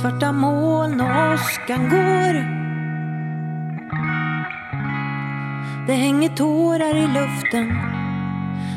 Svarta 0.00 0.32
moln 0.32 1.00
och 1.00 1.34
åskan 1.34 1.88
går. 1.90 2.34
Det 5.86 5.92
hänger 5.92 6.28
tårar 6.28 6.96
i 6.96 7.06
luften. 7.06 7.68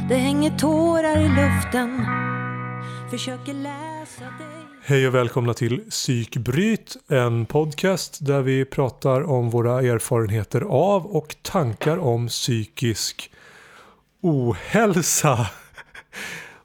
Det 0.10 0.16
hänger 0.16 0.58
tårar 0.58 1.20
i 1.20 1.30
luften. 1.30 2.06
Försöker 3.12 3.54
läsa 3.54 4.22
dig. 4.22 4.58
Hej 4.84 5.08
och 5.08 5.16
välkomna 5.16 5.54
till 5.54 5.90
Psykbryt, 5.90 6.97
en 7.08 7.46
podcast 7.46 8.26
där 8.26 8.42
vi 8.42 8.65
pratar 8.65 9.22
om 9.22 9.49
våra 9.49 9.81
erfarenheter 9.81 10.62
av 10.62 11.06
och 11.06 11.36
tankar 11.42 11.97
om 11.97 12.28
psykisk 12.28 13.31
ohälsa. 14.22 15.47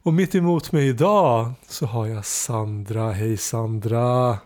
Och 0.03 0.13
mitt 0.15 0.35
emot 0.35 0.73
mig 0.73 0.89
idag 0.89 1.53
så 1.69 1.87
har 1.87 2.07
jag 2.07 2.25
Sandra. 2.25 3.11
Hej 3.13 3.37
Sandra! 3.37 4.39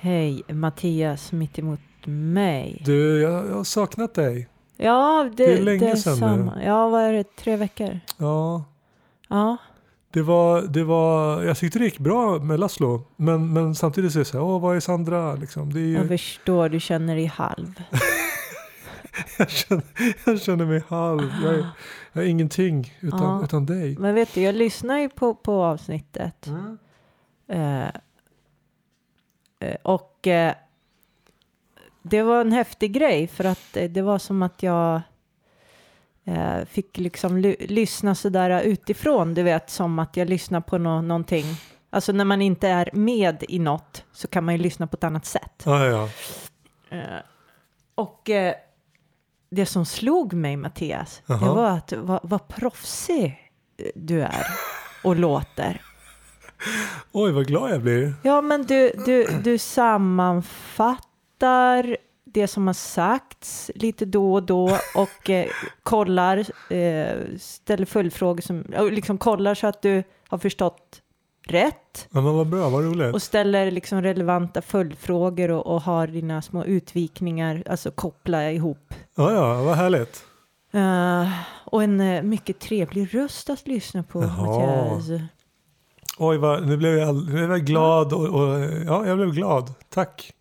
Hej, 0.00 0.42
Mattias 0.48 1.32
mitt 1.32 1.58
emot 1.58 1.80
mig. 2.04 2.82
Du, 2.84 3.20
jag, 3.22 3.46
jag 3.46 3.54
har 3.54 3.64
saknat 3.64 4.14
dig. 4.14 4.48
Ja, 4.76 5.30
det, 5.36 5.46
Det 5.46 5.52
är 5.52 5.62
länge 5.62 5.96
sedan 5.96 6.12
nu. 6.14 6.18
samma. 6.20 6.64
Ja, 6.64 6.88
vad 6.88 7.02
är 7.02 7.12
det? 7.12 7.36
Tre 7.36 7.56
veckor? 7.56 8.00
Ja, 8.16 8.64
Ja. 9.28 9.56
det 10.12 10.22
var, 10.22 10.62
det 10.62 10.84
var, 10.84 11.42
jag 11.42 11.58
tyckte 11.58 11.78
det 11.78 11.84
gick 11.84 11.98
bra 11.98 12.38
med 12.38 12.60
Laszlo. 12.60 13.02
Men, 13.16 13.52
men 13.52 13.74
samtidigt 13.74 14.12
så 14.12 14.18
är 14.18 14.20
det 14.20 14.24
så 14.24 14.38
här, 14.38 14.44
åh 14.44 14.60
vad 14.60 14.76
är 14.76 14.80
Sandra? 14.80 15.34
Liksom, 15.34 15.72
det 15.72 15.80
är 15.80 15.84
ju, 15.84 15.94
Jag 15.94 16.08
förstår, 16.08 16.68
du 16.68 16.80
känner 16.80 17.14
dig 17.16 17.26
halv. 17.26 17.74
jag, 19.38 19.50
känner, 19.50 19.84
jag 20.26 20.40
känner 20.40 20.64
mig 20.66 20.82
halv. 20.88 21.32
Jag 21.44 21.54
är, 21.54 21.66
jag 22.12 22.24
är 22.24 22.28
ingenting 22.28 22.94
utan, 23.00 23.20
Ja. 23.22 23.44
utan 23.44 23.66
dig. 23.66 23.96
Men 23.98 24.14
vet 24.14 24.34
du, 24.34 24.40
jag 24.42 24.54
lyssnar 24.54 24.98
ju 24.98 25.08
på, 25.08 25.34
på 25.34 25.64
avsnittet. 25.64 26.46
Mm. 26.46 26.78
Eh, 27.48 27.88
eh, 29.60 29.76
och 29.82 30.26
eh, 30.26 30.54
det 32.02 32.22
var 32.22 32.40
en 32.40 32.52
häftig 32.52 32.92
grej 32.92 33.26
för 33.26 33.44
att 33.44 33.76
eh, 33.76 33.90
det 33.90 34.02
var 34.02 34.18
som 34.18 34.42
att 34.42 34.62
jag 34.62 35.00
eh, 36.24 36.64
fick 36.64 36.98
liksom 36.98 37.36
ly- 37.38 37.66
lyssna 37.68 38.14
sådär 38.14 38.60
utifrån. 38.62 39.34
Du 39.34 39.42
vet, 39.42 39.70
som 39.70 39.98
att 39.98 40.16
jag 40.16 40.28
lyssnar 40.28 40.60
på 40.60 40.78
nå- 40.78 41.02
någonting. 41.02 41.44
Alltså 41.90 42.12
när 42.12 42.24
man 42.24 42.42
inte 42.42 42.68
är 42.68 42.90
med 42.92 43.44
i 43.48 43.58
något 43.58 44.04
så 44.12 44.28
kan 44.28 44.44
man 44.44 44.54
ju 44.54 44.60
lyssna 44.60 44.86
på 44.86 44.94
ett 44.96 45.04
annat 45.04 45.26
sätt. 45.26 45.62
Ja, 45.64 45.86
ja. 45.86 46.08
Eh, 46.96 47.20
och 47.94 48.30
eh, 48.30 48.54
det 49.50 49.66
som 49.66 49.84
slog 49.86 50.32
mig, 50.32 50.56
Mattias, 50.56 51.22
det 51.26 51.32
Jaha. 51.32 51.54
var 51.54 51.70
att 51.70 51.92
vad, 51.92 52.20
vad 52.22 52.48
proffsig 52.48 53.26
eh, 53.78 53.86
du 53.94 54.20
är 54.22 54.46
och 55.04 55.16
låter. 55.26 55.82
Oj, 57.12 57.32
vad 57.32 57.46
glad 57.46 57.70
jag 57.70 57.80
blir. 57.82 58.14
Ja, 58.22 58.40
men 58.40 58.62
du, 58.66 58.90
du, 59.06 59.26
du 59.44 59.58
sammanfattar 60.68 61.96
det 62.24 62.48
som 62.48 62.66
har 62.66 62.74
sagts 62.74 63.70
lite 63.74 64.04
då 64.04 64.34
och 64.34 64.42
då 64.42 64.78
och 64.94 65.30
eh, 65.30 65.46
kollar, 65.82 66.38
eh, 66.72 67.16
ställer 67.38 67.84
följdfrågor 67.86 68.40
som, 68.42 68.64
liksom 68.90 69.18
kollar 69.18 69.54
så 69.54 69.66
att 69.66 69.82
du 69.82 70.02
har 70.28 70.38
förstått 70.38 71.02
rätt 71.46 72.08
Ja, 72.10 72.20
men 72.20 72.34
vad 72.34 72.46
bra, 72.46 72.68
vad 72.68 72.84
roligt. 72.84 73.14
och 73.14 73.22
ställer 73.22 73.70
liksom 73.70 74.02
relevanta 74.02 74.62
följdfrågor 74.62 75.50
och, 75.50 75.66
och 75.66 75.82
har 75.82 76.06
dina 76.06 76.42
små 76.42 76.64
utvikningar, 76.64 77.62
alltså 77.70 77.90
koppla 77.90 78.50
ihop. 78.52 78.94
Ja, 79.18 79.32
ja, 79.32 79.62
vad 79.62 79.76
härligt. 79.76 80.24
Eh, 80.72 81.30
och 81.64 81.82
en 81.82 82.00
eh, 82.00 82.22
mycket 82.22 82.58
trevlig 82.58 83.14
röst 83.14 83.50
att 83.50 83.66
lyssna 83.66 84.02
på. 84.02 84.20
Mattias. 84.20 85.20
Oj, 86.18 86.38
vad, 86.38 86.66
nu 86.66 86.76
blev 86.76 86.98
jag, 86.98 87.14
nu 87.14 87.32
blev 87.32 87.50
jag 87.50 87.64
glad 87.64 88.12
och, 88.12 88.24
och 88.24 88.60
ja, 88.86 89.06
jag 89.06 89.16
blev 89.16 89.30
glad. 89.30 89.72
Tack. 89.88 90.32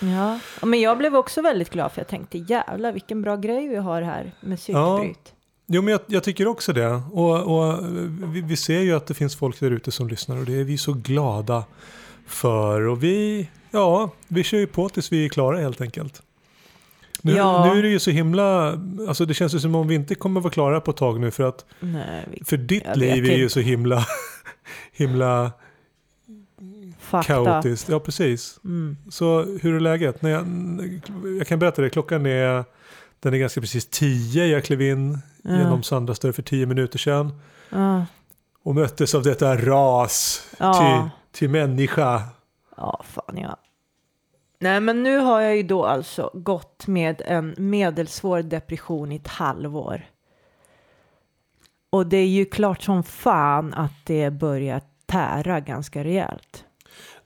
Ja, 0.00 0.38
Ja, 0.60 0.66
men 0.66 0.80
jag 0.80 0.98
blev 0.98 1.16
också 1.16 1.42
väldigt 1.42 1.70
glad 1.70 1.92
för 1.92 2.00
jag 2.00 2.08
tänkte 2.08 2.38
jävlar 2.38 2.92
vilken 2.92 3.22
bra 3.22 3.36
grej 3.36 3.68
vi 3.68 3.76
har 3.76 4.02
här 4.02 4.32
med 4.40 4.58
psykbryt. 4.58 5.34
Jo, 5.66 5.82
men 5.82 5.92
jag, 5.92 6.00
jag 6.06 6.24
tycker 6.24 6.46
också 6.46 6.72
det. 6.72 7.02
Och, 7.12 7.58
och 7.58 7.78
vi, 8.34 8.40
vi 8.40 8.56
ser 8.56 8.80
ju 8.80 8.96
att 8.96 9.06
det 9.06 9.14
finns 9.14 9.36
folk 9.36 9.60
där 9.60 9.70
ute 9.70 9.90
som 9.90 10.08
lyssnar 10.08 10.36
och 10.36 10.44
det 10.44 10.60
är 10.60 10.64
vi 10.64 10.78
så 10.78 10.92
glada 10.92 11.64
för. 12.26 12.86
Och 12.86 13.02
vi, 13.02 13.48
ja, 13.70 14.10
vi 14.28 14.44
kör 14.44 14.58
ju 14.58 14.66
på 14.66 14.88
tills 14.88 15.12
vi 15.12 15.24
är 15.24 15.28
klara 15.28 15.58
helt 15.58 15.80
enkelt. 15.80 16.22
Nu, 17.22 17.32
Ja. 17.36 17.64
nu 17.72 17.78
är 17.78 17.82
det 17.82 17.88
ju 17.88 17.98
så 17.98 18.10
himla, 18.10 18.78
alltså 19.08 19.24
det 19.26 19.34
känns 19.34 19.54
ju 19.54 19.58
som 19.60 19.74
om 19.74 19.88
vi 19.88 19.94
inte 19.94 20.14
kommer 20.14 20.40
vara 20.40 20.52
klara 20.52 20.80
på 20.80 20.90
ett 20.90 20.96
tag 20.96 21.20
nu 21.20 21.30
för 21.30 21.44
att 21.44 21.64
Nej, 21.80 22.24
vi 22.30 22.44
för 22.44 22.56
ditt 22.56 22.96
liv 22.96 23.24
är 23.30 23.36
ju 23.36 23.48
så 23.48 23.60
himla, 23.60 24.06
himla 24.92 25.52
fakta. 27.00 27.22
kaotiskt. 27.34 27.88
Ja, 27.88 28.00
precis. 28.00 28.58
Mm. 28.64 28.96
Så 29.10 29.42
hur 29.62 29.74
är 29.74 29.80
läget? 29.80 30.22
När 30.22 30.30
jag, 30.30 30.46
jag 31.38 31.46
kan 31.46 31.58
berätta 31.58 31.82
det, 31.82 31.90
klockan 31.90 32.26
är, 32.26 32.64
den 33.20 33.34
är 33.34 33.38
ganska 33.38 33.60
precis 33.60 33.86
tio. 33.86 34.46
Jag 34.46 34.64
klev 34.64 34.82
in 34.82 35.18
Ja. 35.44 35.50
genom 35.58 35.82
Sandras 35.82 36.18
dörr 36.18 36.32
för 36.32 36.42
tio 36.42 36.66
minuter 36.66 36.98
sedan. 36.98 37.40
Ja. 37.70 38.06
Och 38.64 38.74
möttes 38.74 39.14
av 39.14 39.22
detta 39.22 39.56
ras 39.56 40.46
Ja. 40.58 41.10
till, 41.32 41.38
till 41.40 41.50
människa. 41.50 42.22
ja, 42.76 43.04
fan 43.08 43.38
ja. 43.38 43.56
Nej, 44.62 44.80
men 44.80 45.02
nu 45.02 45.18
har 45.18 45.40
jag 45.40 45.56
ju 45.56 45.62
då 45.62 45.84
alltså 45.84 46.30
gått 46.34 46.86
med 46.86 47.22
en 47.24 47.54
medelsvår 47.58 48.42
depression 48.42 49.12
i 49.12 49.16
ett 49.16 49.28
halvår. 49.28 50.06
Och 51.90 52.06
det 52.06 52.16
är 52.16 52.26
ju 52.26 52.44
klart 52.44 52.82
som 52.82 53.02
fan 53.02 53.74
att 53.74 53.92
det 54.04 54.30
börjar 54.30 54.80
tära 55.06 55.60
ganska 55.60 56.04
rejält. 56.04 56.64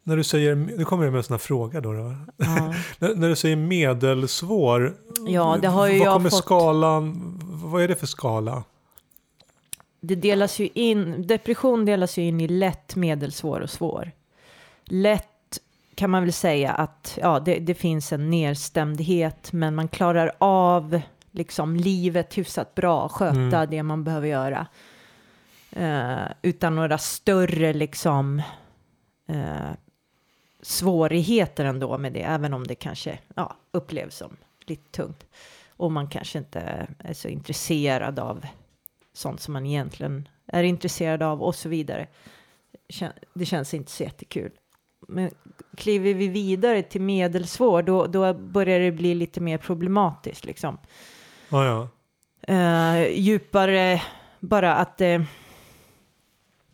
När 0.03 0.17
du 0.17 0.25
säger, 0.25 0.55
nu 0.55 0.85
kommer 0.85 1.05
jag 1.05 1.13
med 1.13 1.19
en 1.19 1.25
sån 1.25 1.35
här 1.35 1.39
fråga 1.39 1.81
då. 1.81 1.93
då. 1.93 2.15
Ja. 2.37 2.75
När, 2.99 3.15
när 3.15 3.29
du 3.29 3.37
säger 3.37 3.57
medelsvår, 3.57 4.97
Ja, 5.27 5.59
det 5.61 5.69
har 5.69 5.87
ju 5.87 5.99
vad 5.99 6.07
jag 6.07 6.15
kommer 6.15 6.31
fått. 6.31 6.45
skalan, 6.45 7.15
vad 7.65 7.83
är 7.83 7.89
det 7.89 7.97
för 7.97 8.07
skala? 8.07 8.65
Det 10.01 10.15
delas 10.15 10.59
ju 10.59 10.69
in, 10.75 11.27
depression 11.27 11.85
delas 11.85 12.19
ju 12.19 12.23
in 12.23 12.41
i 12.41 12.49
lätt, 12.49 12.97
medelsvår 12.97 13.61
och 13.61 13.71
svår. 13.71 14.13
Lätt 14.85 15.29
kan 15.97 16.11
man 16.11 16.23
väl 16.23 16.33
säga 16.33 16.73
att 16.73 17.19
ja, 17.23 17.41
det, 17.41 17.59
det 17.59 17.75
finns 17.75 18.13
en 18.13 18.31
nedstämdhet, 18.31 19.53
men 19.53 19.75
man 19.75 19.89
klarar 19.89 20.33
av 20.39 21.01
liksom 21.31 21.77
livet 21.77 22.39
hyfsat 22.39 22.75
bra, 22.75 23.09
sköta 23.09 23.37
Mm. 23.37 23.71
det 23.71 23.83
man 23.83 24.05
behöver 24.05 24.29
göra. 24.29 24.67
Eh, 25.71 26.33
utan 26.43 26.77
några 26.77 26.99
större 26.99 27.73
liksom 27.73 28.43
eh, 29.29 29.71
svårigheter 30.63 31.65
ändå 31.65 31.99
med 31.99 32.13
det, 32.13 32.23
även 32.23 32.55
om 32.55 32.67
det 32.67 32.75
kanske 32.75 33.19
ja, 33.35 33.57
upplevs 33.71 34.17
som 34.17 34.37
lite 34.67 34.91
tungt. 34.91 35.27
Och 35.69 35.93
man 35.93 36.09
kanske 36.09 36.39
inte 36.39 36.87
är 36.99 37.15
så 37.15 37.29
intresserad 37.29 38.19
av 38.19 38.47
sånt 39.13 39.41
som 39.41 39.53
man 39.53 39.67
egentligen 39.67 40.29
är 40.47 40.63
intresserad 40.63 41.23
av 41.23 41.43
och 41.43 41.55
så 41.55 41.69
vidare. 41.69 42.07
Det 43.35 43.47
känns 43.47 43.75
inte 43.75 43.91
så 43.91 44.03
jättekul. 44.03 44.53
Men 45.07 45.31
kliver 45.77 46.15
vi 46.15 46.29
vidare 46.29 46.83
till 46.83 47.01
medelsvår, 47.01 47.83
då, 47.83 48.07
då 48.07 48.35
börjar 48.35 48.81
det 48.81 48.93
bli 48.93 49.15
lite 49.15 49.41
mer 49.41 49.59
problematiskt. 49.59 50.45
Liksom. 50.45 50.79
Ja, 51.49 51.65
ja. 51.65 51.89
Eh, 52.55 53.19
djupare, 53.19 54.03
bara 54.41 54.75
att 54.75 55.01
eh, 55.01 55.23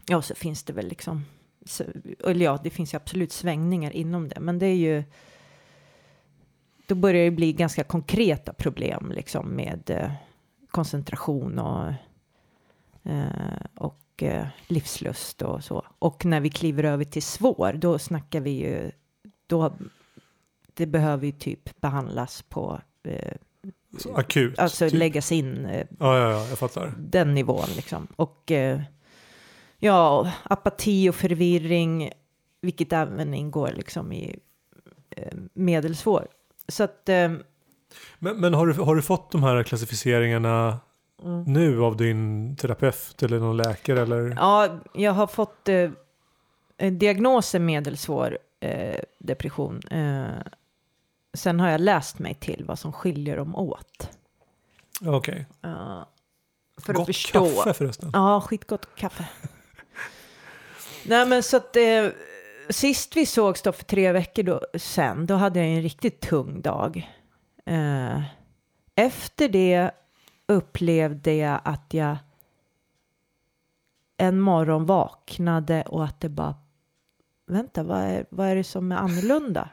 ja, 0.07 0.23
så 0.23 0.35
finns 0.35 0.63
det 0.63 0.73
väl 0.73 0.89
liksom, 0.89 1.25
så, 1.67 1.85
eller 2.25 2.45
ja, 2.45 2.61
det 2.65 2.71
finns 2.71 2.95
ju 2.95 2.97
absolut 2.97 3.33
svängningar 3.33 3.91
inom 3.91 4.29
det, 4.29 4.41
men 4.41 4.59
det 4.59 4.67
är 4.67 4.77
ju, 4.77 5.05
då 6.87 6.95
börjar 6.95 7.25
det 7.25 7.31
bli 7.31 7.53
ganska 7.53 7.85
konkreta 7.85 8.53
problem 8.53 9.13
liksom 9.15 9.49
med 9.49 9.91
eh, 9.91 10.13
koncentration 10.71 11.59
och, 11.59 11.93
eh, 13.03 13.87
och 14.17 14.23
eh, 14.23 14.47
livslust 14.67 15.43
och 15.43 15.65
så. 15.65 15.85
Och 15.99 16.25
när 16.25 16.41
vi 16.41 16.51
kliver 16.51 16.85
över 16.85 17.05
till 17.05 17.23
svår, 17.23 17.73
då 17.73 17.99
snackar 17.99 18.41
vi 18.41 18.51
ju, 18.51 18.91
då, 19.47 19.73
det 20.75 20.87
behöver 20.87 21.27
ju 21.27 21.33
typ 21.33 21.81
behandlas 21.81 22.43
på 22.43 22.81
eh, 23.03 23.33
Så 23.99 24.15
akut. 24.15 24.59
alltså 24.59 24.89
typ. 24.91 24.99
läggas 24.99 25.33
in 25.33 25.67
eh, 25.67 25.87
Ja, 25.99 26.19
ja, 26.19 26.31
ja, 26.33 26.47
jag 26.49 26.59
fattar. 26.59 26.95
den 26.99 27.35
nivån 27.35 27.69
liksom. 27.77 28.07
Och 28.17 28.51
eh, 28.51 28.81
ja, 29.79 30.33
apati 30.43 31.09
och 31.09 31.15
förvirring, 31.15 32.11
vilket 32.61 32.93
även 32.93 33.35
ingår 33.35 33.71
liksom 33.77 34.13
i 34.13 34.39
eh, 35.17 35.33
medelsvår. 35.53 36.27
Så 36.69 36.85
att 36.85 37.09
eh, 37.09 37.33
Men, 38.19 38.41
men 38.41 38.55
har, 38.55 38.67
du, 38.67 38.73
har 38.83 38.95
du 38.95 39.03
fått 39.03 39.31
de 39.33 39.43
här 39.43 39.63
klassificeringarna 39.63 40.81
mm. 41.25 41.45
nu 41.45 41.83
av 41.83 41.97
din 41.97 42.57
terapeut 42.57 43.23
eller 43.23 43.39
någon 43.39 43.57
läkare 43.57 44.03
eller? 44.03 44.35
ja, 44.37 44.81
jag 44.95 45.13
har 45.13 45.27
fått 45.27 45.69
eh, 45.69 45.91
diagnosen 46.93 47.65
medelsvår 47.65 48.39
eh, 48.61 49.01
depression. 49.19 49.81
Eh, 49.91 50.43
sen 51.35 51.61
har 51.61 51.71
jag 51.71 51.81
läst 51.81 52.19
mig 52.19 52.35
till 52.35 52.65
vad 52.69 52.79
som 52.79 52.93
skiljer 52.93 53.37
dem 53.37 53.57
åt. 53.57 54.11
Okej. 55.07 55.47
Eh, 55.63 56.03
för 56.79 56.93
Gott 56.93 57.01
att 57.01 57.07
förstå. 57.07 57.47
kaffe 57.47 57.75
förresten. 57.75 58.11
Ja, 58.13 58.41
skitgott 58.41 58.89
kaffe. 58.95 59.29
Nej, 61.07 61.27
men 61.27 61.43
så 61.43 61.57
att 61.57 61.77
eh, 61.77 62.09
sist 62.69 63.17
vi 63.17 63.27
sågs 63.27 63.63
då 63.63 63.73
för 63.73 63.85
tre 63.85 64.13
veckor 64.13 64.43
då, 64.43 64.61
sen, 64.75 65.27
då 65.27 65.35
hade 65.35 65.59
jag 65.59 65.69
en 65.69 65.83
riktigt 65.83 66.21
tung 66.21 66.61
dag. 66.61 67.11
Eh, 67.67 68.23
efter 68.95 69.49
det 69.49 69.91
upplevde 70.49 71.35
jag 71.35 71.61
att 71.65 71.95
jag 71.95 72.17
en 74.17 74.41
morgon 74.41 74.87
vaknade 74.87 75.83
och 75.83 76.05
att 76.05 76.21
det 76.21 76.29
bara, 76.29 76.55
vänta, 77.47 77.83
vad 77.83 78.01
är, 78.01 78.27
vad 78.31 78.47
är 78.47 78.57
det 78.57 78.65
som 78.65 78.93
är 78.93 78.97
annorlunda? 78.97 79.69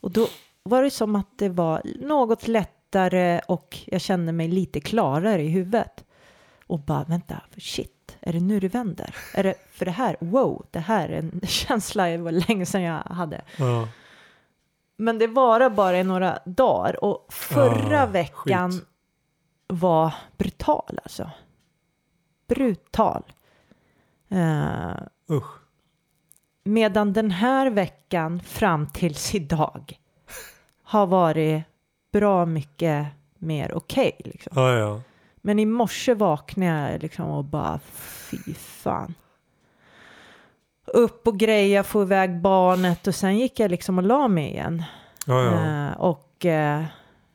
Och 0.00 0.10
då 0.10 0.28
var 0.62 0.82
det 0.82 0.90
som 0.90 1.16
att 1.16 1.38
det 1.38 1.48
var 1.48 1.82
något 2.00 2.48
lättare 2.48 3.40
och 3.48 3.78
jag 3.86 4.00
kände 4.00 4.32
mig 4.32 4.48
lite 4.48 4.80
klarare 4.80 5.42
i 5.42 5.48
huvudet. 5.48 6.04
Och 6.66 6.78
bara, 6.78 7.04
vänta, 7.04 7.40
shit, 7.58 8.16
är 8.20 8.32
det 8.32 8.40
nu 8.40 8.60
det 8.60 8.68
vänder? 8.68 9.14
Är 9.34 9.44
det, 9.44 9.54
för 9.70 9.84
det 9.84 9.90
här, 9.90 10.16
wow, 10.20 10.66
det 10.70 10.78
här 10.78 11.08
är 11.08 11.18
en 11.18 11.40
känsla 11.46 12.06
det 12.06 12.16
var 12.16 12.32
länge 12.32 12.66
sedan 12.66 12.82
jag 12.82 12.98
hade. 12.98 13.44
Ja. 13.58 13.88
Men 14.96 15.18
det 15.18 15.26
var 15.26 15.70
bara 15.70 15.98
i 16.00 16.04
några 16.04 16.38
dagar 16.44 17.04
och 17.04 17.26
förra 17.32 18.02
Ah, 18.02 18.06
veckan 18.06 18.72
skit. 18.72 18.84
Var 19.66 20.14
brutal 20.36 20.98
alltså. 21.02 21.30
Brutal. 22.48 23.22
Eh, 24.28 24.96
Usch. 25.30 25.58
medan 26.64 27.12
den 27.12 27.30
här 27.30 27.70
veckan 27.70 28.40
fram 28.40 28.86
tills 28.86 29.34
idag 29.34 29.98
har 30.82 31.06
varit 31.06 31.62
bra 32.12 32.46
mycket 32.46 33.06
mer 33.38 33.74
okej. 33.74 34.16
liksom. 34.24 34.52
Ja, 34.56 34.72
ja. 34.72 35.00
Men 35.36 35.58
i 35.58 35.66
morse 35.66 36.14
vaknade 36.14 36.92
jag 36.92 37.02
liksom 37.02 37.26
och 37.26 37.44
bara 37.44 37.78
fy 37.92 38.54
fan. 38.54 39.14
Upp 40.86 41.26
och 41.26 41.38
greja, 41.38 41.82
få 41.82 42.02
iväg 42.02 42.40
barnet 42.40 43.06
och 43.06 43.14
sen 43.14 43.38
gick 43.38 43.60
jag 43.60 43.70
liksom 43.70 43.98
och 43.98 44.04
la 44.04 44.28
mig 44.28 44.50
igen. 44.50 44.82
ja. 45.26 45.52
Eh, 45.52 45.92
och 46.00 46.46
eh, 46.46 46.84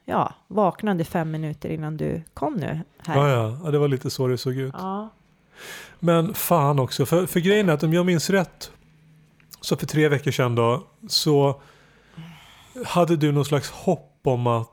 ja, 0.05 0.33
vaknade 0.47 1.03
fem 1.03 1.31
minuter 1.31 1.69
innan 1.69 1.97
du 1.97 2.21
kom 2.33 2.53
nu 2.53 2.79
här. 2.97 3.15
Ja, 3.17 3.29
ja. 3.29 3.57
ja, 3.63 3.71
det 3.71 3.77
var 3.79 3.87
lite 3.87 4.09
så 4.09 4.27
det 4.27 4.37
såg 4.37 4.53
ut. 4.57 4.73
Ja. 4.77 5.09
Men 5.99 6.33
fan 6.33 6.79
också, 6.79 7.05
för, 7.05 7.25
för 7.25 7.39
grejen 7.39 7.69
är 7.69 7.73
att 7.73 7.83
om 7.83 7.93
jag 7.93 8.05
minns 8.05 8.29
rätt 8.29 8.71
så 9.61 9.75
för 9.75 9.85
tre 9.85 10.07
veckor 10.09 10.31
sedan 10.31 10.55
då 10.55 10.83
så 11.07 11.61
hade 12.85 13.15
du 13.15 13.31
någon 13.31 13.45
slags 13.45 13.69
hopp 13.71 14.19
om 14.23 14.47
att, 14.47 14.69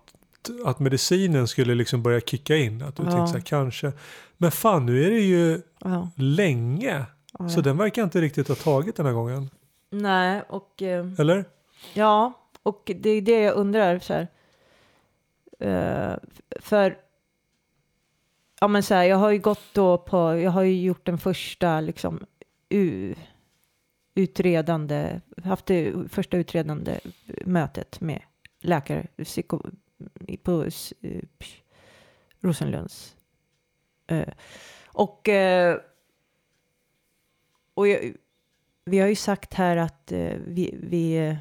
att 0.65 0.79
medicinen 0.79 1.49
skulle 1.49 1.75
liksom 1.75 2.03
börja 2.03 2.21
kicka 2.21 2.57
in. 2.57 2.83
Att 2.83 2.97
du 2.97 3.03
Ja. 3.03 3.11
tänkte 3.11 3.27
så 3.27 3.35
här, 3.35 3.41
kanske. 3.45 3.93
Men 4.37 4.51
fan 4.51 4.87
nu 4.87 5.05
är 5.07 5.11
det 5.11 5.21
ju 5.21 5.63
Ja. 5.85 6.09
länge. 6.17 7.05
Ja. 7.39 7.49
Så 7.49 7.61
den 7.61 7.77
verkar 7.77 8.05
inte 8.05 8.21
riktigt 8.21 8.49
ha 8.49 8.55
tagit 8.55 8.97
den 8.97 9.07
här 9.07 9.13
gången. 9.13 9.51
Nej, 9.91 10.43
och 10.49 10.83
eh, 10.83 11.07
Eller? 11.19 11.45
ja, 11.95 12.33
och 12.63 12.91
det 13.01 13.11
är 13.11 13.23
det 13.23 13.41
jag 13.41 13.55
undrar 13.55 13.99
så 13.99 14.13
här. 14.13 14.29
Uh, 15.65 16.17
för 16.61 16.99
ja, 18.61 18.69
men 18.69 18.83
så 18.83 18.95
här, 18.95 19.05
jag 19.05 19.17
har 19.17 19.31
ju 19.31 19.39
gått 19.39 19.75
då 19.75 19.99
på, 19.99 20.17
jag 20.17 20.51
har 20.51 20.63
ju 20.63 20.83
gjort 20.83 21.07
den 21.07 21.19
första 21.19 21.81
liksom 21.81 22.27
u, 22.69 23.15
utredande, 24.15 25.21
haft 25.45 25.67
det 25.67 25.95
första 26.09 26.37
utredande 26.37 27.01
mötet 27.45 28.01
med 28.01 28.23
läkare 28.61 29.07
psyko, 29.25 29.63
på 30.43 30.65
eh, 31.01 31.23
Rosenlunds. 32.41 33.17
Och 34.87 35.29
eh, 35.29 35.79
och 37.79 37.89
jag, 37.89 38.13
vi 38.85 38.99
har 38.99 39.09
ju 39.09 39.15
sagt 39.15 39.55
här 39.55 39.77
att 39.77 40.13
eh, 40.13 40.37
vi, 40.47 40.79
vi 40.83 41.37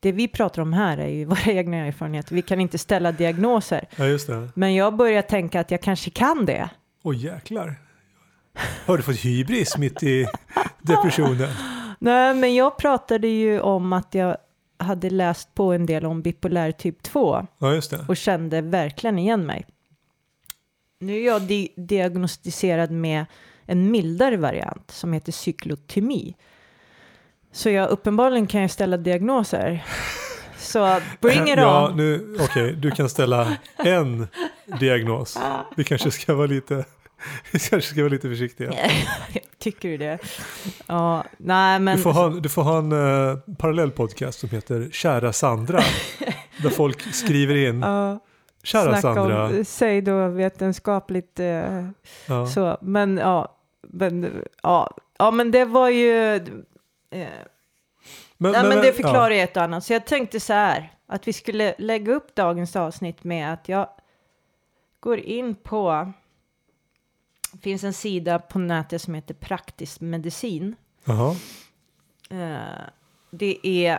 det 0.00 0.12
vi 0.12 0.28
pratar 0.28 0.62
om 0.62 0.72
här 0.72 0.98
är 0.98 1.08
ju 1.08 1.24
våra 1.34 1.52
egna 1.52 1.76
erfarenheter. 1.76 2.34
Vi 2.34 2.42
kan 2.42 2.60
inte 2.60 2.78
ställa 2.78 3.12
diagnoser. 3.12 3.88
Ja 3.96 4.06
just 4.06 4.26
det. 4.26 4.48
Men 4.54 4.74
jag 4.74 4.96
börjar 4.96 5.22
tänka 5.22 5.60
att 5.60 5.70
jag 5.70 5.80
kanske 5.82 6.10
kan 6.10 6.46
det. 6.46 6.68
Åh 7.02 7.16
jäklar. 7.16 7.74
Har 8.86 8.96
du 8.96 9.02
fått 9.02 9.16
hybris 9.24 9.76
mitt 9.78 10.02
i 10.02 10.26
depressionen? 10.82 11.48
Nej, 11.98 12.34
men 12.34 12.54
jag 12.54 12.78
pratade 12.78 13.28
ju 13.28 13.60
om 13.60 13.92
att 13.92 14.14
jag 14.14 14.36
hade 14.78 15.10
läst 15.10 15.54
på 15.54 15.72
en 15.72 15.86
del 15.86 16.06
om 16.06 16.22
bipolär 16.22 16.72
typ 16.72 17.02
2 17.02 17.46
Ja 17.58 17.80
och 18.08 18.16
kände 18.16 18.60
verkligen 18.60 19.18
igen 19.18 19.46
mig. 19.46 19.66
Nu 20.98 21.16
är 21.16 21.26
jag 21.26 21.42
di- 21.42 21.72
diagnostiserad 21.76 22.90
med 22.90 23.24
en 23.64 23.90
mildare 23.90 24.36
variant 24.36 24.90
som 24.90 25.12
heter 25.12 25.32
cyklotymi. 25.32 26.34
Så 27.56 27.70
jag 27.70 27.88
uppenbarligen 27.90 28.46
kan 28.46 28.60
jag 28.60 28.70
ställa 28.70 28.96
diagnoser. 28.96 29.84
Så 30.58 31.00
bring 31.20 31.42
it 31.42 31.48
ja, 31.56 31.88
on. 31.88 32.36
okej, 32.40 32.72
du 32.72 32.90
kan 32.90 33.08
ställa 33.08 33.56
en 33.76 34.28
diagnos. 34.80 35.38
Vi 35.76 35.84
kanske 35.84 36.10
ska 36.10 36.34
vara 36.34 36.46
lite, 36.46 36.74
vi 37.52 37.58
kanske 37.58 37.80
ska 37.90 38.00
vara 38.02 38.12
lite 38.12 38.28
försiktiga. 38.28 38.72
Tycker 39.58 39.88
du 39.88 39.96
det? 39.96 40.18
Ja, 40.86 41.24
nej 41.36 41.80
men. 41.80 41.96
Du 41.96 42.02
får 42.02 42.12
ha, 42.12 42.28
du 42.28 42.48
får 42.48 42.62
ha 42.62 42.78
en 42.78 42.92
uh, 42.92 43.38
parallell 43.58 43.90
podcast 43.90 44.38
som 44.40 44.48
heter 44.50 44.88
Kära 44.92 45.32
Sandra. 45.32 45.80
där 46.62 46.70
folk 46.70 47.14
skriver 47.14 47.54
in 47.56 47.80
Ja, 47.80 48.18
Kära 48.62 48.96
Sandra. 49.00 49.46
om 49.46 49.64
pseudovetenskapligt 49.64 51.40
eh, 51.40 51.86
Ja. 52.26 52.46
så. 52.46 52.78
Men 52.82 53.16
ja, 53.16 53.56
men 53.82 54.42
ja, 54.62 54.96
ja, 55.18 55.30
men 55.30 55.50
det 55.50 55.64
var 55.64 55.88
ju. 55.88 56.40
Eh, 57.10 57.28
Men, 58.36 58.52
Nej, 58.52 58.68
men 58.68 58.78
det 58.78 58.92
förklarar 58.92 59.30
ja. 59.30 59.42
ett 59.42 59.56
och 59.56 59.62
annat. 59.62 59.84
Så 59.84 59.92
jag 59.92 60.06
tänkte 60.06 60.40
så 60.40 60.52
här, 60.52 60.92
att 61.06 61.28
vi 61.28 61.32
skulle 61.32 61.74
lägga 61.78 62.12
upp 62.12 62.34
dagens 62.34 62.76
avsnitt 62.76 63.24
med 63.24 63.52
att 63.52 63.68
jag 63.68 63.88
går 65.00 65.18
in 65.18 65.54
på, 65.54 66.12
det 67.52 67.58
finns 67.58 67.84
en 67.84 67.92
sida 67.92 68.38
på 68.38 68.58
nätet 68.58 69.02
som 69.02 69.14
heter 69.14 69.34
Praktisk 69.34 70.00
medicin. 70.00 70.76
Jaha. 71.04 71.36
Eh, 72.30 72.84
det 73.30 73.66
är, 73.66 73.98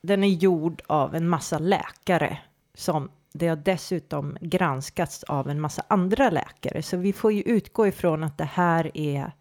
den 0.00 0.24
är 0.24 0.28
gjord 0.28 0.82
av 0.86 1.14
en 1.14 1.28
massa 1.28 1.58
läkare 1.58 2.38
som 2.74 3.10
det 3.32 3.48
har 3.48 3.56
dessutom 3.56 4.36
granskats 4.40 5.24
av 5.24 5.50
en 5.50 5.60
massa 5.60 5.82
andra 5.88 6.30
läkare. 6.30 6.82
Så 6.82 6.96
vi 6.96 7.12
får 7.12 7.32
ju 7.32 7.42
utgå 7.42 7.86
ifrån 7.86 8.24
att 8.24 8.38
det 8.38 8.44
här 8.44 8.90
är 8.96 9.32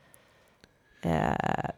eh, 1.02 1.70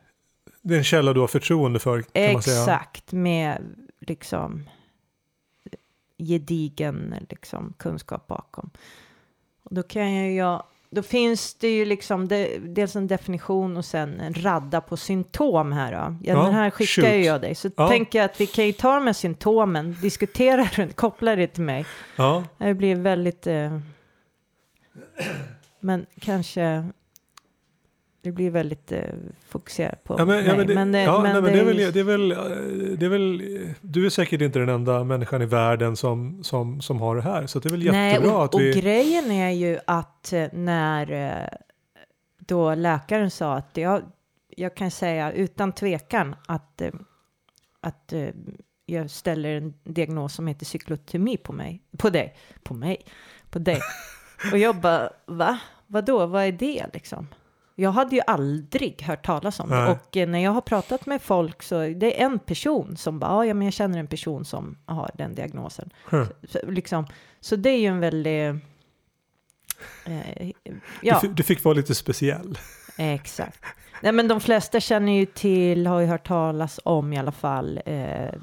Det 0.62 0.74
är 0.74 0.78
en 0.78 0.84
källa 0.84 1.14
du 1.14 1.20
har 1.20 1.28
förtroende 1.28 1.80
för 1.80 2.02
kan 2.02 2.34
man 2.34 2.42
säga. 2.44 2.60
Exakt, 2.62 3.12
med 3.12 3.76
liksom 4.00 4.70
gedigen 6.18 7.16
liksom, 7.30 7.74
kunskap 7.78 8.28
bakom. 8.28 8.70
Och 9.64 9.76
då 9.76 9.84
kan 9.84 10.16
jag, 10.16 10.34
jag 10.34 10.64
då 10.92 11.04
finns 11.04 11.54
det 11.54 11.68
ju 11.70 11.86
liksom 11.86 12.28
det, 12.28 12.58
dels 12.58 12.96
en 12.96 13.08
definition 13.08 13.78
och 13.78 13.86
sen 13.86 14.20
en 14.20 14.34
radda 14.34 14.82
på 14.82 14.98
symptom 14.98 15.72
här 15.72 15.92
då. 15.92 15.98
Ja, 15.98 16.16
Ja, 16.22 16.44
den 16.44 16.54
här 16.54 16.70
skickar 16.70 17.02
shoot. 17.12 17.26
jag 17.26 17.42
dig. 17.42 17.56
Så 17.56 17.70
Ja. 17.78 17.88
tänker 17.90 18.20
jag 18.20 18.26
att 18.26 18.42
vi 18.42 18.46
kan 18.48 18.66
ju 18.66 18.72
ta 18.74 18.96
de 18.96 19.06
här 19.06 19.14
symptomen, 19.14 19.96
diskutera 20.02 20.64
runt, 20.74 20.96
koppla 20.96 21.36
det 21.36 21.48
till 21.48 21.64
mig. 21.64 21.86
Ja. 22.16 22.44
Det 22.58 22.74
blir 22.74 22.96
väldigt... 22.96 23.48
Eh, 23.48 23.80
men 25.80 26.06
kanske... 26.20 26.86
Det 28.22 28.32
blir 28.32 28.52
väldigt 28.52 28.92
eh, 28.92 29.02
fokuserat 29.48 30.04
på 30.04 30.16
Ja, 30.18 30.26
men, 30.26 30.46
ja, 30.46 30.56
mig. 30.56 30.58
men, 30.58 30.68
det, 30.68 30.76
Men, 30.76 30.96
eh, 30.96 31.02
ja, 31.04 31.22
men 31.22 31.32
nej, 31.34 31.42
men 31.42 31.54
det, 31.54 31.60
är 31.60 31.66
väl, 31.66 31.80
ju- 31.80 31.92
det, 31.92 32.00
är 32.00 32.04
väl, 32.04 32.32
eh, 32.32 32.38
det 32.98 33.06
är 33.06 33.10
väl, 33.10 33.44
du 33.82 34.06
är 34.06 34.10
säkert 34.10 34.42
inte 34.42 34.60
den 34.60 34.70
enda 34.70 35.04
människan 35.04 35.42
i 35.42 35.46
världen 35.46 35.96
som, 35.96 36.44
som, 36.44 36.82
som 36.82 37.02
har 37.02 37.16
det 37.16 37.22
här. 37.22 37.48
Så 37.48 37.60
det 37.60 37.70
är 37.70 37.72
väl 37.72 37.84
jättebra 37.84 38.02
Nej, 38.02 38.36
och, 38.36 38.46
att 38.46 38.60
vi... 38.60 38.72
och 38.72 38.76
grejen 38.76 39.32
är 39.32 39.50
ju 39.50 39.80
att 39.88 40.34
eh, 40.34 40.48
när 40.54 41.12
eh, 41.12 41.58
då 42.38 42.76
läkaren 42.76 43.32
sa 43.32 43.56
att 43.56 43.78
jag, 43.78 44.02
jag 44.58 44.76
kan 44.76 44.92
säga 44.92 45.32
utan 45.32 45.72
tvekan 45.72 46.36
att, 46.48 46.82
eh, 46.82 46.92
att 47.82 48.14
eh, 48.14 48.28
jag 48.86 49.10
ställer 49.10 49.56
en 49.58 49.74
diagnos 49.84 50.34
som 50.34 50.48
heter 50.48 50.66
cyklotomi 50.66 51.38
på 51.38 51.54
mig, 51.54 51.82
på 51.98 52.10
dig, 52.10 52.36
på 52.64 52.74
mig, 52.74 52.98
på 53.50 53.60
dig. 53.60 53.80
Och 54.52 54.58
jag 54.58 54.76
bara, 54.76 55.10
va? 55.26 55.60
Vadå, 55.88 56.26
vad 56.26 56.44
är 56.44 56.52
det 56.52 56.86
liksom? 56.94 57.28
Jag 57.80 57.92
hade 57.92 58.16
ju 58.16 58.22
aldrig 58.28 59.02
hört 59.02 59.26
talas 59.26 59.60
om 59.60 59.70
det. 59.70 59.76
Nej. 59.84 59.92
Och 59.92 60.18
eh, 60.18 60.28
när 60.30 60.40
jag 60.40 60.52
har 60.52 60.62
pratat 60.62 61.06
med 61.06 61.22
folk 61.22 61.64
så 61.64 61.80
det 61.80 62.22
är 62.22 62.26
en 62.26 62.40
person 62.40 62.98
som 62.98 63.20
bara, 63.20 63.32
"Ah, 63.32 63.46
ja 63.46 63.54
men 63.54 63.66
jag 63.68 63.74
känner 63.74 64.00
en 64.00 64.08
person 64.08 64.46
som 64.46 64.78
har 64.86 65.12
den 65.14 65.36
diagnosen. 65.36 65.90
Huh. 66.10 66.28
Så, 66.50 66.60
liksom, 66.68 67.08
så 67.40 67.56
det 67.56 67.70
är 67.70 67.78
ju 67.80 67.88
en 67.88 68.00
väldigt... 68.00 68.56
Eh, 70.06 70.52
du, 70.64 70.80
ja, 71.02 71.20
fick, 71.20 71.32
du 71.32 71.44
fick 71.44 71.64
vara 71.64 71.74
lite 71.74 71.96
speciell. 71.96 72.58
exakt. 72.98 73.64
Nej, 74.02 74.12
men 74.12 74.28
de 74.28 74.40
flesta 74.42 74.80
känner 74.80 75.12
ju 75.12 75.26
till, 75.26 75.88
har 75.88 76.00
ju 76.00 76.06
hört 76.08 76.28
talas 76.28 76.80
om 76.84 77.14
i 77.14 77.18
alla 77.18 77.32
fall, 77.32 77.82
eh, 77.86 78.34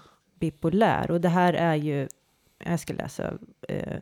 bipolär. 0.41 1.11
Och 1.11 1.21
det 1.21 1.29
här 1.29 1.53
är 1.55 1.75
ju, 1.75 2.09
jag 2.65 2.81
ska 2.81 2.93
läsa, 2.95 3.33
eh, 3.69 3.97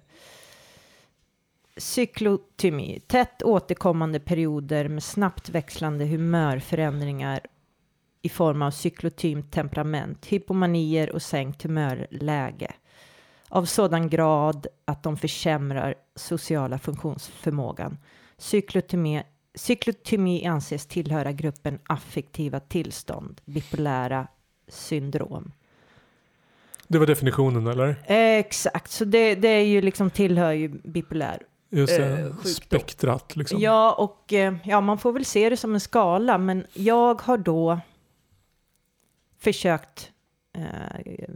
cyklotymi, 1.76 3.00
tätt 3.06 3.42
återkommande 3.42 4.20
perioder 4.20 4.88
med 4.88 5.02
snabbt 5.02 5.48
växlande 5.48 6.04
humörförändringar 6.04 7.40
i 8.22 8.28
form 8.28 8.62
av 8.62 8.70
cyklotymt 8.70 9.52
temperament, 9.52 10.26
hypomanier 10.26 11.10
och 11.10 11.22
sänkt 11.22 11.62
humörläge 11.62 12.72
av 13.48 13.64
sådan 13.64 14.08
grad 14.08 14.66
att 14.84 15.02
de 15.02 15.16
försämrar 15.16 15.94
sociala 16.14 16.78
funktionsförmågan. 16.78 17.98
Cyklotymi, 18.38 19.22
cyklotymi 19.54 20.46
anses 20.46 20.86
tillhöra 20.86 21.32
gruppen 21.32 21.78
affektiva 21.84 22.60
tillstånd, 22.60 23.40
bipolära 23.44 24.26
syndrom. 24.68 25.52
Det 26.88 26.98
var 26.98 27.06
definitionen 27.06 27.66
eller? 27.66 27.96
Exakt, 28.06 28.90
så 28.90 29.04
det, 29.04 29.34
det 29.34 29.48
är 29.48 29.64
ju 29.64 29.82
liksom 29.82 30.10
tillhör 30.10 30.52
ju 30.52 30.68
bipolär 30.68 31.42
Just 31.74 31.96
det, 31.96 32.20
Eh, 32.20 32.36
spektrat 32.36 33.36
liksom. 33.36 33.60
Ja, 33.60 33.92
och 33.92 34.32
eh, 34.32 34.54
ja, 34.64 34.80
man 34.80 34.98
får 34.98 35.12
väl 35.12 35.24
se 35.24 35.50
det 35.50 35.56
som 35.56 35.74
en 35.74 35.80
skala, 35.80 36.38
men 36.38 36.66
jag 36.72 37.22
har 37.22 37.38
då 37.38 37.80
försökt 39.38 40.12
eh, 40.52 41.26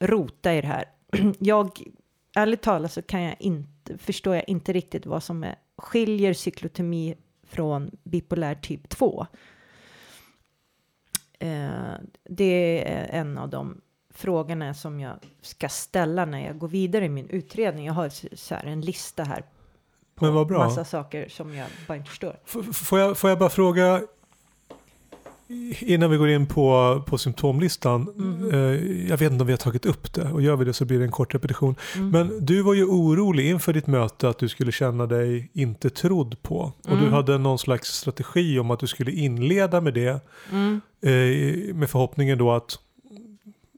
rota 0.00 0.54
i 0.54 0.60
det 0.60 0.66
här. 0.66 0.84
Jag, 1.38 1.82
ärligt 2.34 2.62
talat 2.62 2.92
så 2.92 3.02
kan 3.02 3.22
jag 3.22 3.36
inte, 3.38 3.98
förstår 3.98 4.34
jag 4.34 4.48
inte 4.48 4.72
riktigt 4.72 5.06
vad 5.06 5.22
som 5.22 5.44
är, 5.44 5.56
skiljer 5.76 6.34
cyklotomi 6.34 7.14
från 7.46 7.90
bipolär 8.02 8.54
typ 8.54 8.88
2. 8.88 9.26
Eh, 11.38 11.94
det 12.24 12.84
är 12.92 13.20
en 13.20 13.38
av 13.38 13.48
de 13.48 13.80
frågorna 14.14 14.74
som 14.74 15.00
jag 15.00 15.16
ska 15.42 15.68
ställa 15.68 16.24
när 16.24 16.46
jag 16.46 16.58
går 16.58 16.68
vidare 16.68 17.04
i 17.04 17.08
min 17.08 17.28
utredning. 17.28 17.86
Jag 17.86 17.94
har 17.94 18.36
så 18.36 18.54
här 18.54 18.64
en 18.64 18.80
lista 18.80 19.24
här 19.24 19.42
Men 20.22 20.34
vad 20.34 20.46
bra. 20.46 20.58
massa 20.58 20.84
saker 20.84 21.28
som 21.28 21.54
jag 21.54 21.66
bara 21.88 21.96
inte 21.96 22.10
förstår. 22.10 22.36
F- 22.46 22.76
Får 22.76 22.98
jag, 22.98 23.18
får 23.18 23.30
jag 23.30 23.38
bara 23.38 23.50
fråga 23.50 24.00
innan 25.80 26.10
vi 26.10 26.16
går 26.16 26.28
in 26.28 26.46
på, 26.46 27.02
på 27.06 27.18
symptomlistan. 27.18 28.00
Mhm. 28.16 28.50
Eh, 28.54 28.58
jag 29.10 29.16
vet 29.18 29.32
inte 29.32 29.40
om 29.42 29.46
vi 29.46 29.52
har 29.52 29.58
tagit 29.58 29.86
upp 29.86 30.12
det 30.12 30.32
och 30.32 30.42
gör 30.42 30.56
vi 30.56 30.64
det 30.64 30.72
så 30.72 30.84
blir 30.84 30.98
det 30.98 31.04
en 31.04 31.10
kort 31.10 31.34
repetition. 31.34 31.74
Mm. 31.96 32.10
Men 32.10 32.46
du 32.46 32.62
var 32.62 32.74
ju 32.74 32.84
orolig 32.84 33.46
inför 33.50 33.72
ditt 33.72 33.86
möte 33.86 34.28
att 34.28 34.38
du 34.38 34.48
skulle 34.48 34.72
känna 34.72 35.06
dig 35.06 35.50
inte 35.54 35.90
trodd 35.90 36.42
på. 36.42 36.58
Och 36.58 36.72
du 36.96 37.02
Mm. 37.02 37.12
hade 37.12 37.38
någon 37.38 37.58
slags 37.58 37.88
strategi 37.92 38.58
om 38.58 38.70
att 38.70 38.80
du 38.80 38.86
skulle 38.86 39.10
inleda 39.12 39.80
med 39.80 39.94
det. 39.94 40.20
Mm. 40.50 40.80
Eh, 41.02 41.74
med 41.74 41.90
förhoppningen 41.90 42.38
då 42.38 42.52
att, 42.52 42.78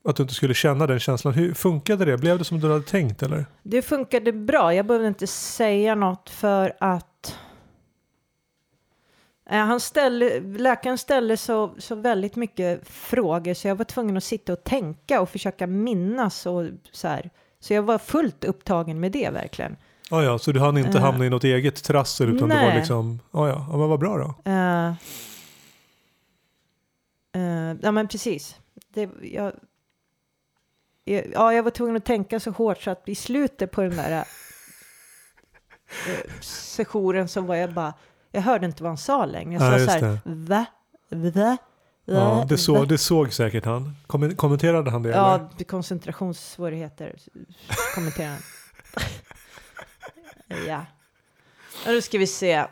att 0.04 0.16
du 0.16 0.22
inte 0.22 0.34
skulle 0.34 0.54
känna 0.54 0.86
den 0.86 1.00
känslan. 1.00 1.34
Hur 1.34 1.54
funkade 1.54 2.04
det? 2.04 2.18
Blev 2.18 2.38
det 2.38 2.44
som 2.44 2.60
du 2.60 2.72
hade 2.72 2.84
tänkt 2.84 3.22
eller? 3.22 3.46
Det 3.62 3.82
funkade 3.82 4.32
bra. 4.32 4.74
Jag 4.74 4.86
behövde 4.86 5.08
inte 5.08 5.26
säga 5.26 5.94
något 5.94 6.30
för 6.30 6.72
att 6.80 7.38
Eh, 9.50 9.58
han 9.58 9.80
ställde, 9.80 10.40
läkaren 10.40 10.98
ställde 10.98 11.36
så, 11.36 11.74
så 11.78 11.94
väldigt 11.94 12.36
mycket 12.36 12.88
frågor 12.88 13.54
så 13.54 13.68
jag 13.68 13.76
var 13.76 13.84
tvungen 13.84 14.16
att 14.16 14.24
sitta 14.24 14.52
och 14.52 14.64
tänka 14.64 15.20
och 15.20 15.28
försöka 15.28 15.66
minnas 15.66 16.46
och 16.46 16.64
så 16.92 17.08
här. 17.08 17.30
Så 17.60 17.74
jag 17.74 17.82
var 17.82 17.98
fullt 17.98 18.44
upptagen 18.44 19.00
med 19.00 19.12
det 19.12 19.30
verkligen. 19.30 19.76
Ah, 20.10 20.22
ja, 20.22 20.38
så 20.38 20.52
du 20.52 20.60
hann 20.60 20.78
inte 20.78 20.98
Eh. 20.98 21.04
hamna 21.04 21.26
i 21.26 21.30
något 21.30 21.44
eget 21.44 21.84
trassel 21.84 22.36
utan 22.36 22.48
det 22.48 22.54
var 22.54 22.62
Nej. 22.62 22.78
liksom, 22.78 23.20
ah, 23.30 23.48
ja, 23.48 23.66
ja, 23.70 23.76
men 23.76 23.88
vad 23.88 24.00
bra 24.00 24.16
då. 24.18 24.50
Eh, 24.50 24.88
eh, 27.42 27.76
ja 27.82 27.92
men 27.92 28.08
precis. 28.08 28.56
Det, 28.88 29.10
jag, 29.22 29.52
ja, 31.04 31.52
jag 31.52 31.62
var 31.62 31.70
tvungen 31.70 31.96
att 31.96 32.04
tänka 32.04 32.40
så 32.40 32.50
hårt 32.50 32.82
så 32.82 32.90
att 32.90 33.08
i 33.08 33.14
slutet 33.14 33.70
på 33.70 33.82
den 33.82 33.96
där 33.96 34.18
uh, 34.18 34.24
sessionen 36.40 37.28
så 37.28 37.40
var 37.40 37.54
jag 37.54 37.72
bara, 37.72 37.94
jag 38.32 38.42
hörde 38.42 38.66
inte 38.66 38.82
vad 38.82 38.90
han 38.90 38.98
sa 38.98 39.24
längre. 39.26 39.52
Jag 39.52 39.62
Ja, 39.62 39.70
sa 39.70 39.78
just 39.78 40.00
så 40.00 40.06
här, 40.06 40.18
va? 40.24 40.66
Va? 41.08 41.56
Ja, 42.04 42.46
det, 42.48 42.58
så, 42.58 42.74
Va? 42.74 42.84
det 42.84 42.98
såg 42.98 43.32
säkert 43.32 43.64
han. 43.64 43.96
Kom, 44.06 44.36
kommenterade 44.36 44.90
han 44.90 45.02
det? 45.02 45.08
eller? 45.08 45.48
Ja, 45.58 45.64
koncentrationssvårigheter 45.68 47.16
kommenterar 47.94 48.28
han. 48.28 48.42
ja. 50.68 50.86
Och 51.86 51.92
då 51.92 52.00
ska 52.00 52.18
vi 52.18 52.26
se. 52.26 52.52
Eh, 52.52 52.64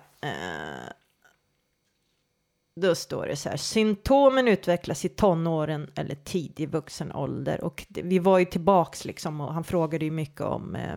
då 2.74 2.94
står 2.94 3.26
det 3.26 3.36
så 3.36 3.48
här. 3.48 3.56
Symptomen 3.56 4.48
utvecklas 4.48 5.04
i 5.04 5.08
tonåren 5.08 5.90
eller 5.94 6.14
tidig 6.14 6.68
vuxen 6.68 7.12
ålder. 7.12 7.64
Och 7.64 7.86
det, 7.88 8.02
vi 8.02 8.18
var 8.18 8.38
ju 8.38 8.44
tillbaks 8.44 9.04
liksom 9.04 9.40
och 9.40 9.54
han 9.54 9.64
frågade 9.64 10.04
ju 10.04 10.10
mycket 10.10 10.40
om 10.40 10.76
eh, 10.76 10.96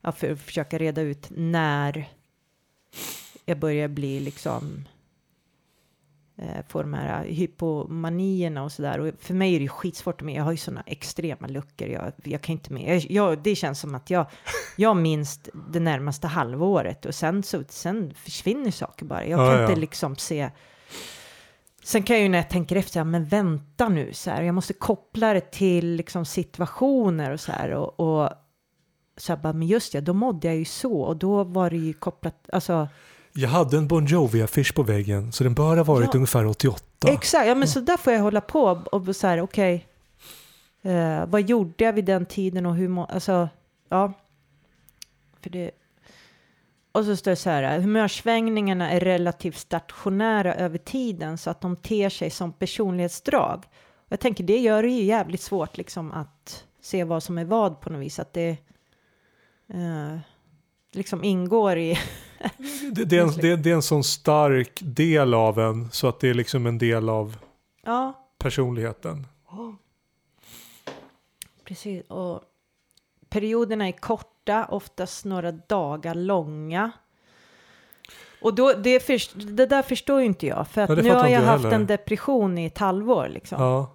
ja, 0.00 0.12
för 0.12 0.32
att 0.32 0.40
försöka 0.40 0.78
reda 0.78 1.00
ut 1.00 1.26
när 1.30 2.08
jag 3.44 3.58
börjar 3.58 3.88
bli 3.88 4.20
liksom 4.20 4.84
får 6.68 6.82
de 6.82 6.94
här 6.94 7.24
hypomanierna 7.24 8.62
och 8.62 8.72
sådär. 8.72 8.98
Och 9.00 9.10
för 9.20 9.34
mig 9.34 9.54
är 9.54 9.58
det 9.58 9.62
ju 9.62 9.68
skitsvårt 9.68 10.22
med. 10.22 10.34
Jag 10.34 10.44
har 10.44 10.50
ju 10.50 10.56
sådana 10.56 10.82
extrema 10.86 11.46
luckor. 11.46 11.88
Jag, 11.88 12.12
jag 12.24 12.40
kan 12.42 12.52
inte 12.52 12.72
med. 12.72 12.96
Jag, 12.96 13.10
jag, 13.10 13.42
det 13.42 13.54
känns 13.54 13.80
som 13.80 13.94
att 13.94 14.10
jag, 14.10 14.26
jag 14.76 14.96
minns 14.96 15.40
det 15.70 15.80
närmaste 15.80 16.26
halvåret 16.26 17.06
och 17.06 17.14
sen 17.14 17.42
så 17.42 17.64
sen 17.68 18.14
försvinner 18.14 18.70
saker 18.70 19.04
bara. 19.06 19.26
Jag 19.26 19.40
Ja, 19.40 19.50
kan 19.50 19.60
ja. 19.60 19.68
inte 19.68 19.80
liksom 19.80 20.16
se. 20.16 20.50
Sen 21.84 22.02
kan 22.02 22.16
jag 22.16 22.22
ju 22.22 22.28
när 22.28 22.38
jag 22.38 22.50
tänker 22.50 22.76
efter, 22.76 23.00
ja, 23.00 23.04
men 23.04 23.24
vänta 23.24 23.88
nu 23.88 24.12
så 24.12 24.30
här. 24.30 24.42
Jag 24.42 24.54
måste 24.54 24.72
koppla 24.72 25.32
det 25.34 25.52
till 25.52 25.86
liksom 25.96 26.24
situationer 26.24 27.30
och 27.30 27.40
så 27.40 27.52
här 27.52 27.70
och, 27.70 28.00
och 28.00 28.30
så 29.16 29.32
här 29.32 29.42
bara, 29.42 29.52
men 29.52 29.68
just 29.68 29.92
det, 29.92 30.00
då 30.00 30.12
mådde 30.12 30.46
jag 30.48 30.56
ju 30.56 30.64
så 30.64 31.00
och 31.00 31.16
då 31.16 31.44
var 31.44 31.70
det 31.70 31.76
ju 31.76 31.92
kopplat, 31.92 32.48
alltså 32.52 32.88
Jag 33.36 33.48
hade 33.48 33.76
en 33.76 33.88
Bon 33.88 34.06
Jovi-affisch 34.06 34.74
på 34.74 34.82
väggen 34.82 35.32
så 35.32 35.44
den 35.44 35.54
bör 35.54 35.76
ha 35.76 35.84
varit 35.84 36.08
Ja. 36.12 36.14
ungefär 36.14 36.46
88. 36.46 36.84
Exakt, 37.12 37.46
ja 37.46 37.54
men 37.54 37.68
så 37.68 37.80
där 37.80 37.96
får 37.96 38.12
jag 38.12 38.20
hålla 38.20 38.40
på 38.40 38.62
och 38.92 39.16
så 39.16 39.26
här, 39.26 39.40
okej. 39.40 39.86
Eh, 40.82 41.26
vad 41.26 41.48
gjorde 41.48 41.84
jag 41.84 41.92
vid 41.92 42.04
den 42.04 42.26
tiden 42.26 42.66
och 42.66 42.74
hur 42.76 42.88
må, 42.88 43.04
alltså, 43.04 43.48
ja. 43.88 44.12
För 45.40 45.50
det. 45.50 45.70
Och 46.92 47.04
så 47.04 47.16
står 47.16 47.30
det 47.30 47.36
så 47.36 47.50
här, 47.50 47.80
humörsvängningarna 47.80 48.90
är 48.90 49.00
relativt 49.00 49.56
stationära 49.56 50.54
över 50.54 50.78
tiden 50.78 51.38
så 51.38 51.50
att 51.50 51.60
de 51.60 51.76
ter 51.76 52.08
sig 52.10 52.30
som 52.30 52.52
personlighetsdrag. 52.52 53.64
Jag 54.08 54.20
tänker 54.20 54.44
det 54.44 54.58
gör 54.58 54.82
det 54.82 54.88
ju 54.88 55.02
jävligt 55.02 55.40
svårt 55.40 55.76
liksom 55.76 56.12
att 56.12 56.64
se 56.80 57.04
vad 57.04 57.22
som 57.22 57.38
är 57.38 57.44
vad 57.44 57.80
på 57.80 57.90
något 57.90 58.00
vis, 58.02 58.18
att 58.18 58.32
det 58.32 58.56
eh, 59.68 60.18
liksom 60.94 61.24
ingår 61.24 61.78
i, 61.78 61.98
Det, 62.92 63.04
det, 63.04 63.16
är 63.18 63.22
en, 63.22 63.30
det, 63.36 63.56
det 63.56 63.70
är 63.70 63.74
en 63.74 63.82
sån 63.82 64.04
stark 64.04 64.78
del 64.82 65.34
av 65.34 65.58
en 65.60 65.90
så 65.90 66.08
att 66.08 66.20
det 66.20 66.28
är 66.28 66.34
liksom 66.34 66.66
en 66.66 66.78
del 66.78 67.08
av 67.08 67.36
ja, 67.84 68.12
personligheten. 68.38 69.26
Precis, 71.64 72.02
och 72.08 72.40
perioderna 73.28 73.88
är 73.88 73.92
korta, 73.92 74.64
oftast 74.70 75.24
några 75.24 75.52
dagar 75.52 76.14
långa. 76.14 76.90
Och 78.42 78.54
då, 78.54 78.72
det, 78.72 79.00
först, 79.00 79.32
det 79.36 79.66
där 79.66 79.82
förstår 79.82 80.20
ju 80.20 80.26
inte 80.26 80.46
jag, 80.46 80.68
för 80.68 80.80
att 80.82 80.88
Ja, 80.90 80.94
nu 80.96 81.10
har 81.10 81.28
jag 81.28 81.40
haft 81.40 81.64
heller. 81.64 81.76
en 81.76 81.86
depression 81.86 82.58
i 82.58 82.66
ett 82.66 82.78
halvår. 82.78 83.28
Liksom. 83.28 83.62
Ja. 83.62 83.90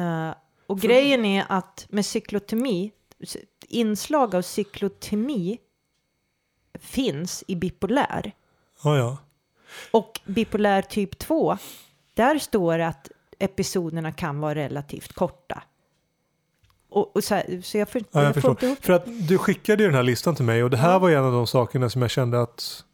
Eh, 0.00 0.34
och 0.66 0.80
grejen 0.80 1.24
är 1.24 1.44
att 1.48 1.86
med 1.90 2.06
cyklotomi, 2.06 2.92
s- 3.22 3.36
inslag 3.68 4.34
av 4.34 4.42
cyklotomi 4.42 5.58
finns 6.80 7.44
i 7.46 7.56
bipolär. 7.56 8.32
Ja, 8.84 8.96
ja. 8.96 9.16
Och 9.90 10.20
bipolär 10.24 10.82
typ 10.82 11.18
2, 11.18 11.58
där 12.14 12.38
står 12.38 12.78
det 12.78 12.86
att 12.86 13.08
episoderna 13.38 14.12
kan 14.12 14.40
vara 14.40 14.54
relativt 14.54 15.12
korta. 15.12 15.62
Och, 16.88 17.16
och 17.16 17.24
så, 17.24 17.34
här, 17.34 17.60
så 17.62 17.78
jag, 17.78 17.88
för, 17.88 18.02
ja 18.10 18.22
jag 18.22 18.34
förstår. 18.34 18.64
ihop 18.64 18.84
För 18.84 18.92
att 18.92 19.28
du 19.28 19.38
skickade 19.38 19.82
ju 19.82 19.88
den 19.88 19.96
här 19.96 20.02
listan 20.02 20.34
till 20.34 20.44
mig 20.44 20.64
och 20.64 20.70
det 20.70 20.76
här 20.76 20.98
var 20.98 21.10
en 21.10 21.24
av 21.24 21.32
de 21.32 21.46
sakerna 21.46 21.90
som 21.90 22.02
jag 22.02 22.10
kände 22.10 22.42
att 22.42 22.84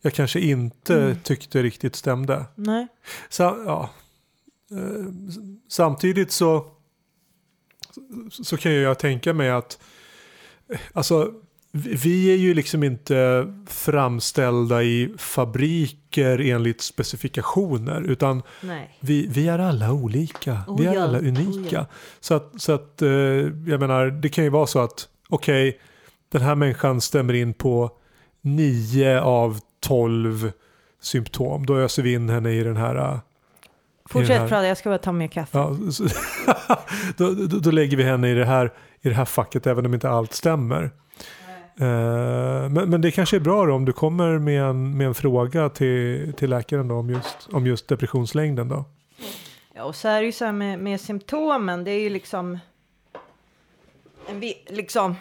jag 0.00 0.14
kanske 0.14 0.40
inte 0.40 0.94
Mm. 1.02 1.18
tyckte 1.22 1.62
riktigt 1.62 1.96
stämde. 1.96 2.44
Nej. 2.54 2.86
Så, 3.28 3.42
ja. 3.42 3.90
Eh, 4.70 5.04
Samtidigt 5.68 6.32
så, 6.32 6.66
så 8.30 8.56
kan 8.56 8.72
jag 8.74 8.98
tänka 8.98 9.32
mig 9.32 9.50
att 9.50 9.78
eh, 10.68 10.80
alltså, 10.92 11.32
vi- 11.76 12.32
är 12.32 12.36
ju 12.36 12.54
liksom 12.54 12.82
inte 12.84 13.46
framställda 13.66 14.82
i 14.82 15.14
fabriker 15.18 16.38
enligt 16.40 16.80
specifikationer 16.80 18.02
utan 18.02 18.42
vi, 19.00 19.26
vi 19.30 19.48
är 19.48 19.58
alla 19.58 19.92
olika. 19.92 20.58
Oh 20.66 20.78
vi 20.78 20.86
är 20.86 20.94
ja, 20.94 21.02
alla 21.02 21.18
oh 21.18 21.28
unika. 21.28 21.76
ja. 21.76 21.86
Så 22.20 22.34
att, 22.34 22.52
så 22.60 22.72
att 22.72 23.02
eh, 23.02 23.08
jag 23.08 23.80
menar, 23.80 24.06
det 24.06 24.28
kan 24.28 24.44
ju 24.44 24.50
vara 24.50 24.66
så 24.66 24.78
att 24.80 25.08
okej, 25.28 25.78
den 26.32 26.42
här 26.42 26.54
människan 26.54 27.00
stämmer 27.00 27.34
in 27.34 27.54
på 27.54 27.90
9 28.42 29.20
av 29.20 29.60
12 29.80 30.52
symptom. 31.02 31.66
Då 31.66 31.76
öser 31.78 32.02
vi 32.02 32.12
in 32.12 32.28
henne 32.28 32.50
i 32.50 32.62
den 32.62 32.76
här 32.76 32.94
eh, 32.96 33.18
Fortsätt 34.08 34.38
här- 34.40 34.48
prata, 34.48 34.66
jag 34.66 34.76
ska 34.78 34.88
bara 34.90 34.98
ta 34.98 35.12
mer 35.12 35.28
kaffe. 35.28 35.58
Ja, 35.58 35.76
då, 37.16 37.30
då, 37.30 37.58
då 37.58 37.70
lägger 37.70 37.96
vi 37.96 38.02
henne 38.02 38.30
i 38.30 38.34
det 38.34 38.44
här, 38.44 38.72
i 39.02 39.08
det 39.08 39.14
här 39.14 39.24
facket 39.24 39.66
även 39.66 39.86
om 39.86 39.94
inte 39.94 40.08
allt 40.10 40.32
stämmer. 40.32 40.90
Eh, 41.80 42.68
men, 42.70 42.90
men 42.90 43.00
det 43.00 43.10
kanske 43.10 43.36
är 43.36 43.40
bra 43.40 43.66
då 43.66 43.74
om 43.74 43.84
du 43.84 43.92
kommer 43.92 44.38
med 44.38 44.62
en, 44.62 44.96
med 44.96 45.06
en 45.06 45.14
fråga 45.14 45.68
till, 45.68 46.32
till 46.36 46.50
läkaren 46.50 46.88
då 46.88 46.94
om, 46.94 47.10
just, 47.10 47.48
om 47.52 47.66
just 47.66 47.88
depressionslängden 47.88 48.68
då. 48.68 48.84
Ja, 49.74 49.84
och 49.84 49.96
så 49.96 50.08
är 50.08 50.20
det 50.20 50.26
ju 50.26 50.32
så 50.32 50.44
här 50.44 50.52
med, 50.52 50.78
med 50.78 51.00
symptomen, 51.00 51.84
det 51.84 51.90
är 51.90 52.00
ju 52.00 52.10
liksom... 52.10 52.58
En, 54.26 54.40
liksom 54.66 55.14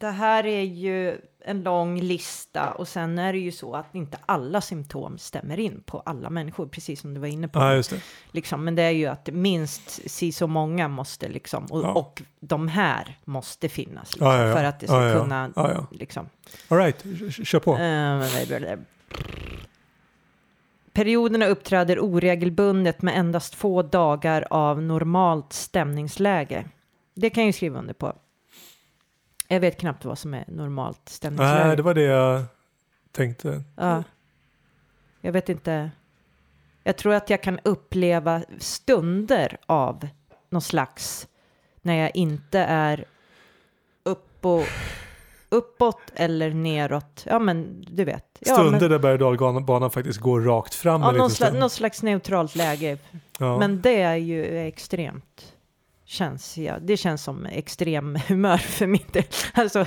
det 0.00 0.10
här 0.10 0.46
är 0.46 0.62
ju 0.62 1.18
en 1.44 1.62
lång 1.62 2.00
lista 2.00 2.70
och 2.70 2.88
sen 2.88 3.18
är 3.18 3.32
det 3.32 3.38
ju 3.38 3.52
så 3.52 3.74
att 3.74 3.94
inte 3.94 4.18
alla 4.26 4.60
symptom 4.60 5.18
stämmer 5.18 5.60
in 5.60 5.82
på 5.86 6.00
alla 6.00 6.30
människor, 6.30 6.66
precis 6.66 7.00
som 7.00 7.14
du 7.14 7.20
var 7.20 7.28
inne 7.28 7.48
på. 7.48 7.58
Ja, 7.58 7.74
just 7.74 7.90
det. 7.90 8.00
Liksom, 8.30 8.64
men 8.64 8.74
det 8.74 8.82
är 8.82 8.90
ju 8.90 9.06
att 9.06 9.28
minst 9.32 10.10
si 10.10 10.32
så 10.32 10.46
många 10.46 10.88
måste 10.88 11.28
liksom, 11.28 11.64
och, 11.64 11.82
Ja. 11.84 11.92
och 11.92 12.22
de 12.40 12.68
här 12.68 13.18
måste 13.24 13.68
finnas 13.68 14.12
liksom, 14.12 14.26
Ja, 14.26 14.46
ja, 14.46 14.54
för 14.54 14.64
att 14.64 14.80
det 14.80 14.86
ska 14.86 15.20
kunna 15.20 15.50
Ja, 15.56 15.72
ja. 15.72 15.86
liksom. 15.90 16.28
All 16.68 16.78
right, 16.78 17.04
kör 17.46 17.60
på. 17.60 17.76
Eh, 17.76 18.78
Perioderna 20.92 21.46
uppträder 21.46 21.98
oregelbundet 22.00 23.02
med 23.02 23.18
endast 23.18 23.54
få 23.54 23.82
dagar 23.82 24.46
av 24.50 24.82
normalt 24.82 25.52
stämningsläge. 25.52 26.64
Det 27.14 27.30
kan 27.30 27.42
jag 27.42 27.46
ju 27.46 27.52
skriva 27.52 27.78
under 27.78 27.94
på. 27.94 28.12
Jag 29.52 29.60
vet 29.60 29.80
knappt 29.80 30.04
vad 30.04 30.18
som 30.18 30.34
är 30.34 30.44
normalt 30.48 31.08
stämningsläge. 31.08 31.66
Nej, 31.66 31.76
det 31.76 31.82
var 31.82 31.94
det 31.94 32.02
jag 32.02 32.42
tänkte. 33.12 33.62
Ja. 33.76 34.04
Jag 35.20 35.32
vet 35.32 35.48
inte. 35.48 35.90
Jag 36.84 36.96
tror 36.96 37.14
att 37.14 37.30
jag 37.30 37.42
kan 37.42 37.58
uppleva 37.64 38.42
stunder 38.58 39.56
av 39.66 40.08
någon 40.50 40.62
slags 40.62 41.28
när 41.82 41.94
jag 41.94 42.16
inte 42.16 42.58
är 42.58 43.04
upp 44.02 44.44
och, 44.44 44.64
uppåt 45.48 46.02
eller 46.14 46.50
neråt. 46.50 47.24
Ja, 47.26 47.38
men 47.38 47.84
du 47.88 48.04
vet. 48.04 48.38
Ja, 48.38 48.54
Stunder 48.54 48.80
men, 48.80 48.90
där 48.90 48.98
berg 48.98 49.24
och 49.24 49.38
dalbanan 49.38 49.90
faktiskt 49.90 50.18
går 50.18 50.40
rakt 50.40 50.74
fram 50.74 51.02
ja, 51.02 51.12
någon, 51.12 51.30
stund. 51.30 51.58
någon 51.58 51.70
slags 51.70 52.02
neutralt 52.02 52.56
läge. 52.56 52.98
Ja. 53.38 53.58
Men 53.58 53.80
det 53.80 54.02
är 54.02 54.16
ju 54.16 54.58
extremt. 54.58 55.54
Känns, 56.10 56.58
ja, 56.58 56.78
det 56.78 56.96
känns 56.96 57.22
som 57.22 57.46
extrem 57.46 58.16
humör 58.28 58.56
för 58.56 58.86
min 58.86 59.06
del. 59.12 59.24
Alltså 59.54 59.86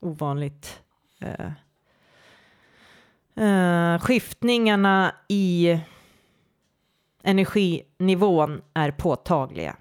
ovanligt. 0.00 0.82
Eh, 1.18 1.52
eh, 3.46 4.00
skiftningarna 4.00 5.14
i 5.28 5.78
energinivån 7.22 8.62
är 8.74 8.90
påtagliga. 8.90 9.76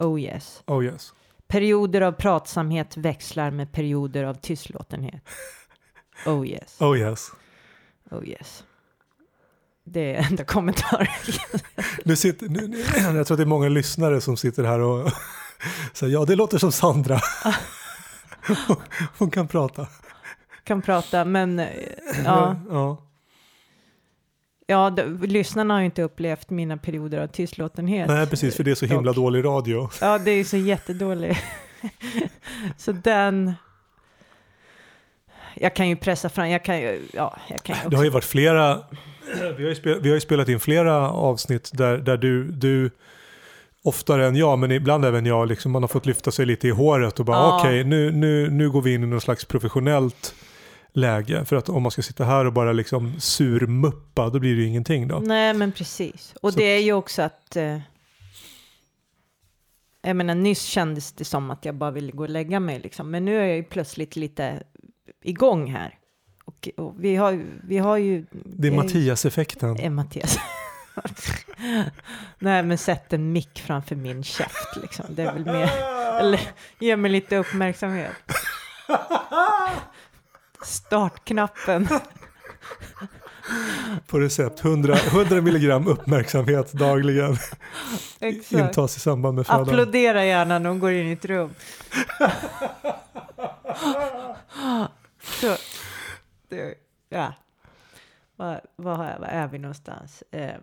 Oh 0.00 0.20
yes. 0.20 0.62
Oh 0.66 0.84
yes. 0.84 1.14
Perioder 1.46 2.00
av 2.00 2.12
pratsamhet 2.12 2.96
växlar 2.96 3.50
med 3.50 3.72
perioder 3.72 4.24
av 4.24 4.34
tystlåtenhet. 4.34 5.22
Oh 6.26 6.46
yes. 6.46 6.80
Oh 6.80 6.98
yes. 6.98 7.30
Oh 8.10 8.28
yes. 8.28 8.64
Det 9.84 10.14
är 10.14 10.22
enda 10.30 10.44
kommentaren. 10.44 11.06
Nu 12.04 12.16
sitter, 12.16 12.48
nu, 12.48 12.68
nu, 12.68 12.76
jag 12.96 13.26
tror 13.26 13.34
att 13.34 13.38
det 13.38 13.42
är 13.42 13.46
många 13.46 13.68
lyssnare 13.68 14.20
som 14.20 14.36
sitter 14.36 14.64
här 14.64 14.80
och 14.80 15.10
säger 15.92 16.12
ja 16.12 16.24
det 16.24 16.34
låter 16.36 16.58
som 16.58 16.72
Sandra. 16.72 17.20
Hon 19.18 19.30
kan 19.30 19.48
prata. 19.48 19.86
kan 20.64 20.82
prata, 20.82 21.24
men 21.24 21.58
eh, 21.58 21.66
ja, 22.24 22.56
ja. 22.70 23.02
ja 24.66 24.90
d- 24.90 25.06
lyssnarna 25.26 25.74
har 25.74 25.78
ju 25.80 25.84
inte 25.86 26.02
upplevt 26.02 26.50
mina 26.50 26.76
perioder 26.76 27.18
av 27.20 27.26
tystlåtenhet. 27.26 28.08
Nej 28.08 28.26
precis, 28.26 28.56
för 28.56 28.64
det 28.64 28.70
är 28.70 28.74
så 28.74 28.86
himla 28.86 29.12
Dock. 29.12 29.16
dålig 29.16 29.44
radio. 29.44 29.90
Ja, 30.00 30.18
det 30.18 30.30
är 30.30 30.36
ju 30.36 30.44
så 30.44 30.56
jättedålig. 30.56 31.38
så 32.76 32.92
den... 32.92 33.52
Jag 35.54 35.74
kan 35.76 35.88
ju 35.88 35.96
pressa 35.96 36.28
fram, 36.28 36.48
jag 36.50 36.64
kan 36.64 36.80
ju, 36.80 37.00
ja, 37.12 37.36
jag 37.50 37.62
kan 37.62 37.76
ju 37.76 37.80
Det 37.82 37.86
också. 37.86 37.96
har 37.96 38.04
ju 38.04 38.10
varit 38.10 38.24
flera, 38.24 38.80
vi 39.56 39.62
har 39.62 39.68
ju, 39.70 39.74
spel, 39.74 40.00
vi 40.00 40.08
har 40.08 40.14
ju 40.14 40.20
spelat 40.20 40.48
in 40.48 40.60
flera 40.60 41.10
avsnitt 41.10 41.70
där, 41.72 41.98
där 41.98 42.16
du, 42.16 42.44
du 42.52 42.90
oftare 43.82 44.26
än 44.26 44.36
jag, 44.36 44.58
men 44.58 44.70
ibland 44.70 45.04
även 45.04 45.26
jag, 45.26 45.48
liksom, 45.48 45.72
man 45.72 45.82
har 45.82 45.88
fått 45.88 46.06
lyfta 46.06 46.30
sig 46.30 46.46
lite 46.46 46.68
i 46.68 46.70
håret 46.70 47.18
och 47.20 47.24
bara 47.26 47.36
Ja. 47.36 47.60
okej, 47.60 47.84
nu, 47.84 48.10
nu, 48.12 48.50
nu 48.50 48.70
går 48.70 48.82
vi 48.82 48.94
in 48.94 49.02
i 49.02 49.06
någon 49.06 49.20
slags 49.20 49.44
professionellt 49.44 50.34
läge. 50.92 51.44
För 51.44 51.56
att 51.56 51.68
om 51.68 51.82
man 51.82 51.90
ska 51.92 52.02
sitta 52.02 52.24
här 52.24 52.44
och 52.44 52.52
bara 52.52 52.72
liksom 52.72 53.20
surmuppa, 53.20 54.28
då 54.30 54.38
blir 54.38 54.54
det 54.56 54.60
ju 54.62 54.66
ingenting 54.68 55.08
då. 55.08 55.18
Nej, 55.18 55.54
men 55.54 55.72
precis. 55.72 56.34
Och 56.42 56.52
Så- 56.52 56.58
det 56.58 56.64
är 56.64 56.80
ju 56.80 56.92
också 56.92 57.22
att... 57.22 57.56
Eh, 57.56 57.78
jag 60.02 60.16
menar, 60.16 60.34
nyss 60.34 60.62
kändes 60.62 61.12
det 61.12 61.24
som 61.24 61.50
att 61.50 61.64
jag 61.64 61.74
bara 61.74 61.90
ville 61.90 62.12
gå 62.12 62.22
och 62.22 62.28
lägga 62.30 62.60
mig, 62.60 62.80
liksom. 62.80 63.10
Men 63.10 63.24
nu 63.24 63.36
är 63.38 63.44
jag 63.46 63.56
ju 63.56 63.62
plötsligt 63.64 64.16
lite 64.16 64.62
igång 65.24 65.66
här. 65.66 65.98
Och, 66.44 66.68
och 66.76 66.94
vi, 66.98 67.16
har, 67.16 67.44
vi 67.62 67.78
har 67.78 67.96
ju... 67.96 68.26
Det 68.30 68.68
är 68.68 68.72
Mattias-effekten. 68.72 69.76
Eh, 69.76 69.90
Mattias. 69.90 70.38
Nej, 72.38 72.62
men 72.62 72.78
sätt 72.78 73.12
en 73.12 73.32
mick 73.32 73.60
framför 73.60 73.96
min 73.96 74.24
käft, 74.24 74.76
liksom. 74.82 75.04
Det 75.08 75.22
är 75.22 75.32
väl 75.32 75.44
mer... 75.44 75.70
Eller 76.20 76.40
ge 76.78 76.96
mig 76.96 77.10
lite 77.10 77.36
uppmärksamhet. 77.36 78.12
Startknappen. 80.62 81.88
På 84.06 84.18
recept, 84.18 84.64
100, 84.64 84.96
100 84.96 85.40
milligram 85.40 85.86
uppmärksamhet 85.86 86.72
dagligen 86.72 87.36
Exakt. 88.20 88.52
intas 88.52 88.96
i 88.96 89.00
samband 89.00 89.34
med 89.34 89.46
födan. 89.46 89.62
Applådera 89.62 90.24
gärna 90.24 90.58
när 90.58 90.68
hon 90.68 90.78
går 90.78 90.92
in 90.92 91.06
i 91.06 91.12
ett 91.12 91.24
rum. 91.24 91.50
Så, 95.24 95.56
det, 96.48 96.74
ja. 97.08 97.32
Var, 98.36 98.60
var, 98.76 98.96
var 98.96 99.26
är 99.26 99.48
vi 99.48 99.58
någonstans? 99.58 100.22
Eh, 100.30 100.54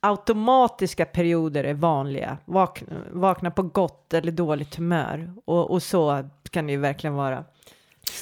automatiska 0.00 1.04
perioder 1.04 1.64
är 1.64 1.74
vanliga. 1.74 2.38
Vakna, 2.44 2.96
vakna 3.12 3.50
på 3.50 3.62
gott 3.62 4.14
eller 4.14 4.32
dåligt 4.32 4.74
humör. 4.74 5.34
Och, 5.44 5.70
och 5.70 5.82
så 5.82 6.28
kan 6.50 6.66
det 6.66 6.72
ju 6.72 6.78
verkligen 6.78 7.14
vara. 7.14 7.44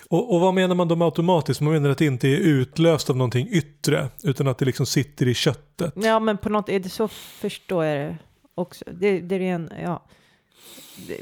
Och, 0.08 0.34
och 0.34 0.40
vad 0.40 0.54
menar 0.54 0.74
man 0.74 0.88
då 0.88 0.96
med 0.96 1.04
automatiskt? 1.04 1.60
Man 1.60 1.72
menar 1.72 1.90
att 1.90 1.98
det 1.98 2.06
inte 2.06 2.28
är 2.28 2.36
utlöst 2.36 3.10
av 3.10 3.16
någonting 3.16 3.48
yttre, 3.50 4.08
utan 4.22 4.48
att 4.48 4.58
det 4.58 4.64
liksom 4.64 4.86
sitter 4.86 5.28
i 5.28 5.34
köttet. 5.34 5.92
Ja, 5.96 6.20
men 6.20 6.38
på 6.38 6.48
något, 6.48 6.68
är 6.68 6.80
det 6.80 6.88
så 6.88 7.08
förstår 7.08 7.84
jag 7.84 7.98
det 7.98 8.18
också. 8.54 8.84
Det, 8.92 9.20
det 9.20 9.34
är 9.34 9.40
en, 9.40 9.72
ja. 9.82 10.02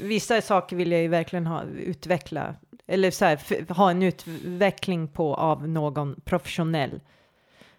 Vissa 0.01 0.41
saker 0.41 0.75
vill 0.75 0.91
jag 0.91 1.01
ju 1.01 1.07
verkligen 1.07 1.47
ha, 1.47 1.63
utveckla, 1.63 2.55
eller 2.87 3.11
så 3.11 3.25
här, 3.25 3.73
ha 3.73 3.91
en 3.91 4.03
utveckling 4.03 5.07
på 5.07 5.35
av 5.35 5.67
någon 5.67 6.21
professionell. 6.23 7.01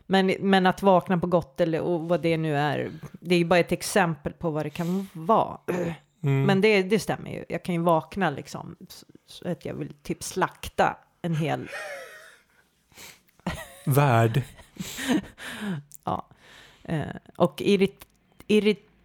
Men, 0.06 0.34
men 0.40 0.66
att 0.66 0.82
vakna 0.82 1.18
på 1.18 1.26
gott 1.26 1.60
eller 1.60 1.80
och 1.80 2.08
vad 2.08 2.22
det 2.22 2.36
nu 2.36 2.56
är, 2.56 2.90
det 3.12 3.34
är 3.34 3.38
ju 3.38 3.44
bara 3.44 3.60
ett 3.60 3.72
exempel 3.72 4.32
på 4.32 4.50
vad 4.50 4.66
det 4.66 4.70
kan 4.70 5.08
vara. 5.12 5.58
Mm. 6.22 6.42
Men 6.44 6.60
det, 6.60 6.82
det 6.82 6.98
stämmer 6.98 7.30
ju. 7.30 7.44
Jag 7.48 7.62
kan 7.62 7.74
ju 7.74 7.80
vakna 7.80 8.30
liksom, 8.30 8.76
så, 9.26 9.48
att 9.48 9.64
jag 9.64 9.74
vill 9.74 9.92
typ 10.02 10.22
slakta 10.22 10.96
en 11.22 11.36
hel 11.36 11.68
Värd. 13.86 14.42
Ja. 16.04 16.26
Eh, 16.82 17.16
och 17.36 17.62
irrit 17.62 18.06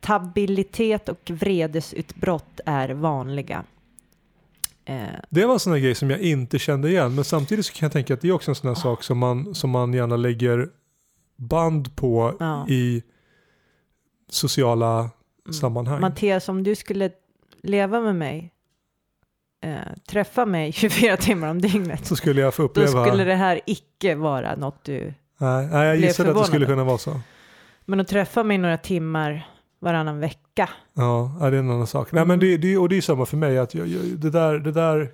irritabilitet 0.07 1.09
och 1.09 1.31
vredesutbrott 1.31 2.59
är 2.65 2.89
vanliga. 2.89 3.63
Eh, 4.85 4.97
Det 5.29 5.45
var 5.45 5.53
en 5.53 5.59
sån 5.59 5.73
här 5.73 5.79
grej 5.79 5.95
som 5.95 6.09
jag 6.09 6.19
inte 6.19 6.59
kände 6.59 6.89
igen. 6.89 7.15
Men 7.15 7.23
samtidigt 7.23 7.65
så 7.65 7.73
kan 7.73 7.85
jag 7.85 7.91
tänka 7.93 8.13
att 8.13 8.21
det 8.21 8.27
är 8.27 8.31
också 8.31 8.51
en 8.51 8.55
sån 8.55 8.67
här 8.67 8.75
sak 8.75 9.03
som 9.03 9.17
man, 9.17 9.55
som 9.55 9.69
man 9.69 9.93
gärna 9.93 10.15
lägger 10.17 10.69
band 11.37 11.95
på 11.95 12.35
Ja. 12.39 12.67
i 12.69 13.03
sociala 14.29 14.99
Mm. 14.99 15.53
sammanhang. 15.53 16.01
Mattias, 16.01 16.49
om 16.49 16.63
du 16.63 16.75
skulle 16.75 17.11
leva 17.63 18.01
med 18.01 18.15
mig, 18.15 18.51
eh, 19.63 19.75
träffa 20.09 20.45
mig 20.45 20.71
24 20.71 21.17
timmar 21.21 21.47
om 21.47 21.61
dygnet, 21.61 22.05
så 22.07 22.15
skulle 22.15 22.41
jag 22.41 22.53
få 22.53 22.61
då 22.63 22.69
uppleva... 22.69 23.05
skulle 23.05 23.23
det 23.23 23.35
här 23.35 23.61
icke 23.65 24.15
vara 24.15 24.55
något 24.55 24.83
du... 24.83 25.13
nej, 25.37 25.67
nej, 25.67 25.87
jag 25.87 25.97
gissade 25.97 26.31
att 26.31 26.37
det 26.37 26.43
skulle 26.45 26.65
kunna 26.65 26.83
vara 26.83 26.97
så. 26.97 27.19
Men 27.85 27.99
att 27.99 28.07
träffa 28.07 28.43
mig 28.43 28.57
några 28.57 28.77
timmar 28.77 29.47
varannan 29.79 30.19
vecka, 30.19 30.69
Ja, 30.93 31.37
det 31.39 31.45
är 31.45 31.53
en 31.53 31.71
annan 31.71 31.87
sak. 31.87 32.11
Nej, 32.11 32.25
men 32.25 32.39
det, 32.39 32.57
det, 32.57 32.77
och 32.77 32.89
det 32.89 32.97
är 32.97 33.01
samma 33.01 33.25
för 33.25 33.37
mig. 33.37 33.57
Att 33.57 33.75
jag, 33.75 33.87
jag, 33.87 34.01
det 34.05 34.29
där, 34.29 34.59
det 34.59 34.71
där, 34.71 35.11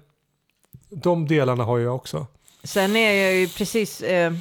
de 0.89 1.27
delarna 1.27 1.63
har 1.63 1.79
jag 1.79 1.95
också. 1.95 2.27
Sen 2.63 2.95
är 2.95 3.11
jag 3.23 3.35
ju 3.35 3.47
precis, 3.47 4.01
eh, 4.01 4.33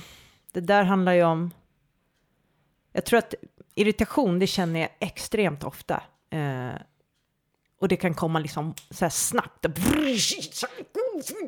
det 0.52 0.60
där 0.60 0.84
handlar 0.84 1.12
ju 1.12 1.22
om, 1.22 1.50
jag 2.92 3.04
tror 3.04 3.18
att 3.18 3.34
irritation, 3.74 4.38
det 4.38 4.46
känner 4.46 4.80
jag 4.80 4.88
extremt 5.00 5.64
ofta. 5.64 6.02
Eh, 6.30 6.80
och 7.80 7.88
det 7.88 7.96
kan 7.96 8.14
komma 8.14 8.38
liksom 8.38 8.74
så 8.90 9.04
här 9.04 9.10
snabbt. 9.10 9.66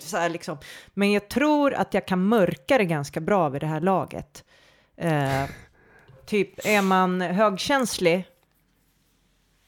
Så 0.00 0.16
här 0.16 0.28
liksom. 0.28 0.58
Men 0.94 1.12
jag 1.12 1.28
tror 1.28 1.74
att 1.74 1.94
jag 1.94 2.06
kan 2.06 2.24
mörka 2.24 2.78
det 2.78 2.84
ganska 2.84 3.20
bra 3.20 3.48
vid 3.48 3.62
det 3.62 3.66
här 3.66 3.80
laget. 3.80 4.44
Eh, 4.96 5.44
typ 6.26 6.66
är 6.66 6.82
man 6.82 7.20
högkänslig, 7.20 8.24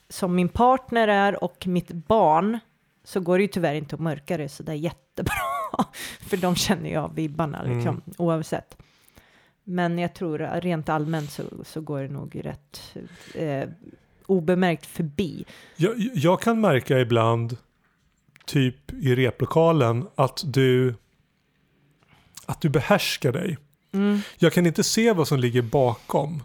som 0.09 0.35
min 0.35 0.49
partner 0.49 1.09
är 1.09 1.45
och 1.45 1.67
mitt 1.67 1.93
barn, 1.93 2.59
så 3.05 3.21
går 3.21 3.39
det 3.39 3.43
ju 3.43 3.49
tyvärr 3.49 3.75
inte 3.75 3.95
att 3.95 4.01
mörka 4.01 4.37
det 4.37 4.49
så 4.49 4.63
där 4.63 4.75
jättebra. 4.75 5.33
För 6.21 6.37
de 6.37 6.57
känner 6.57 6.91
ju 6.91 6.97
av 6.97 7.15
vibbarna 7.15 7.63
liksom, 7.63 8.03
oavsett. 8.17 8.77
Men 9.65 9.99
jag 9.99 10.15
tror 10.15 10.43
att 10.43 10.65
rent 10.65 10.89
allmänt 10.89 11.31
så, 11.31 11.43
så 11.65 11.81
går 11.81 12.03
det 12.03 12.09
nog 12.09 12.45
rätt 12.45 12.97
eh, 13.35 13.69
obemärkt 14.27 14.87
förbi. 14.87 15.45
Jag, 15.77 15.95
jag 16.15 16.41
kan 16.41 16.61
märka 16.61 17.01
ibland, 17.01 17.57
typ 18.45 18.93
i 18.93 19.15
replokalen, 19.15 20.07
att 20.15 20.43
du, 20.47 20.95
att 22.47 22.61
du 22.61 22.69
behärskar 22.69 23.33
dig. 23.33 23.59
Mm. 23.93 24.21
Jag 24.39 24.53
kan 24.53 24.67
inte 24.67 24.85
se 24.85 25.13
vad 25.13 25.29
som 25.29 25.39
ligger 25.39 25.63
bakom. 25.63 26.43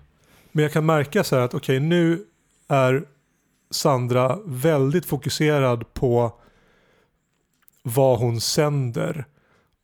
Men 0.51 0.63
jag 0.63 0.73
kan 0.73 0.85
märka 0.85 1.23
så 1.23 1.35
här 1.35 1.43
att 1.43 1.53
okej, 1.53 1.79
nu 1.79 2.25
är 2.67 3.05
Sandra 3.71 4.39
väldigt 4.45 5.05
fokuserad 5.05 5.93
på 5.93 6.39
vad 7.83 8.19
hon 8.19 8.41
sänder 8.41 9.25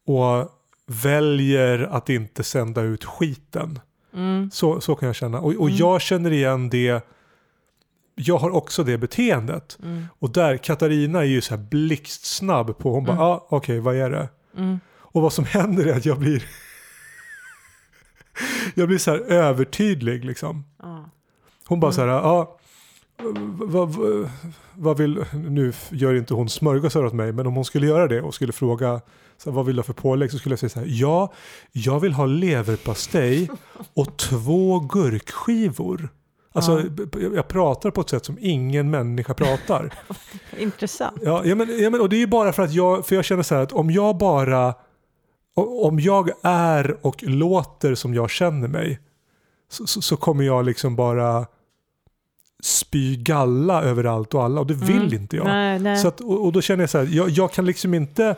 och 0.07 0.49
väljer 0.85 1.79
att 1.79 2.09
inte 2.09 2.43
sända 2.43 2.81
ut 2.81 3.05
skiten. 3.05 3.79
Mm. 4.13 4.51
Så, 4.51 4.81
så 4.81 4.95
kan 4.95 5.07
jag 5.07 5.15
känna. 5.15 5.39
Och, 5.39 5.53
och 5.55 5.67
Mm. 5.67 5.77
jag 5.77 6.01
känner 6.01 6.31
igen 6.31 6.69
det. 6.69 7.05
Jag 8.15 8.37
har 8.37 8.49
också 8.49 8.83
det 8.83 8.97
beteendet. 8.97 9.77
Mm. 9.83 10.05
Och 10.19 10.29
där, 10.29 10.57
Katarina 10.57 11.19
är 11.19 11.23
ju 11.23 11.41
så 11.41 11.55
här 11.55 11.63
blixtsnabb 11.63 12.77
på. 12.77 12.93
Hon 12.93 13.03
bara, 13.05 13.13
Mm. 13.15 13.23
ah, 13.27 13.45
okej 13.49 13.79
vad 13.79 13.95
är 13.95 14.09
det? 14.09 14.29
Mm. 14.57 14.79
Och 14.95 15.21
vad 15.21 15.33
som 15.33 15.45
händer 15.45 15.85
är 15.85 15.97
att 15.97 16.05
jag 16.05 16.19
blir 16.19 16.43
jag 18.75 18.87
blir 18.87 18.97
så 18.97 19.11
här 19.11 19.19
övertydlig 19.19 20.25
liksom. 20.25 20.65
Hon 21.67 21.79
bara 21.79 21.87
Mm. 21.87 21.93
så 21.93 22.01
här, 22.01 22.07
ja, 22.07 22.56
vad, 23.59 23.95
vad, 24.75 24.97
vill, 24.97 25.25
nu 25.33 25.73
gör 25.89 26.15
inte 26.15 26.33
hon 26.33 26.49
smörgåsar 26.49 27.05
åt 27.05 27.13
mig, 27.13 27.31
men 27.31 27.47
om 27.47 27.55
hon 27.55 27.65
skulle 27.65 27.87
göra 27.87 28.07
det 28.07 28.21
och 28.21 28.33
skulle 28.35 28.53
fråga 28.53 29.01
så 29.37 29.49
här, 29.49 29.55
vad 29.55 29.65
vill 29.65 29.75
du 29.75 29.79
ha 29.79 29.83
för 29.83 29.93
pålägg 29.93 30.31
så 30.31 30.37
skulle 30.37 30.53
jag 30.53 30.59
säga 30.59 30.69
så 30.69 30.79
här, 30.79 30.87
ja, 30.89 31.33
jag 31.71 31.99
vill 31.99 32.13
ha 32.13 32.25
leverpastej 32.25 33.49
och 33.93 34.17
två 34.17 34.79
gurkskivor. 34.79 36.09
Alltså, 36.53 36.81
Ja. 37.13 37.19
jag 37.35 37.47
pratar 37.47 37.91
på 37.91 38.01
ett 38.01 38.09
sätt 38.09 38.25
som 38.25 38.37
ingen 38.41 38.89
människa 38.89 39.33
pratar. 39.33 39.93
Intressant. 40.57 41.17
Ja, 41.21 41.41
ja, 41.45 41.55
men, 41.55 41.79
ja 41.83 41.89
men, 41.89 42.01
och 42.01 42.09
det 42.09 42.15
är 42.15 42.19
ju 42.19 42.27
bara 42.27 42.53
för 42.53 42.63
att 42.63 42.73
jag, 42.73 43.05
för 43.05 43.15
jag 43.15 43.25
känner 43.25 43.43
så 43.43 43.55
här 43.55 43.61
att 43.63 43.71
om 43.73 43.91
jag 43.91 44.17
bara, 44.17 44.73
om 45.81 45.99
jag 45.99 46.29
är 46.43 46.97
och 47.01 47.23
låter 47.23 47.95
som 47.95 48.13
jag 48.13 48.29
känner 48.29 48.67
mig 48.67 48.99
så, 49.69 49.87
så, 49.87 50.01
så 50.01 50.17
kommer 50.17 50.43
jag 50.43 50.65
liksom 50.65 50.95
bara 50.95 51.45
spy 52.63 53.15
galla 53.15 53.83
överallt 53.83 54.33
och 54.33 54.43
alla 54.43 54.61
och 54.61 54.67
det 54.67 54.73
vill 54.73 55.01
Mm. 55.01 55.13
inte 55.13 55.35
jag. 55.35 55.45
Nej, 55.45 55.79
nej. 55.79 55.97
Så 55.97 56.07
att, 56.07 56.21
och, 56.21 56.45
och 56.45 56.51
då 56.51 56.61
känner 56.61 56.83
jag 56.83 56.89
så 56.89 56.97
här, 56.97 57.05
jag, 57.11 57.29
jag 57.29 57.51
kan 57.51 57.65
liksom 57.65 57.93
inte, 57.93 58.35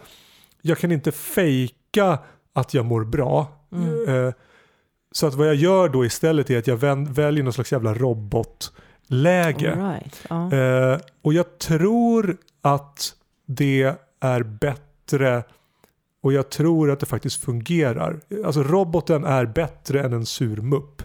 jag 0.62 0.77
kan 0.77 0.91
inte 0.91 1.12
fejka 1.12 2.19
att 2.53 2.73
jag 2.73 2.86
mår 2.86 3.03
bra. 3.03 3.47
Mm. 3.71 4.25
Eh, 4.27 4.34
så 5.12 5.27
att 5.27 5.34
vad 5.34 5.47
jag 5.47 5.55
gör 5.55 5.89
då 5.89 6.05
istället 6.05 6.49
är 6.49 6.58
att 6.58 6.67
jag 6.67 6.77
väljer 7.13 7.43
någon 7.43 7.53
slags 7.53 7.71
jävla 7.71 7.93
robotläge. 7.93 9.75
Right. 9.75 10.21
ja. 10.29 10.53
Eh, 10.53 10.99
och 11.21 11.34
jag 11.34 11.60
tror 11.60 12.38
att 12.62 13.13
det 13.45 13.95
är 14.19 14.43
bättre 14.43 15.43
och 16.23 16.34
jag 16.34 16.49
tror 16.49 16.91
att 16.91 16.99
det 16.99 17.05
faktiskt 17.05 17.43
fungerar. 17.43 18.19
Alltså 18.45 18.63
roboten 18.63 19.23
är 19.23 19.45
bättre 19.45 20.03
än 20.03 20.13
en 20.13 20.25
surmupp. 20.25 21.01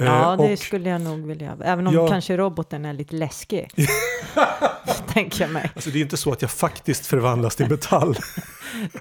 Eh, 0.00 0.06
Ja, 0.06 0.36
det 0.38 0.52
och, 0.52 0.58
skulle 0.58 0.88
jag 0.90 1.00
nog 1.00 1.26
vilja. 1.26 1.56
Även 1.64 1.86
om 1.86 1.94
Ja. 1.94 2.08
kanske 2.08 2.36
roboten 2.36 2.84
är 2.84 2.92
lite 2.92 3.16
läskig. 3.16 3.70
tänker 5.08 5.40
jag 5.44 5.50
mig. 5.50 5.70
alltså 5.74 5.90
det 5.90 5.98
är 5.98 6.02
inte 6.02 6.16
så 6.16 6.32
att 6.32 6.42
jag 6.42 6.50
faktiskt 6.50 7.06
förvandlas 7.06 7.56
till 7.56 7.70
metall. 7.70 8.18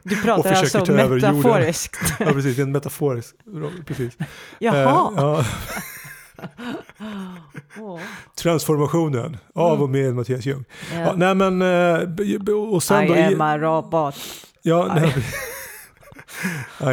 Du 0.03 0.21
pratar 0.21 0.53
alltså 0.53 0.85
metaforiskt. 0.93 1.97
ja, 2.19 2.25
precis, 2.25 2.55
det 2.55 2.61
är 2.61 2.63
en 2.65 2.71
metaforisk 2.71 3.35
precis. 3.85 4.13
Eh, 4.19 4.25
Jaha. 4.59 5.11
ja, 5.17 5.45
Åh. 7.79 7.99
transformationen 8.35 9.37
av 9.55 9.69
Mm. 9.71 9.83
och 9.83 9.89
med 9.89 10.15
Mattias 10.15 10.45
Ljung. 10.45 10.65
Ja. 10.93 10.99
Ja. 10.99 11.13
nej 11.15 11.35
men, 11.35 11.61
eh, 11.61 12.53
och 12.73 12.83
sen 12.83 13.03
I 13.03 13.07
då... 13.07 13.13
am 13.35 13.41
a 13.41 13.57
robot. 13.57 14.15
Ja, 14.61 14.91
nej. 14.95 15.13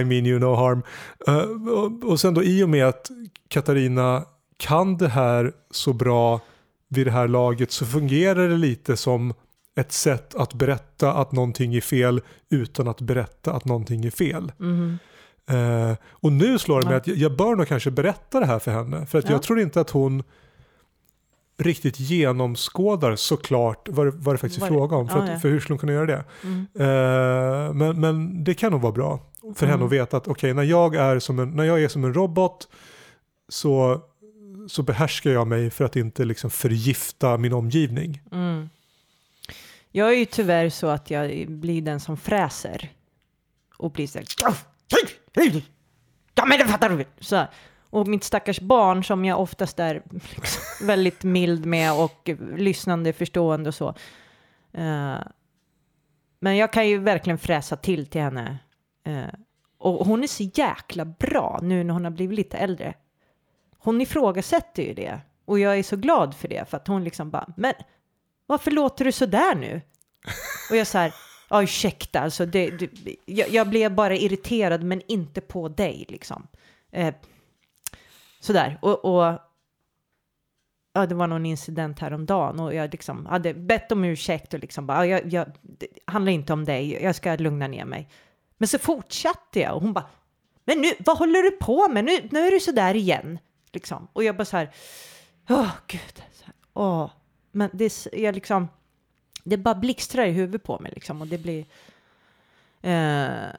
I 0.00 0.04
mean 0.04 0.26
you 0.26 0.38
no 0.38 0.54
harm. 0.54 0.82
Eh, 1.26 1.36
och, 1.72 2.04
och 2.10 2.20
sen 2.20 2.34
då 2.34 2.42
i 2.42 2.62
och 2.62 2.68
med 2.68 2.86
att 2.86 3.10
Katarina 3.48 4.24
kan 4.56 4.96
det 4.96 5.08
här 5.08 5.52
så 5.70 5.92
bra 5.92 6.40
vid 6.88 7.06
det 7.06 7.10
här 7.10 7.28
laget 7.28 7.72
så 7.72 7.86
fungerar 7.86 8.48
det 8.48 8.56
lite 8.56 8.96
som 8.96 9.34
ett 9.76 9.92
sätt 9.92 10.34
att 10.34 10.54
berätta 10.54 11.12
att 11.12 11.32
någonting 11.32 11.74
är 11.74 11.80
fel 11.80 12.20
utan 12.50 12.88
att 12.88 13.00
berätta 13.00 13.52
att 13.52 13.64
någonting 13.64 14.04
är 14.04 14.10
fel. 14.10 14.52
Mhm. 14.58 14.98
Eh, 15.50 15.96
och 16.10 16.32
nu 16.32 16.58
slår 16.58 16.80
det 16.82 16.86
mig 16.86 16.96
att 16.96 17.06
jag, 17.06 17.36
bör 17.36 17.56
nog 17.56 17.68
kanske 17.68 17.90
berätta 17.90 18.40
det 18.40 18.46
här 18.46 18.58
för 18.58 18.70
henne. 18.70 19.06
För 19.06 19.18
att 19.18 19.24
Ja. 19.24 19.30
jag 19.32 19.42
tror 19.42 19.60
inte 19.60 19.80
att 19.80 19.90
hon 19.90 20.22
riktigt 21.58 22.00
genomskådar 22.00 23.16
såklart 23.16 23.88
vad 23.90 24.14
vad 24.14 24.34
det 24.34 24.38
faktiskt 24.38 24.62
är 24.62 24.66
fråga 24.66 24.96
om. 24.96 25.08
För, 25.08 25.18
att, 25.18 25.42
för 25.42 25.48
hur 25.48 25.60
skulle 25.60 25.72
hon 25.74 25.78
kunna 25.78 25.92
göra 25.92 26.06
det? 26.06 26.24
Mm. 26.42 26.66
Eh, 26.78 27.72
men, 27.74 28.00
men 28.00 28.44
det 28.44 28.54
kan 28.54 28.72
nog 28.72 28.80
vara 28.80 28.92
bra 28.92 29.20
för 29.54 29.66
henne 29.66 29.74
Mm. 29.74 29.86
att 29.86 29.92
veta 29.92 30.16
att 30.16 30.28
okej, 30.28 30.54
när, 30.54 30.62
jag 30.62 30.94
är 30.94 31.18
som 31.18 31.38
en, 31.38 31.50
när 31.50 31.64
jag 31.64 31.82
är 31.82 31.88
som 31.88 32.04
en 32.04 32.14
robot 32.14 32.68
så, 33.48 34.00
så 34.68 34.82
behärskar 34.82 35.30
jag 35.30 35.46
mig 35.46 35.70
för 35.70 35.84
att 35.84 35.96
inte 35.96 36.24
liksom 36.24 36.50
förgifta 36.50 37.38
min 37.38 37.52
omgivning. 37.52 38.22
Mm. 38.32 38.68
Jag 39.90 40.08
är 40.08 40.16
ju 40.16 40.24
tyvärr 40.24 40.68
så 40.68 40.86
att 40.86 41.10
jag 41.10 41.48
blir 41.48 41.82
den 41.82 42.00
som 42.00 42.16
fräser. 42.16 42.90
Och 43.78 43.90
blir 43.90 44.06
så 44.06 44.18
här. 44.18 44.26
Ja 46.34 46.46
men 46.46 46.58
det 46.58 46.66
fattar 46.66 46.88
du. 46.88 47.04
Så 47.20 47.36
här. 47.36 47.48
Och 47.90 48.08
mitt 48.08 48.24
stackars 48.24 48.60
barn 48.60 49.04
som 49.04 49.24
jag 49.24 49.40
oftast 49.40 49.80
är 49.80 50.02
liksom 50.10 50.62
väldigt 50.86 51.22
mild 51.22 51.66
med 51.66 51.92
och 51.92 52.30
lyssnande, 52.56 53.12
förstående 53.12 53.68
och 53.68 53.74
så. 53.74 53.88
Uh, 54.78 55.18
men 56.40 56.56
jag 56.56 56.72
kan 56.72 56.88
ju 56.88 56.98
verkligen 56.98 57.38
fräsa 57.38 57.76
till 57.76 58.06
till 58.06 58.20
henne. 58.20 58.58
Uh, 59.08 59.26
och 59.78 60.06
hon 60.06 60.22
är 60.22 60.26
så 60.26 60.42
jäkla 60.42 61.04
bra 61.04 61.60
nu 61.62 61.84
när 61.84 61.94
hon 61.94 62.04
har 62.04 62.10
blivit 62.10 62.36
lite 62.36 62.56
äldre. 62.56 62.94
Hon 63.84 64.00
ifrågasätter 64.00 64.82
ju 64.82 64.94
det. 64.94 65.20
Och 65.44 65.58
jag 65.58 65.78
är 65.78 65.82
så 65.82 65.96
glad 65.96 66.34
för 66.34 66.48
det. 66.48 66.68
För 66.68 66.76
att 66.76 66.88
hon 66.88 67.04
liksom 67.04 67.30
bara, 67.30 67.52
men 67.56 67.74
varför 68.46 68.70
låter 68.70 69.04
du 69.04 69.12
så 69.12 69.26
där 69.26 69.54
nu? 69.54 69.80
Och 70.70 70.76
jag 70.76 70.86
så 70.86 70.98
här, 70.98 71.14
ja 71.50 71.62
ursäkta, 71.62 72.20
alltså 72.20 72.46
det, 72.46 72.70
det, 72.70 73.16
jag, 73.24 73.48
jag 73.48 73.68
blev 73.68 73.94
bara 73.94 74.16
irriterad 74.16 74.82
men 74.82 75.02
inte 75.08 75.40
på 75.40 75.68
dig 75.68 76.04
liksom. 76.08 76.46
Eh, 76.92 77.14
sådär, 78.40 78.78
och, 78.82 79.04
och 79.04 79.38
ja, 80.92 81.06
det 81.06 81.14
var 81.14 81.26
någon 81.26 81.46
incident 81.46 81.98
häromdagen 81.98 82.60
och 82.60 82.74
jag 82.74 82.92
liksom 82.92 83.26
hade 83.26 83.54
bett 83.54 83.92
om 83.92 84.04
ursäkt 84.04 84.54
och 84.54 84.60
liksom 84.60 84.86
bara, 84.86 85.06
ja, 85.06 85.18
jag, 85.18 85.32
jag, 85.32 85.46
det 85.62 85.86
handlar 86.04 86.32
inte 86.32 86.52
om 86.52 86.64
dig, 86.64 87.02
jag 87.02 87.14
ska 87.14 87.36
lugna 87.36 87.66
ner 87.66 87.84
mig. 87.84 88.08
Men 88.58 88.68
så 88.68 88.78
fortsatte 88.78 89.60
jag 89.60 89.74
och 89.74 89.82
hon 89.82 89.92
bara, 89.92 90.06
men 90.64 90.80
nu, 90.80 90.88
vad 90.98 91.18
håller 91.18 91.42
du 91.42 91.50
på 91.50 91.88
med? 91.88 92.04
Nu, 92.04 92.28
nu 92.30 92.46
är 92.46 92.50
du 92.50 92.60
så 92.60 92.72
där 92.72 92.94
igen. 92.96 93.38
Liksom. 93.74 94.08
Och 94.12 94.24
jag 94.24 94.36
bara 94.36 94.44
så 94.44 94.56
här, 94.56 94.70
åh 95.48 95.70
gud, 95.86 96.22
så 96.32 96.44
här, 96.44 96.54
åh. 96.72 97.10
Men 97.52 97.70
det, 97.72 97.84
är 98.12 98.32
liksom, 98.32 98.68
det 99.44 99.56
bara 99.56 99.74
blixtrar 99.74 100.24
i 100.26 100.30
huvudet 100.30 100.62
på 100.62 100.78
mig 100.78 100.92
liksom 100.94 101.20
och 101.20 101.26
det 101.26 101.38
blir... 101.38 101.66
Eh, 102.82 103.54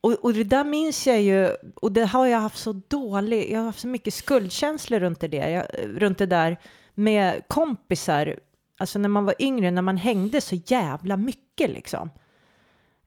och, 0.00 0.12
och 0.12 0.34
det 0.34 0.44
där 0.44 0.64
minns 0.64 1.06
jag 1.06 1.22
ju, 1.22 1.48
och 1.74 1.92
det 1.92 2.04
har 2.04 2.26
jag 2.26 2.38
haft 2.38 2.58
så 2.58 2.72
dålig, 2.72 3.52
jag 3.52 3.58
har 3.58 3.66
haft 3.66 3.80
så 3.80 3.88
mycket 3.88 4.14
skuldkänslor 4.14 5.00
runt 5.00 5.20
det, 5.20 5.36
jag, 5.36 5.66
runt 5.84 6.18
det 6.18 6.26
där 6.26 6.56
med 6.94 7.42
kompisar, 7.48 8.36
alltså 8.78 8.98
när 8.98 9.08
man 9.08 9.24
var 9.24 9.34
yngre, 9.38 9.70
när 9.70 9.82
man 9.82 9.96
hängde 9.96 10.40
så 10.40 10.54
jävla 10.66 11.16
mycket 11.16 11.70
liksom. 11.70 12.10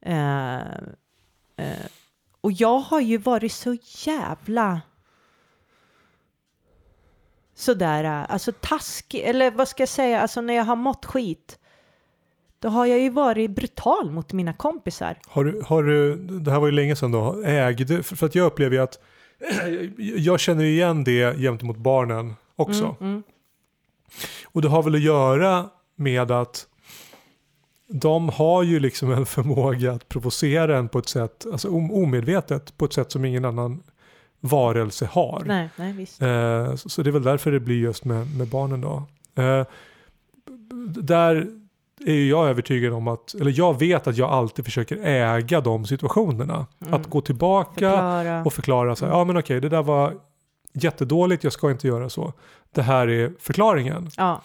Eh, 0.00 0.56
eh, 1.56 1.86
och 2.40 2.52
jag 2.52 2.78
har 2.78 3.00
ju 3.00 3.16
varit 3.16 3.52
så 3.52 3.76
jävla 4.06 4.80
sådär, 7.54 8.04
alltså 8.04 8.52
taskig, 8.60 9.20
eller 9.20 9.50
vad 9.50 9.68
ska 9.68 9.82
jag 9.82 9.88
säga, 9.88 10.20
alltså 10.20 10.40
när 10.40 10.54
jag 10.54 10.64
har 10.64 10.76
mått 10.76 11.04
skit, 11.04 11.58
då 12.58 12.68
har 12.68 12.86
jag 12.86 12.98
ju 12.98 13.10
varit 13.10 13.50
brutal 13.50 14.10
mot 14.10 14.32
mina 14.32 14.52
kompisar. 14.52 15.18
Har 15.26 15.44
du, 15.44 15.62
har 15.66 15.82
du, 15.82 16.16
det 16.16 16.50
här 16.50 16.60
var 16.60 16.66
ju 16.66 16.72
länge 16.72 16.96
sedan 16.96 17.12
då, 17.12 17.42
ägde, 17.44 18.02
för, 18.02 18.26
att 18.26 18.34
jag 18.34 18.46
upplever 18.46 18.76
ju 18.76 18.82
att 18.82 18.98
jag 19.96 20.40
känner 20.40 20.64
igen 20.64 21.04
det 21.04 21.38
gentemot 21.38 21.76
barnen 21.76 22.34
också. 22.56 22.96
Mm, 23.00 23.12
mm, 23.12 23.22
Och 24.46 24.62
det 24.62 24.68
har 24.68 24.82
väl 24.82 24.94
att 24.94 25.00
göra 25.02 25.68
med 25.96 26.30
att 26.30 26.66
de 27.88 28.28
har 28.28 28.62
ju 28.62 28.80
liksom 28.80 29.12
en 29.12 29.26
förmåga 29.26 29.92
att 29.92 30.08
provocera 30.08 30.78
en 30.78 30.88
på 30.88 30.98
ett 30.98 31.08
sätt, 31.08 31.46
alltså 31.52 31.68
om- 31.68 31.92
omedvetet, 31.92 32.76
på 32.76 32.84
ett 32.84 32.92
sätt 32.92 33.12
som 33.12 33.24
ingen 33.24 33.44
annan 33.44 33.82
varelse 34.44 35.06
har. 35.06 35.42
nej, 35.46 35.68
nej. 35.76 36.06
Eh, 36.20 36.74
så, 36.74 36.88
så 36.88 37.02
det 37.02 37.10
är 37.10 37.12
väl 37.12 37.22
därför 37.22 37.52
det 37.52 37.60
blir 37.60 37.78
just 37.78 38.04
med, 38.04 38.36
med 38.36 38.48
barnen 38.48 38.80
då. 38.80 39.02
Eh, 39.42 39.66
där 41.02 41.46
är 42.06 42.12
ju 42.12 42.28
jag 42.28 42.48
övertygad 42.48 42.92
om 42.92 43.08
att, 43.08 43.34
eller 43.34 43.58
jag 43.58 43.78
vet 43.78 44.06
att 44.06 44.16
jag 44.16 44.30
alltid 44.30 44.64
försöker 44.64 44.96
äga 44.96 45.60
de 45.60 45.86
situationerna. 45.86 46.66
Mm. 46.80 46.94
Att 46.94 47.06
gå 47.06 47.20
tillbaka 47.20 47.70
Förklara. 47.72 48.42
och 48.44 48.52
förklara 48.52 48.96
så 48.96 49.06
här, 49.06 49.12
ja 49.12 49.24
men 49.24 49.36
okej 49.36 49.60
det 49.60 49.68
där 49.68 49.82
var 49.82 50.14
jättedåligt, 50.72 51.44
jag 51.44 51.52
ska 51.52 51.70
inte 51.70 51.86
göra 51.86 52.08
så. 52.08 52.32
Det 52.72 52.82
här 52.82 53.08
är 53.08 53.32
förklaringen. 53.38 54.10
Ja. 54.16 54.40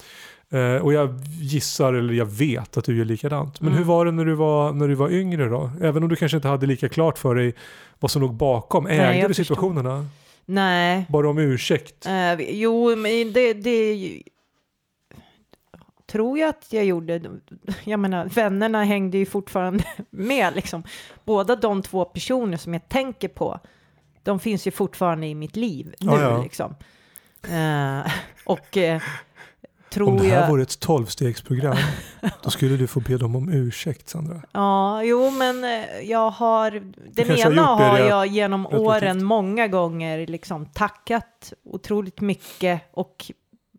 Eh, 0.51 0.75
och 0.75 0.93
jag 0.93 1.19
gissar, 1.41 1.93
eller 1.93 2.13
jag 2.13 2.25
vet 2.25 2.77
att 2.77 2.85
du 2.85 2.97
gör 2.97 3.05
likadant. 3.05 3.61
Men 3.61 3.67
Mm. 3.67 3.77
hur 3.77 3.85
var 3.85 4.05
det 4.05 4.11
när 4.11 4.25
du 4.25 4.33
var, 4.35 4.73
när 4.73 4.87
du 4.87 4.95
var 4.95 5.09
yngre 5.11 5.45
då? 5.49 5.71
Även 5.81 6.03
om 6.03 6.09
du 6.09 6.15
kanske 6.15 6.35
inte 6.37 6.47
hade 6.47 6.65
lika 6.65 6.89
klart 6.89 7.17
för 7.17 7.35
dig 7.35 7.53
vad 7.99 8.11
som 8.11 8.21
låg 8.21 8.33
bakom. 8.33 8.83
Nej, 8.83 8.99
Ägde 8.99 9.17
jag 9.19 9.29
du 9.29 9.33
situationerna? 9.33 10.05
Nej, 10.45 11.05
Bara 11.09 11.29
om 11.29 11.37
ursäkt? 11.37 12.05
Eh, 12.05 12.33
jo, 12.51 12.95
men 12.95 13.33
det, 13.33 13.53
det 13.53 14.21
tror 16.07 16.39
jag 16.39 16.49
att 16.49 16.73
jag 16.73 16.85
gjorde. 16.85 17.21
Jag 17.83 17.99
menar, 17.99 18.25
vännerna 18.25 18.83
hängde 18.83 19.17
ju 19.17 19.25
fortfarande 19.25 19.83
med 20.09 20.55
liksom. 20.55 20.83
Båda 21.25 21.55
de 21.55 21.81
två 21.81 22.05
personer 22.05 22.57
som 22.57 22.73
jag 22.73 22.89
tänker 22.89 23.27
på, 23.27 23.59
de 24.23 24.39
finns 24.39 24.67
ju 24.67 24.71
fortfarande 24.71 25.27
i 25.27 25.35
mitt 25.35 25.55
liv 25.55 25.85
nu 25.99 26.11
Ja, 26.11 26.21
ja. 26.21 26.43
liksom. 26.43 26.75
Eh, 27.49 28.11
och 28.45 28.77
eh, 28.77 29.01
tror 29.91 30.07
Om 30.07 30.17
det 30.17 30.23
här 30.23 30.41
jag... 30.41 30.49
vore 30.49 30.61
ett 30.61 30.79
tolvstegsprogram, 30.79 31.77
då 32.43 32.49
skulle 32.49 32.77
du 32.77 32.87
få 32.87 32.99
be 32.99 33.17
dem 33.17 33.35
om 33.35 33.49
ursäkt 33.53 34.09
Sandra. 34.09 34.41
Ja, 34.51 35.03
jo, 35.03 35.31
men 35.31 35.63
eh, 35.63 35.99
jag 36.03 36.29
har... 36.29 36.71
Har 36.71 36.71
ena 36.71 37.45
gjort 37.45 37.55
det 37.55 37.61
har 37.61 37.99
rätt- 37.99 38.09
jag 38.09 38.27
genom 38.27 38.65
åren 38.65 39.23
många 39.23 39.67
gånger 39.67 40.27
liksom 40.27 40.65
tackat 40.65 41.53
otroligt 41.63 42.21
mycket 42.21 42.81
och 42.91 43.31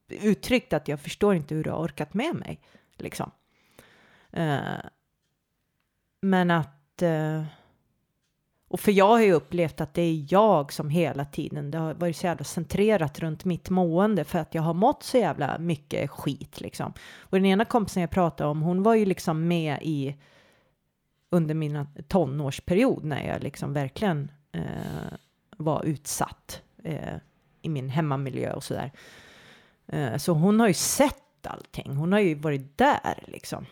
uttryckt 0.08 0.72
att 0.72 0.88
jag 0.88 1.00
förstår 1.00 1.34
inte 1.34 1.54
hur 1.54 1.64
du 1.64 1.70
har 1.70 1.78
orkat 1.78 2.14
med 2.14 2.34
mig. 2.34 2.60
Liksom. 2.98 3.30
Eh, 4.32 4.58
men 6.22 6.50
att... 6.50 7.02
eh, 7.02 7.42
och 8.70 8.80
för 8.80 8.92
jag 8.92 9.06
har 9.06 9.20
ju 9.20 9.32
upplevt 9.32 9.80
att 9.80 9.94
det 9.94 10.02
är 10.02 10.26
jag 10.28 10.72
som 10.72 10.90
hela 10.90 11.24
tiden, 11.24 11.70
det 11.70 11.78
har 11.78 11.94
varit 11.94 12.16
så 12.16 12.26
jävla 12.26 12.44
centrerat 12.44 13.18
runt 13.18 13.44
mitt 13.44 13.70
mående 13.70 14.24
för 14.24 14.38
att 14.38 14.54
jag 14.54 14.62
har 14.62 14.74
mått 14.74 15.02
så 15.02 15.18
jävla 15.18 15.58
mycket 15.58 16.10
skit 16.10 16.60
liksom. 16.60 16.92
Och 17.18 17.38
den 17.38 17.46
ena 17.46 17.64
kompisen 17.64 18.00
jag 18.00 18.10
pratade 18.10 18.50
om, 18.50 18.62
hon 18.62 18.82
var 18.82 18.94
ju 18.94 19.04
liksom 19.04 19.48
med 19.48 19.78
i 19.82 20.16
under 21.30 21.54
min 21.54 21.86
tonårsperiod 22.08 23.04
när 23.04 23.26
jag 23.26 23.42
liksom 23.42 23.72
verkligen 23.72 24.30
eh, 24.52 25.12
var 25.56 25.84
utsatt 25.84 26.62
eh, 26.84 27.16
i 27.62 27.68
min 27.68 27.88
hemmamiljö 27.88 28.52
och 28.52 28.64
sådär. 28.64 28.92
Eh, 29.86 30.16
så 30.16 30.32
hon 30.32 30.60
har 30.60 30.68
ju 30.68 30.74
sett 30.74 31.46
allting. 31.46 31.96
Hon 31.96 32.12
har 32.12 32.20
ju 32.20 32.34
varit 32.34 32.78
där 32.78 33.24
liksom. 33.26 33.66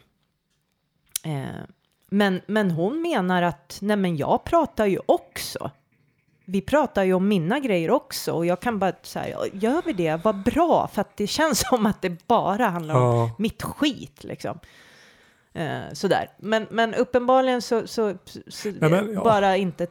Eh, 1.24 1.62
men, 2.10 2.40
men 2.46 2.70
hon 2.70 3.02
menar 3.02 3.42
att 3.42 3.78
nej 3.82 3.96
men 3.96 4.16
jag 4.16 4.44
pratar 4.44 4.86
ju 4.86 4.98
också. 5.06 5.70
Vi 6.44 6.60
pratar 6.60 7.04
ju 7.04 7.12
om 7.14 7.28
mina 7.28 7.58
grejer 7.60 7.90
också 7.90 8.32
och 8.32 8.46
jag 8.46 8.60
kan 8.60 8.78
bara 8.78 8.92
säga, 9.02 9.38
gör 9.52 9.82
vi 9.84 9.92
det, 9.92 10.24
vad 10.24 10.42
bra, 10.42 10.88
för 10.92 11.00
att 11.00 11.16
det 11.16 11.26
känns 11.26 11.64
som 11.68 11.86
att 11.86 12.02
det 12.02 12.26
bara 12.26 12.66
handlar 12.66 12.94
om 12.94 13.02
Ja. 13.16 13.30
mitt 13.38 13.62
skit 13.62 14.24
liksom. 14.24 14.58
Eh, 15.52 15.80
sådär. 15.92 16.30
Men, 16.38 16.66
men 16.70 16.94
uppenbarligen 16.94 17.62
så, 17.62 17.86
så, 17.86 18.14
så 18.48 18.68
Ja, 18.80 18.88
men, 18.88 19.12
ja. 19.14 19.24
bara 19.24 19.56
inte 19.56 19.84
eh, 19.84 19.88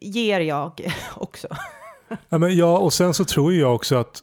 ger 0.00 0.40
jag 0.40 0.92
också. 1.16 1.48
Ja, 2.28 2.38
men 2.38 2.56
ja, 2.56 2.78
och 2.78 2.92
sen 2.92 3.14
så 3.14 3.24
tror 3.24 3.52
jag 3.54 3.74
också 3.74 3.96
att 3.96 4.22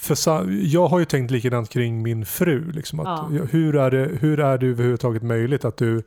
för 0.00 0.50
jag 0.50 0.86
har 0.88 0.98
ju 0.98 1.04
tänkt 1.04 1.30
likadant 1.30 1.68
kring 1.70 2.02
min 2.02 2.26
fru. 2.26 2.72
Liksom, 2.72 3.00
att, 3.00 3.06
Ja. 3.32 3.44
hur, 3.50 3.76
är 3.76 3.90
det, 3.90 4.04
hur 4.20 4.40
är 4.40 4.58
det 4.58 4.66
överhuvudtaget 4.66 5.22
möjligt 5.22 5.64
att 5.64 5.76
du, 5.76 6.02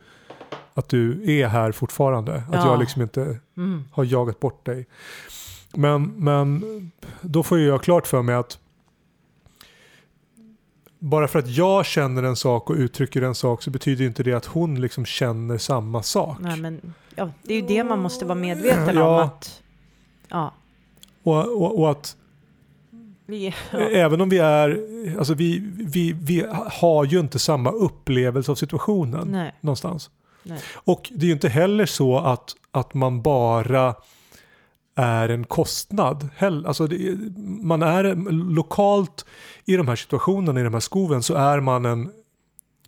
att 0.73 0.89
du 0.89 1.31
är 1.39 1.47
här 1.47 1.71
fortfarande? 1.71 2.33
Att 2.35 2.43
Ja. 2.53 2.65
jag 2.67 2.79
liksom 2.79 3.01
inte 3.01 3.39
Mm. 3.57 3.83
har 3.91 4.03
jagat 4.03 4.39
bort 4.39 4.65
dig. 4.65 4.87
Men, 5.75 6.03
men 6.17 6.63
då 7.21 7.43
får 7.43 7.59
jag 7.59 7.83
klart 7.83 8.07
för 8.07 8.21
mig 8.21 8.35
att 8.35 8.59
bara 10.99 11.27
för 11.27 11.39
att 11.39 11.49
jag 11.49 11.85
känner 11.85 12.23
en 12.23 12.35
sak 12.35 12.69
och 12.69 12.75
uttrycker 12.75 13.21
en 13.21 13.35
sak 13.35 13.63
så 13.63 13.69
betyder 13.71 14.05
inte 14.05 14.23
det 14.23 14.33
att 14.33 14.45
hon 14.45 14.81
liksom 14.81 15.05
känner 15.05 15.57
samma 15.57 16.03
sak. 16.03 16.37
Nej, 16.39 16.57
men, 16.59 16.93
ja, 17.15 17.31
det 17.43 17.53
är 17.53 17.61
ju 17.61 17.67
det 17.67 17.83
man 17.83 17.99
måste 17.99 18.25
vara 18.25 18.35
medveten 18.35 18.97
om. 18.97 19.15
Att, 19.19 19.61
ja, 20.27 20.53
Och, 21.23 21.61
och, 21.61 21.79
och 21.79 21.91
att 21.91 22.15
vi, 23.25 23.53
ja. 23.71 23.79
Även 23.79 24.21
om 24.21 24.29
vi 24.29 24.37
är, 24.37 24.83
alltså 25.17 25.33
vi, 25.33 25.59
vi, 25.75 26.11
vi 26.21 26.45
har 26.71 27.05
ju 27.05 27.19
inte 27.19 27.39
samma 27.39 27.71
upplevelse 27.71 28.51
av 28.51 28.55
situationen 28.55 29.27
Nej. 29.27 29.55
någonstans. 29.61 30.09
Nej. 30.43 30.59
Och 30.73 31.09
det 31.15 31.25
är 31.25 31.27
ju 31.27 31.33
inte 31.33 31.49
heller 31.49 31.85
så 31.85 32.17
att, 32.17 32.55
att 32.71 32.93
man 32.93 33.21
bara 33.21 33.95
är 34.95 35.29
en 35.29 35.43
kostnad. 35.43 36.29
Alltså 36.39 36.87
det, 36.87 37.17
man 37.61 37.81
är 37.81 38.03
lokalt 38.53 39.25
i 39.65 39.75
de 39.75 39.87
här 39.87 39.95
situationerna, 39.95 40.59
i 40.59 40.63
de 40.63 40.73
här 40.73 40.79
skoven, 40.79 41.23
så 41.23 41.33
är 41.35 41.59
man 41.59 41.85
en 41.85 42.11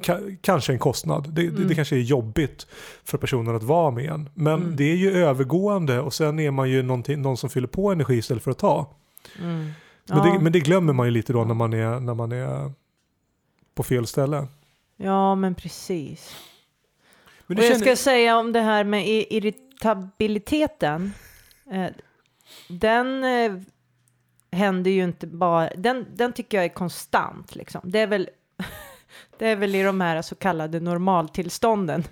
ka- 0.02 0.38
kanske 0.42 0.74
en 0.74 0.80
kostnad. 0.80 1.24
Det, 1.34 1.42
det, 1.42 1.50
det 1.50 1.64
Mm. 1.64 1.76
kanske 1.76 1.96
är 1.96 2.00
jobbigt 2.00 2.68
för 3.04 3.18
personen 3.18 3.56
att 3.56 3.64
vara 3.64 3.92
med 3.92 4.06
en. 4.10 4.30
Men 4.34 4.54
Mm. 4.64 4.76
det 4.76 4.84
är 4.92 4.96
ju 4.96 5.12
övergående 5.12 6.00
och 6.00 6.14
sen 6.14 6.40
är 6.40 6.52
man 6.52 6.70
ju 6.70 6.84
någon 6.84 7.38
som 7.38 7.50
fyller 7.50 7.68
på 7.68 7.92
energi 7.92 8.14
istället 8.18 8.44
för 8.44 8.52
att 8.52 8.58
ta. 8.60 8.88
Mm. 9.42 9.72
Men, 10.10 10.18
Ja. 10.18 10.24
det, 10.34 10.40
men 10.40 10.52
det 10.52 10.60
glömmer 10.60 10.94
man 10.94 11.06
ju 11.08 11.12
lite 11.12 11.34
då 11.34 11.44
när 11.44 11.54
man 11.54 11.74
är, 11.74 12.00
när 12.00 12.14
man 12.14 12.32
är 12.32 12.72
på 13.76 13.84
fel 13.84 14.08
ställe. 14.08 14.48
ja, 14.98 15.36
men 15.36 15.56
precis. 15.56 16.36
Men 17.48 17.58
och 17.58 17.64
jag 17.64 17.72
känner, 17.72 17.86
ska 17.86 17.96
säga 17.96 18.38
om 18.38 18.54
det 18.54 18.62
här 18.62 18.84
med 18.84 19.08
irritabiliteten. 19.08 21.14
Eh, 21.72 21.88
den 22.70 23.24
eh, 23.24 23.54
händer 24.52 24.92
ju 24.92 25.04
inte 25.04 25.28
bara, 25.28 25.70
den, 25.78 26.06
den 26.16 26.34
tycker 26.34 26.58
jag 26.58 26.66
är 26.66 26.70
konstant 26.70 27.56
liksom. 27.56 27.82
Det 27.84 28.00
är 28.00 28.08
väl, 28.08 28.30
det 29.38 29.48
är 29.48 29.56
väl 29.56 29.76
i 29.76 29.84
de 29.84 30.02
här 30.02 30.22
så 30.22 30.36
kallade 30.36 30.80
normaltillstånden 30.80 32.04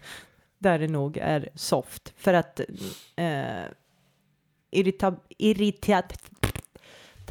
där 0.58 0.80
det 0.80 0.88
nog 0.88 1.18
är 1.18 1.50
soft. 1.56 2.14
För 2.18 2.34
att 2.34 2.60
eh, 3.16 3.64
irritab, 4.72 5.16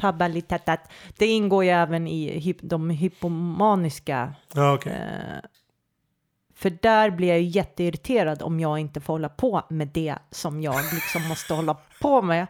irritabilitet, 0.03 0.79
det 1.17 1.27
ingår 1.27 1.63
ju 1.63 1.69
även 1.69 2.07
i 2.07 2.55
de 2.61 2.89
hypomaniska 2.89 4.33
ja, 4.53 4.73
okej. 4.73 4.93
Eh, 4.93 5.49
för 6.55 6.69
där 6.81 7.09
blir 7.09 7.27
jag 7.27 7.39
ju 7.41 7.47
jätteirriterad 7.47 8.41
om 8.41 8.59
jag 8.59 8.79
inte 8.79 9.01
får 9.01 9.13
hålla 9.13 9.29
på 9.29 9.63
med 9.69 9.87
det 9.87 10.15
som 10.31 10.61
jag 10.61 10.75
liksom 10.93 11.27
måste 11.27 11.53
hålla 11.53 11.77
på 12.01 12.21
med. 12.21 12.47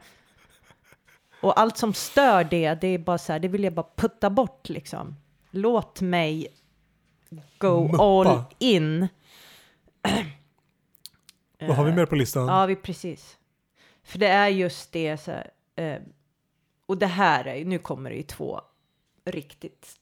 Och 1.42 1.60
allt 1.60 1.78
som 1.78 1.94
stör 1.94 2.44
det, 2.44 2.74
det 2.82 2.88
är 2.88 2.98
bara 2.98 3.18
så 3.18 3.32
här, 3.32 3.40
det 3.40 3.48
vill 3.48 3.64
jag 3.64 3.74
bara 3.74 3.88
putta 3.96 4.30
bort 4.30 4.70
liksom. 4.70 5.16
Låt 5.52 6.02
mig 6.02 6.48
go 7.58 7.88
Muppa. 7.88 8.04
all 8.04 8.44
in. 8.60 9.08
Vad 11.60 11.76
har 11.76 11.86
vi 11.86 11.92
mer 11.92 12.06
på 12.06 12.16
listan? 12.16 12.48
Ja, 12.48 12.66
vi 12.66 12.76
precis. 12.76 13.38
För 14.04 14.20
det 14.20 14.28
är 14.28 14.48
just 14.48 14.92
det 14.92 15.18
så 15.18 15.32
här, 15.32 15.52
eh, 15.76 16.02
och 16.86 16.98
det 16.98 17.08
här 17.08 17.48
är, 17.48 17.66
nu 17.66 17.80
kommer 17.80 18.10
det 18.10 18.16
ju 18.16 18.24
två 18.24 18.62
riktigt 19.26 19.96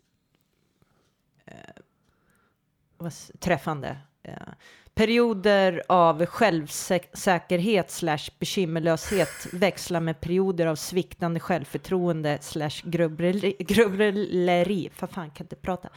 eh, 1.46 3.08
träffande. 3.39 3.98
Eh, 4.24 4.34
perioder 4.94 5.84
av 5.88 6.26
självsäkerhet 6.26 7.91
slash 7.91 8.30
bekymmerlöshet 8.39 9.48
växlar 9.54 10.00
med 10.00 10.22
perioder 10.22 10.67
av 10.67 10.76
sviktande 10.76 11.39
självförtroende 11.39 12.38
slash 12.41 12.82
grubbleri. 12.84 14.89
För 14.94 15.08
fan 15.08 15.30
kan 15.30 15.46
inte 15.46 15.56
prata. 15.56 15.89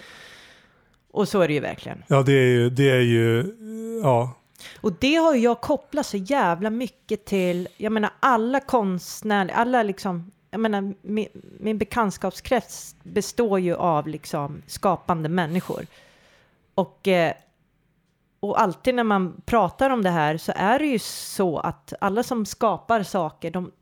Och 1.11 1.29
så 1.29 1.41
är 1.41 1.49
det 1.49 1.55
ju 1.55 1.61
verkligen. 1.61 2.03
Ja, 2.07 2.23
det 2.23 2.33
är 2.33 2.47
ju, 2.47 2.71
det 2.71 2.91
är 2.91 3.01
ju, 3.01 3.55
ja. 4.03 4.41
Och 4.81 4.93
det 5.01 5.15
har 5.15 5.35
ju 5.35 5.41
jag 5.41 5.61
kopplat 5.61 6.07
så 6.07 6.17
jävla 6.17 6.71
mycket 6.71 7.25
till, 7.25 7.69
jag 7.77 7.93
menar 7.93 8.11
alla 8.21 8.61
konstnärer, 8.61 9.49
alla 9.49 9.83
liksom, 9.83 10.33
jag 10.55 10.61
menar 10.61 10.95
min, 11.03 11.29
min 11.61 11.79
bekantskapskrets 11.79 12.97
består 13.03 13.61
ju 13.61 13.75
av 13.75 14.09
liksom 14.09 14.63
skapande 14.67 15.29
människor. 15.29 15.87
Och, 16.75 17.09
eh, 17.09 17.35
och 18.41 18.61
alltid 18.61 18.95
när 18.95 19.05
man 19.05 19.43
pratar 19.47 19.91
om 19.91 20.03
det 20.03 20.11
här 20.11 20.37
så 20.37 20.53
är 20.57 20.79
det 20.79 20.87
ju 20.87 20.99
så 20.99 21.59
att 21.59 21.93
alla 22.01 22.23
som 22.23 22.47
skapar 22.47 23.03
saker, 23.03 23.51
de 23.51 23.73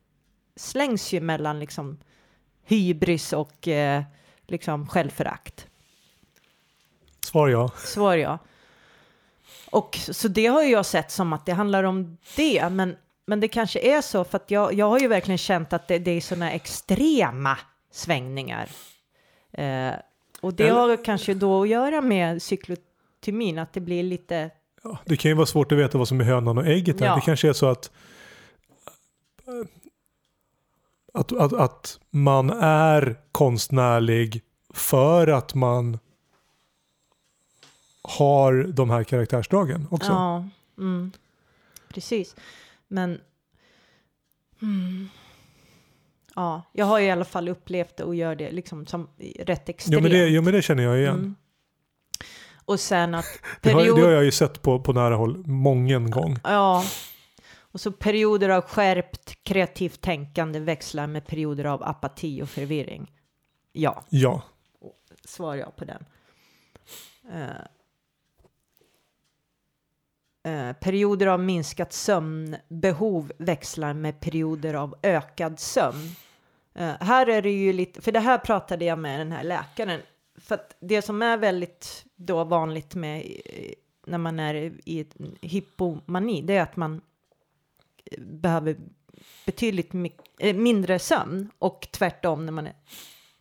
slängs 0.56 1.12
ju 1.12 1.20
mellan 1.20 1.61
liksom 1.61 1.98
hybris 2.64 3.32
och 3.32 3.68
eh, 3.68 4.02
liksom 4.46 4.87
självförakt. 4.87 5.66
Svar 7.20 7.48
ja. 7.48 7.70
Svar 7.76 8.16
ja. 8.16 8.38
Och 9.70 9.98
så 10.11 10.28
det 10.28 10.46
har 10.46 10.62
jag 10.62 10.87
sett 10.87 11.11
som 11.11 11.32
att 11.32 11.46
det 11.46 11.52
handlar 11.52 11.85
om 11.85 12.16
det, 12.37 12.68
men, 12.68 12.96
men 13.26 13.40
det 13.40 13.48
kanske 13.48 13.80
är 13.80 14.00
så 14.00 14.24
för 14.24 14.37
att 14.37 14.50
jag, 14.50 14.74
jag 14.74 14.88
har 14.88 14.98
ju 14.98 15.08
verkligen 15.08 15.38
känt 15.38 15.72
att 15.72 15.88
det, 15.88 15.98
det 15.98 16.11
är 16.11 16.20
sådana 16.20 16.52
extrema 16.52 17.58
svängningar. 17.90 18.68
Eh, 19.52 19.92
Och 20.40 20.54
det 20.54 20.68
Eller- 20.68 20.80
har 20.80 21.04
kanske 21.04 21.35
då 21.35 21.62
att 21.62 21.68
göra 21.68 22.00
med 22.00 22.42
cyklotymin, 22.42 23.58
att 23.58 23.72
det 23.72 23.80
blir 23.80 24.02
lite... 24.02 24.50
Ja, 24.82 24.98
det 25.04 25.16
kan 25.16 25.30
ju 25.30 25.35
vara 25.35 25.46
svårt 25.46 25.72
att 25.72 25.78
veta 25.78 25.98
vad 25.98 26.08
som 26.08 26.20
är 26.20 26.24
hönan 26.24 26.58
och 26.58 26.66
ägget. 26.66 27.00
Ja. 27.00 27.14
Det 27.14 27.20
kanske 27.20 27.48
är 27.48 27.52
så 27.52 27.66
att, 27.66 27.90
att, 31.14 31.32
att, 31.32 31.52
att 31.52 32.00
man 32.11 32.50
är 32.61 33.20
konstnärlig 33.32 34.42
för 34.74 35.26
att 35.28 35.54
man 35.54 35.98
har 38.02 38.52
de 38.72 38.90
här 38.90 39.04
karaktärsdragen 39.04 39.87
också. 39.90 40.12
Ja, 40.12 40.48
mm, 40.78 41.12
precis. 41.88 42.37
Men... 42.92 43.20
Mm, 44.62 45.09
ja, 46.35 46.62
jag 46.72 46.87
har 46.87 47.00
i 47.00 47.11
alla 47.11 47.24
fall 47.24 47.48
upplevt 47.48 47.96
det 47.96 48.05
och 48.05 48.14
gör 48.14 48.35
det 48.35 48.50
liksom 48.50 48.87
som 48.87 49.09
rätt 49.38 49.68
extremt. 49.68 49.94
Jo 49.94 50.00
men, 50.00 50.11
det, 50.11 50.28
jo 50.28 50.42
men 50.42 50.52
det 50.52 50.62
känner 50.62 50.83
jag 50.83 50.98
igen. 50.98 51.14
Mm. 51.14 51.35
Och 52.64 52.81
sen 52.81 53.14
att 53.14 53.26
Det, 53.61 53.70
har, 53.70 53.81
period... 53.81 53.98
det 53.98 54.05
har 54.05 54.12
jag 54.12 54.24
ju 54.24 54.31
sett 54.31 54.62
på, 54.62 54.81
på 54.81 54.92
nära 54.92 55.16
håll 55.16 55.46
mången 55.46 56.11
gång. 56.11 56.38
Ja. 56.44 56.85
Och 57.61 57.81
så 57.81 57.92
perioder 57.92 58.48
av 58.48 58.62
skärpt 58.62 59.42
kreativt 59.42 60.00
tänkande 60.00 60.61
växlar 60.61 61.07
med 61.07 61.26
perioder 61.26 61.64
av 61.64 61.83
apati 61.83 62.42
och 62.42 62.48
förvirring. 62.48 63.12
Ja, 63.72 64.02
Ja. 64.09 64.42
svarar 65.24 65.57
jag 65.57 65.76
på 65.76 65.85
den. 65.85 66.05
Eh, 67.33 67.66
eh, 70.42 70.72
perioder 70.72 71.26
av 71.26 71.40
minskat 71.40 71.92
sömnbehov 71.92 73.33
växlar 73.38 73.94
med 73.94 74.20
perioder 74.20 74.74
av 74.74 74.94
ökad 75.02 75.61
sömn. 75.61 76.14
Eh, 76.74 76.92
här 77.00 77.26
är 77.26 77.42
det 77.42 77.50
ju 77.50 77.72
lite, 77.72 78.00
för 78.00 78.12
det 78.12 78.20
här 78.20 78.38
pratade 78.38 78.85
jag 78.85 78.98
med 78.98 79.20
den 79.20 79.33
här 79.33 79.44
läkaren. 79.44 80.00
För 80.37 80.55
att 80.55 80.76
det 80.81 81.02
som 81.02 81.22
är 81.22 81.37
väldigt 81.37 82.05
då 82.16 82.44
vanligt 82.44 82.94
med 82.94 83.20
eh, 83.44 83.72
när 84.07 84.18
man 84.18 84.40
är 84.40 84.55
i 84.85 85.07
hypomani, 85.40 86.42
det 86.42 86.57
är 86.57 86.62
att 86.62 86.76
man 86.76 87.00
eh, 88.05 88.20
behöver 88.20 88.76
betydligt 89.46 89.94
eh, 90.38 90.57
mindre 90.57 90.98
sömn 90.98 91.50
och 91.59 91.88
tvärtom 91.92 92.46
när 92.46 92.52
man 92.52 92.66
är 92.66 92.74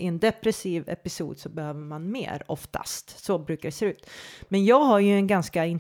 i 0.02 0.08
en 0.08 0.20
depressiv 0.20 0.90
episod 0.90 1.40
så 1.40 1.50
behöver 1.50 1.80
man 1.80 2.12
mer 2.12 2.44
oftast. 2.48 3.20
Så 3.20 3.38
brukar 3.38 3.68
det 3.68 3.72
se 3.72 3.86
ut. 3.86 4.10
Men 4.50 4.66
jag 4.66 4.80
har 4.80 5.00
ju 5.00 5.16
en 5.16 5.28
ganska 5.28 5.80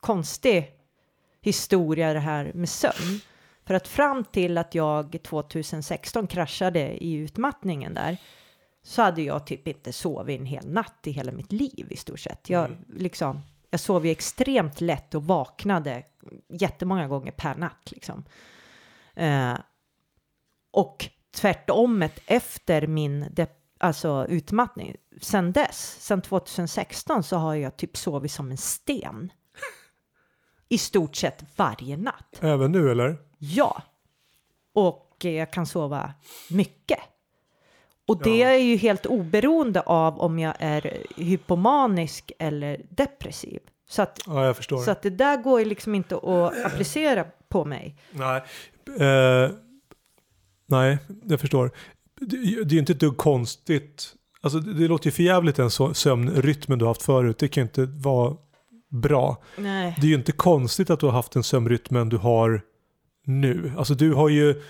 konstig 0.00 0.70
historia 1.40 2.12
det 2.12 2.20
här 2.20 2.52
med 2.54 2.68
sömn. 2.68 3.20
För 3.66 3.74
att 3.74 3.88
fram 3.88 4.24
till 4.24 4.58
att 4.58 4.74
jag 4.74 5.22
2016 5.22 6.26
kraschade 6.26 7.04
i 7.04 7.12
utmattningen 7.12 7.94
där 7.94 8.16
så 8.82 9.02
hade 9.02 9.22
jag 9.22 9.46
typ 9.46 9.68
inte 9.68 9.92
sovit 9.92 10.40
en 10.40 10.46
hel 10.46 10.68
natt 10.68 11.06
i 11.06 11.10
hela 11.10 11.32
mitt 11.32 11.52
liv 11.52 11.86
i 11.90 11.96
stort 11.96 12.20
sett. 12.20 12.50
Jag, 12.50 12.70
liksom, 12.96 13.40
jag 13.70 13.80
sov 13.80 14.06
ju 14.06 14.12
extremt 14.12 14.80
lätt 14.80 15.14
och 15.14 15.24
vaknade 15.24 16.02
jättemånga 16.48 17.08
gånger 17.08 17.32
per 17.32 17.54
natt. 17.54 17.92
Liksom. 17.92 18.24
Eh, 19.14 19.54
och 20.70 21.08
tvärtom 21.34 22.08
efter 22.26 22.86
min 22.86 23.26
alltså 23.78 24.26
utmattning. 24.28 24.96
Sen 25.20 25.52
dess, 25.52 25.96
sen 26.00 26.22
2016 26.22 27.22
så 27.22 27.36
har 27.36 27.54
jag 27.54 27.76
typ 27.76 27.96
sovit 27.96 28.32
som 28.32 28.50
en 28.50 28.56
sten. 28.56 29.32
I 30.68 30.78
stort 30.78 31.16
sett 31.16 31.44
varje 31.56 31.96
natt. 31.96 32.38
Även 32.40 32.72
nu 32.72 32.90
eller? 32.90 33.16
Ja. 33.38 33.82
Och 34.74 35.16
jag 35.20 35.52
kan 35.52 35.66
sova 35.66 36.12
mycket. 36.50 36.98
Och 38.08 38.22
det 38.22 38.36
Ja. 38.38 38.48
är 38.48 38.58
ju 38.58 38.76
helt 38.76 39.06
oberoende 39.06 39.80
av 39.80 40.18
om 40.20 40.38
jag 40.38 40.54
är 40.58 40.96
hypomanisk 41.16 42.32
eller 42.38 42.80
depressiv. 42.90 43.60
Så 43.88 44.02
att, 44.02 44.20
Ja, 44.26 44.46
jag 44.46 44.56
förstår. 44.56 44.82
så 44.82 44.90
att 44.90 45.02
det 45.02 45.10
där 45.10 45.36
går 45.36 45.58
ju 45.60 45.64
liksom 45.66 45.94
inte 45.94 46.16
att 46.16 46.64
applicera 46.66 47.24
på 47.48 47.64
mig. 47.64 47.96
Nej. 48.10 48.42
Eh, 49.00 49.50
nej, 50.66 50.98
jag 51.24 51.40
förstår. 51.40 51.70
Det, 52.20 52.36
det 52.36 52.70
är 52.70 52.74
ju 52.74 52.78
inte 52.78 52.92
ett 52.92 53.00
dugg 53.00 53.16
konstigt. 53.16 54.14
Alltså, 54.40 54.58
det, 54.58 54.74
det 54.74 54.88
låter 54.88 55.06
ju 55.06 55.10
för 55.10 55.22
jävligt 55.22 55.56
den 55.56 55.70
så, 55.70 55.94
sömnrytmen 55.94 56.78
du 56.78 56.84
har 56.84 56.90
haft 56.90 57.02
förut. 57.02 57.38
Det 57.38 57.48
kan 57.48 57.60
ju 57.60 57.66
inte 57.66 57.84
vara 57.84 58.36
bra. 58.90 59.42
Nej. 59.56 59.96
Det 60.00 60.06
är 60.06 60.08
ju 60.08 60.14
inte 60.14 60.32
konstigt 60.32 60.90
att 60.90 61.00
du 61.00 61.06
har 61.06 61.12
haft 61.12 61.32
den 61.32 61.42
sömnrytmen 61.42 62.08
du 62.08 62.16
har 62.16 62.62
nu. 63.24 63.72
Alltså 63.76 63.94
du 63.94 64.12
har 64.12 64.28
ju 64.28 64.62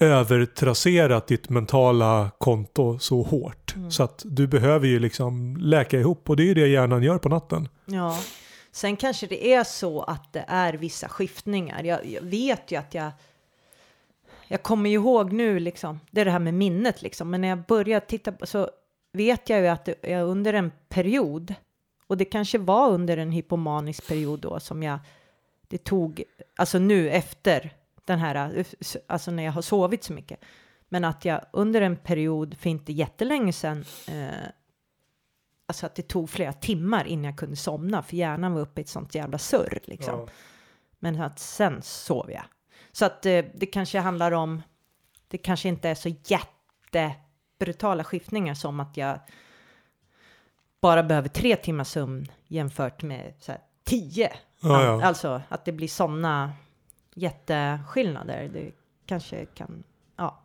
övertrasserat 0.00 1.26
ditt 1.26 1.48
mentala 1.48 2.30
konto 2.38 2.98
så 2.98 3.22
hårt. 3.22 3.74
Mm. 3.76 3.90
Så 3.90 4.02
att 4.02 4.22
du 4.26 4.46
behöver 4.46 4.86
ju 4.86 4.98
liksom 4.98 5.56
läka 5.56 5.98
ihop 6.00 6.30
och 6.30 6.36
det 6.36 6.42
är 6.42 6.46
ju 6.46 6.54
det 6.54 6.66
hjärnan 6.66 7.02
gör 7.02 7.18
på 7.18 7.28
natten. 7.28 7.68
Ja, 7.84 8.18
sen 8.72 8.96
kanske 8.96 9.26
det 9.26 9.52
är 9.54 9.64
så 9.64 10.02
att 10.02 10.32
det 10.32 10.44
är 10.48 10.72
vissa 10.72 11.08
skiftningar. 11.08 11.84
Jag, 11.84 12.06
jag 12.06 12.22
vet 12.22 12.72
ju 12.72 12.76
att 12.76 12.94
jag... 12.94 13.10
Jag 14.52 14.62
kommer 14.62 14.90
ju 14.90 14.94
ihåg 14.94 15.32
nu 15.32 15.58
liksom, 15.60 16.00
det 16.10 16.20
är 16.20 16.24
det 16.24 16.30
här 16.30 16.38
med 16.38 16.54
minnet 16.54 17.02
liksom, 17.02 17.30
men 17.30 17.40
när 17.40 17.48
jag 17.48 17.62
börjar 17.62 18.00
titta 18.00 18.32
på 18.32 18.46
så 18.46 18.70
vet 19.12 19.48
jag 19.48 19.60
ju 19.60 19.66
att 19.66 19.88
jag 20.02 20.28
under 20.28 20.54
en 20.54 20.72
period, 20.88 21.54
och 22.06 22.16
det 22.16 22.24
kanske 22.24 22.58
var 22.58 22.90
under 22.90 23.16
en 23.16 23.32
hypomanisk 23.32 24.08
period 24.08 24.40
då 24.40 24.60
som 24.60 24.82
jag, 24.82 24.98
det 25.68 25.84
tog, 25.84 26.22
alltså 26.56 26.78
nu 26.78 27.10
efter 27.10 27.72
den 28.04 28.18
här, 28.18 28.64
alltså 29.06 29.30
när 29.30 29.42
jag 29.42 29.52
har 29.52 29.62
sovit 29.62 30.04
så 30.04 30.12
mycket, 30.12 30.40
men 30.88 31.04
att 31.04 31.24
jag 31.24 31.40
under 31.52 31.80
en 31.80 31.96
period 31.96 32.56
för 32.58 32.70
inte 32.70 32.92
jättelänge 32.92 33.52
sedan 33.52 33.84
eh, 34.08 34.48
alltså 35.66 35.86
att 35.86 35.94
det 35.94 36.08
tog 36.08 36.30
flera 36.30 36.52
timmar 36.52 37.04
innan 37.04 37.24
jag 37.24 37.38
kunde 37.38 37.56
somna 37.56 38.02
för 38.02 38.16
hjärnan 38.16 38.54
var 38.54 38.60
uppe 38.60 38.80
i 38.80 38.82
ett 38.82 38.88
sånt 38.88 39.14
jävla 39.14 39.38
surr 39.38 39.78
liksom. 39.84 40.28
Men 40.98 41.20
att 41.20 41.38
sen 41.38 41.82
sov 41.82 42.30
jag. 42.30 42.44
Så 42.92 43.04
att 43.04 43.26
eh, 43.26 43.44
det 43.54 43.66
kanske 43.66 43.98
handlar 43.98 44.32
om, 44.32 44.62
det 45.28 45.38
kanske 45.38 45.68
inte 45.68 45.88
är 45.88 45.94
så 45.94 46.14
jättebrutala 46.24 48.04
skiftningar 48.04 48.54
som 48.54 48.80
att 48.80 48.96
jag 48.96 49.18
bara 50.80 51.02
behöver 51.02 51.28
tre 51.28 51.56
timmars 51.56 51.88
sömn 51.88 52.26
jämfört 52.46 53.02
med 53.02 53.34
så 53.40 53.52
här, 53.52 53.60
tio. 53.84 54.32
Ja, 54.60 54.84
ja. 54.84 55.04
Alltså 55.04 55.42
att 55.48 55.64
det 55.64 55.72
blir 55.72 55.88
sådana 55.88 56.52
jätteskillnader. 57.14 58.48
Det 58.48 58.72
kanske 59.06 59.46
kan, 59.46 59.82
ja. 60.16 60.42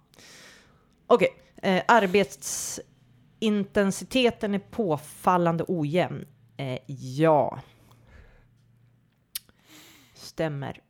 Okej, 1.08 1.30
eh, 1.62 1.84
arbetsintensiteten 1.88 4.56
är 4.56 4.60
påfallande 4.60 5.66
ojämn. 5.68 6.28
Eh, 6.58 6.80
ja. 6.88 7.60
Stämmer. 10.14 10.82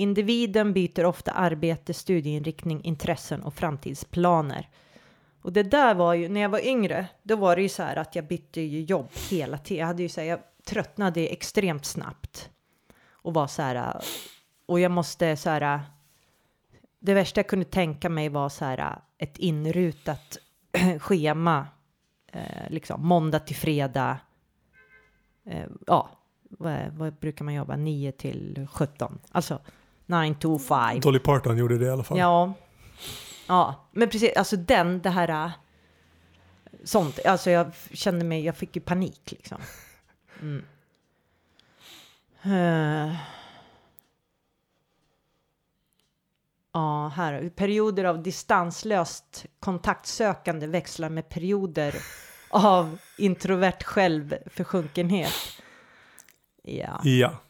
Individen 0.00 0.72
byter 0.72 1.04
ofta 1.04 1.32
arbete, 1.32 1.94
studieinriktning, 1.94 2.84
intressen 2.84 3.42
och 3.42 3.54
framtidsplaner. 3.54 4.68
Och 5.42 5.52
det 5.52 5.62
där 5.62 5.94
var 5.94 6.14
ju, 6.14 6.28
när 6.28 6.40
jag 6.40 6.48
var 6.48 6.66
yngre, 6.66 7.06
då 7.22 7.36
var 7.36 7.56
det 7.56 7.62
ju 7.62 7.68
så 7.68 7.82
här 7.82 7.96
att 7.96 8.14
jag 8.14 8.26
bytte 8.26 8.60
ju 8.60 8.82
jobb 8.82 9.08
hela 9.30 9.58
tiden. 9.58 9.80
Jag 9.80 9.86
hade 9.86 10.02
ju 10.02 10.08
så 10.08 10.20
här, 10.20 10.28
jag 10.28 10.40
tröttnade 10.64 11.26
extremt 11.26 11.84
snabbt. 11.84 12.50
Och 13.10 13.34
var 13.34 13.46
så 13.46 13.62
här, 13.62 14.00
och 14.66 14.80
jag 14.80 14.90
måste 14.90 15.36
så 15.36 15.50
här, 15.50 15.80
det 16.98 17.14
värsta 17.14 17.38
jag 17.38 17.48
kunde 17.48 17.64
tänka 17.64 18.08
mig 18.08 18.28
var 18.28 18.48
så 18.48 18.64
här 18.64 18.98
ett 19.18 19.38
inrutat 19.38 20.38
schema, 20.98 21.66
eh, 22.32 22.70
liksom 22.70 23.06
måndag 23.06 23.38
till 23.38 23.56
fredag. 23.56 24.18
Eh, 25.44 25.66
ja, 25.86 26.10
vad, 26.42 26.88
vad 26.88 27.14
brukar 27.14 27.44
man 27.44 27.54
jobba? 27.54 27.76
9 27.76 28.12
till 28.12 28.66
17. 28.72 29.18
Alltså 29.30 29.60
9 30.10 30.34
to 30.34 30.58
5. 30.58 31.00
Dolly 31.00 31.18
Parton 31.18 31.58
gjorde 31.58 31.78
det 31.78 31.86
i 31.86 31.90
alla 31.90 32.04
fall. 32.04 32.18
Ja. 32.18 32.52
Ja, 33.46 33.88
men 33.92 34.08
precis, 34.08 34.36
alltså 34.36 34.56
den, 34.56 35.02
det 35.02 35.10
här 35.10 35.28
äh, 35.28 35.50
sånt, 36.84 37.26
alltså 37.26 37.50
jag 37.50 37.72
kände 37.92 38.24
mig, 38.24 38.44
jag 38.44 38.56
fick 38.56 38.76
ju 38.76 38.82
panik 38.82 39.20
liksom. 39.30 39.58
Mm. 40.40 40.64
Eh. 42.42 43.16
Ja, 46.72 47.12
här, 47.16 47.48
perioder 47.48 48.04
av 48.04 48.22
distanslöst 48.22 49.46
kontaktsökande 49.60 50.66
växlar 50.66 51.10
med 51.10 51.28
perioder 51.28 51.94
av 52.50 52.98
introvert 53.18 53.82
självförsjunkenhet. 53.84 55.32
Ja. 56.62 57.00
Ja. 57.04 57.40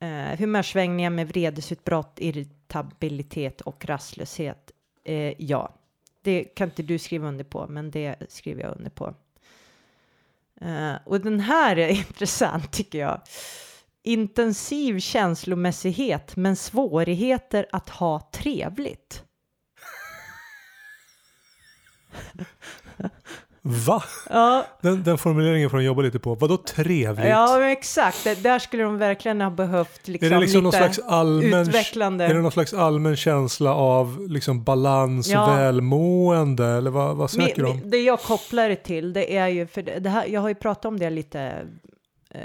Eh, 0.00 0.38
humörsvängningar 0.38 1.10
med 1.10 1.28
vredesutbrott, 1.28 2.18
irritabilitet 2.18 3.60
och 3.60 3.84
rastlöshet. 3.84 4.70
Eh, 5.04 5.34
ja, 5.42 5.74
det 6.22 6.44
kan 6.44 6.68
inte 6.68 6.82
du 6.82 6.98
skriva 6.98 7.28
under 7.28 7.44
på, 7.44 7.66
men 7.68 7.90
det 7.90 8.16
skriver 8.28 8.62
jag 8.62 8.76
under 8.76 8.90
på. 8.90 9.14
Eh, 10.60 10.94
och 11.04 11.20
den 11.20 11.40
här 11.40 11.78
är 11.78 11.88
intressant 12.08 12.72
tycker 12.72 12.98
jag. 12.98 13.20
Intensiv 14.02 14.98
känslomässighet, 14.98 16.36
men 16.36 16.56
svårigheter 16.56 17.66
att 17.72 17.88
ha 17.88 18.30
trevligt. 18.32 19.24
Va? 23.62 24.02
Ja, 24.30 24.66
Den, 24.80 25.02
den 25.02 25.18
formuleringen 25.18 25.70
får 25.70 25.76
de 25.78 25.84
jobba 25.84 26.02
lite 26.02 26.18
på. 26.18 26.34
Vadå 26.34 26.56
trevligt? 26.56 27.26
ja 27.28 27.70
exakt. 27.70 28.24
Det, 28.24 28.42
där 28.42 28.58
skulle 28.58 28.82
de 28.82 28.98
verkligen 28.98 29.40
ha 29.40 29.50
behövt 29.50 30.08
liksom, 30.08 30.26
är 30.26 30.30
det 30.30 30.40
liksom 30.40 30.62
någon 30.62 30.70
lite 30.72 30.92
slags 30.92 30.98
allmän... 31.08 31.60
utvecklande. 31.68 32.24
Är 32.24 32.34
det 32.34 32.40
någon 32.40 32.52
slags 32.52 32.74
allmän 32.74 33.16
känsla 33.16 33.74
av 33.74 34.26
liksom 34.28 34.64
balans 34.64 35.28
och 35.28 35.34
Ja. 35.34 35.46
välmående? 35.54 36.66
Eller 36.66 36.90
vad, 36.90 37.16
vad 37.16 37.30
Mi- 37.30 37.32
söker 37.46 37.62
de? 37.62 37.72
mi- 37.72 37.90
det 37.90 37.96
jag 38.02 38.20
kopplar 38.20 38.68
det 38.68 38.76
till, 38.76 39.12
det 39.12 39.36
är 39.36 39.48
ju, 39.48 39.66
för 39.66 39.82
det 39.82 40.10
här, 40.10 40.26
jag 40.26 40.40
har 40.40 40.48
ju 40.48 40.54
pratat 40.54 40.84
om 40.84 40.98
det 40.98 41.10
lite 41.10 41.66
eh, 42.30 42.40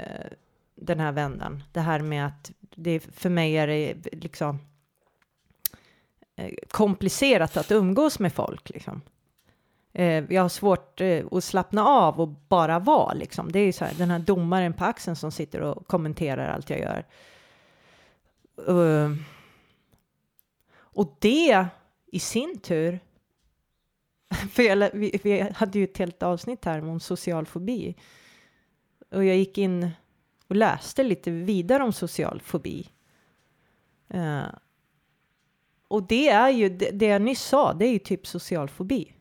den 0.76 1.00
här 1.00 1.12
vändan. 1.12 1.62
Det 1.72 1.80
här 1.80 2.00
med 2.00 2.26
att 2.26 2.50
det, 2.76 3.00
för 3.16 3.28
mig 3.30 3.56
är 3.58 3.66
det 3.66 3.94
liksom 4.12 4.58
eh, 6.36 6.50
komplicerat 6.70 7.56
att 7.56 7.70
umgås 7.72 8.18
med 8.18 8.32
folk. 8.32 8.68
Liksom. 8.70 9.00
Eh, 9.98 10.24
jag 10.28 10.42
har 10.42 10.48
svårt 10.48 11.00
eh, 11.00 11.26
att 11.30 11.44
slappna 11.44 11.84
av 11.84 12.20
och 12.20 12.28
bara 12.28 12.78
vara. 12.78 13.14
Liksom. 13.14 13.52
Det 13.52 13.58
är 13.58 13.64
ju 13.64 13.72
så 13.72 13.84
här, 13.84 13.94
den 13.94 14.10
här 14.10 14.18
domaren 14.18 14.72
på 14.72 14.84
axeln 14.84 15.16
som 15.16 15.32
sitter 15.32 15.60
och 15.60 15.86
kommenterar 15.86 16.48
allt 16.48 16.70
jag 16.70 16.80
gör. 16.80 17.04
Eh, 18.68 19.10
och 20.76 21.16
det 21.18 21.66
i 22.06 22.18
sin 22.18 22.58
tur 22.58 23.00
för 24.52 24.62
jag, 24.62 24.90
vi, 24.92 25.20
vi 25.24 25.40
hade 25.40 25.78
ju 25.78 25.84
ett 25.84 25.98
helt 25.98 26.22
avsnitt 26.22 26.64
här 26.64 26.84
om 26.84 27.00
social 27.00 27.46
fobi. 27.46 27.94
Och 29.10 29.24
jag 29.24 29.36
gick 29.36 29.58
in 29.58 29.90
och 30.48 30.56
läste 30.56 31.02
lite 31.02 31.30
vidare 31.30 31.82
om 31.82 31.92
social 31.92 32.40
fobi. 32.40 32.88
Och 35.88 36.02
det 36.02 36.28
är 36.28 36.48
ju, 36.48 36.68
det, 36.68 36.90
det 36.90 37.06
jag 37.06 37.22
nyss 37.22 37.42
sa, 37.42 37.72
det 37.72 37.86
är 37.86 37.92
ju 37.92 37.98
typ 37.98 38.26
social 38.26 38.68
fobi. 38.68 39.15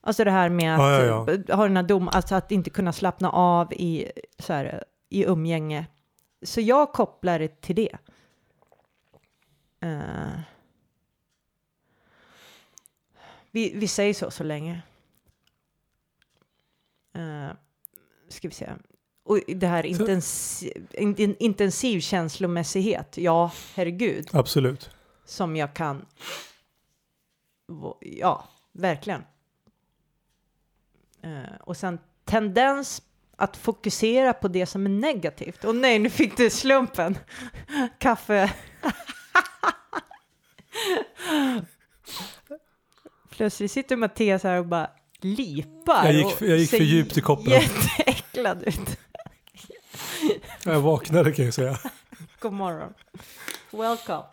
Alltså 0.00 0.24
det 0.24 0.30
här 0.30 0.48
med 0.48 0.74
att 0.74 0.80
Ja, 0.80 1.04
ja, 1.04 1.32
eh, 1.32 1.56
ha 1.56 1.64
den 1.64 1.76
här 1.76 1.82
dom, 1.82 2.08
alltså 2.08 2.34
att 2.34 2.52
inte 2.52 2.70
kunna 2.70 2.92
slappna 2.92 3.30
av 3.30 3.72
i, 3.72 4.12
så 4.38 4.52
här, 4.52 4.84
i 5.08 5.24
umgänge. 5.24 5.86
Så 6.42 6.60
jag 6.60 6.92
kopplar 6.92 7.38
det 7.38 7.60
till 7.60 7.76
det. 7.76 7.98
Eh, 9.80 10.40
vi, 13.50 13.72
vi 13.74 13.88
säger 13.88 14.14
så 14.14 14.30
så 14.30 14.44
länge. 14.44 14.82
Uh, 17.16 17.50
ska 18.28 18.48
vi 18.48 18.54
se. 18.54 18.70
Och 19.22 19.40
det 19.46 19.66
här 19.66 19.82
intensi- 19.82 20.86
in, 20.94 21.16
in, 21.16 21.36
intensiv 21.38 22.00
känslomässighet. 22.00 23.18
Ja, 23.18 23.52
herregud. 23.74 24.28
Absolut. 24.32 24.90
Som 25.24 25.56
jag 25.56 25.74
kan... 25.74 26.06
Ja, 28.00 28.48
verkligen. 28.72 29.24
Eh, 31.22 31.54
och 31.60 31.76
sen 31.76 31.98
tendens 32.24 33.02
att 33.36 33.56
fokusera 33.56 34.32
på 34.32 34.48
det 34.48 34.66
som 34.66 34.86
är 34.86 34.90
negativt. 34.90 35.64
Och 35.64 35.74
nej, 35.76 35.98
nu 35.98 36.10
fick 36.10 36.36
du 36.36 36.50
slumpen. 36.50 37.18
Kaffe. 37.98 38.52
Plötsligt 43.30 43.70
sitter 43.72 43.96
Mattias 43.96 44.42
här 44.42 44.58
och 44.58 44.66
bara 44.66 44.90
lipar. 45.20 46.04
Jag 46.04 46.12
gick- 46.14 46.40
jag 46.40 46.58
gick 46.58 46.70
för 46.70 46.76
djupt 46.76 47.16
i 47.18 47.20
koppen. 47.20 47.52
Jätteäcklad 47.52 48.62
ut. 48.62 48.78
Jag 50.64 50.80
vaknade 50.80 51.32
kan 51.32 51.44
jag 51.44 51.54
säga. 51.54 51.78
God 52.40 52.52
morgon. 52.52 52.94
Welcome. 53.70 54.24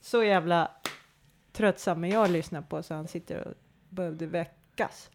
Så 0.00 0.24
jävla 0.24 0.70
tröttsam 1.52 2.04
är 2.04 2.08
jag 2.08 2.24
att 2.24 2.30
lyssna 2.30 2.62
på 2.62 2.82
så 2.82 2.94
han 2.94 3.08
sitter 3.08 3.46
och 3.48 3.54
behövde 3.88 4.26
väckas. 4.26 5.10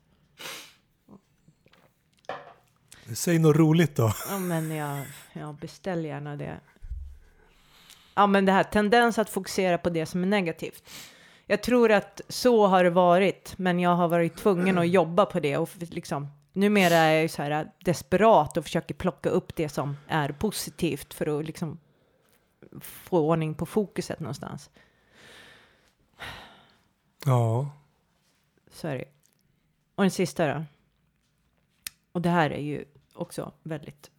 Säg 3.16 3.40
något 3.40 3.56
roligt 3.56 3.96
då. 3.96 4.14
Ja, 4.30 4.40
men 4.40 4.72
jag, 4.72 5.06
jag 5.34 5.56
beställer 5.56 6.10
gärna 6.10 6.36
det. 6.36 6.60
Ja, 8.16 8.28
men 8.28 8.46
det 8.46 8.52
här 8.52 8.64
tendens 8.64 9.20
att 9.20 9.30
fokusera 9.30 9.78
på 9.78 9.90
det 9.90 10.06
som 10.06 10.24
är 10.24 10.28
negativt. 10.28 10.90
Jag 11.46 11.64
tror 11.64 11.92
att 11.92 12.22
så 12.30 12.68
har 12.68 12.84
det 12.84 12.90
varit, 12.90 13.54
men 13.58 13.80
jag 13.80 13.96
har 13.96 14.08
varit 14.08 14.38
tvungen 14.38 14.78
att 14.78 14.90
jobba 14.90 15.26
på 15.26 15.40
det 15.40 15.58
och 15.58 15.70
liksom 15.78 16.28
numera 16.54 16.96
är 16.96 17.14
jag 17.14 17.22
ju 17.22 17.28
så 17.28 17.42
här 17.42 17.72
desperat 17.80 18.58
och 18.58 18.64
försöker 18.64 18.96
plocka 18.96 19.30
upp 19.30 19.56
det 19.56 19.70
som 19.70 19.98
är 20.08 20.32
positivt 20.32 21.14
för 21.14 21.40
att 21.40 21.46
liksom 21.46 21.80
få 22.82 23.20
ordning 23.20 23.54
på 23.54 23.66
fokuset 23.66 24.20
någonstans. 24.20 24.70
Ja. 27.26 27.70
Så 28.72 28.88
är 28.88 28.98
det. 28.98 29.06
Och 29.96 30.04
den 30.04 30.12
sista 30.12 30.54
då. 30.54 30.64
Och 32.12 32.22
det 32.22 32.30
här 32.30 32.50
är 32.50 32.62
ju 32.62 32.86
också 33.14 33.52
väldigt... 33.64 34.12